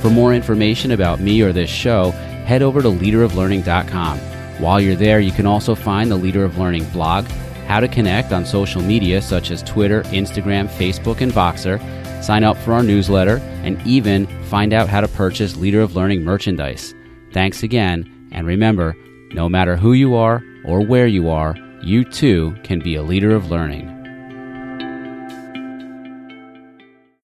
For 0.00 0.08
more 0.08 0.32
information 0.32 0.92
about 0.92 1.20
me 1.20 1.42
or 1.42 1.52
this 1.52 1.68
show, 1.68 2.12
head 2.46 2.62
over 2.62 2.80
to 2.80 2.88
leaderoflearning.com. 2.88 4.18
While 4.60 4.80
you're 4.80 4.96
there, 4.96 5.20
you 5.20 5.32
can 5.32 5.44
also 5.46 5.74
find 5.74 6.10
the 6.10 6.16
Leader 6.16 6.44
of 6.44 6.56
Learning 6.56 6.84
blog, 6.86 7.26
how 7.66 7.80
to 7.80 7.88
connect 7.88 8.32
on 8.32 8.46
social 8.46 8.80
media 8.80 9.20
such 9.20 9.50
as 9.50 9.62
Twitter, 9.62 10.02
Instagram, 10.04 10.68
Facebook, 10.68 11.20
and 11.20 11.32
Voxer, 11.32 11.78
sign 12.22 12.44
up 12.44 12.56
for 12.56 12.72
our 12.72 12.82
newsletter, 12.82 13.42
and 13.66 13.84
even 13.84 14.26
find 14.44 14.72
out 14.72 14.88
how 14.88 15.00
to 15.00 15.08
purchase 15.08 15.56
Leader 15.56 15.82
of 15.82 15.96
Learning 15.96 16.22
merchandise. 16.22 16.94
Thanks 17.32 17.64
again, 17.64 18.28
and 18.30 18.46
remember 18.46 18.96
no 19.32 19.48
matter 19.48 19.76
who 19.76 19.92
you 19.92 20.14
are 20.14 20.42
or 20.64 20.80
where 20.80 21.08
you 21.08 21.28
are, 21.28 21.56
you 21.82 22.04
too 22.04 22.56
can 22.62 22.78
be 22.78 22.94
a 22.94 23.02
leader 23.02 23.34
of 23.34 23.50
learning. 23.50 23.95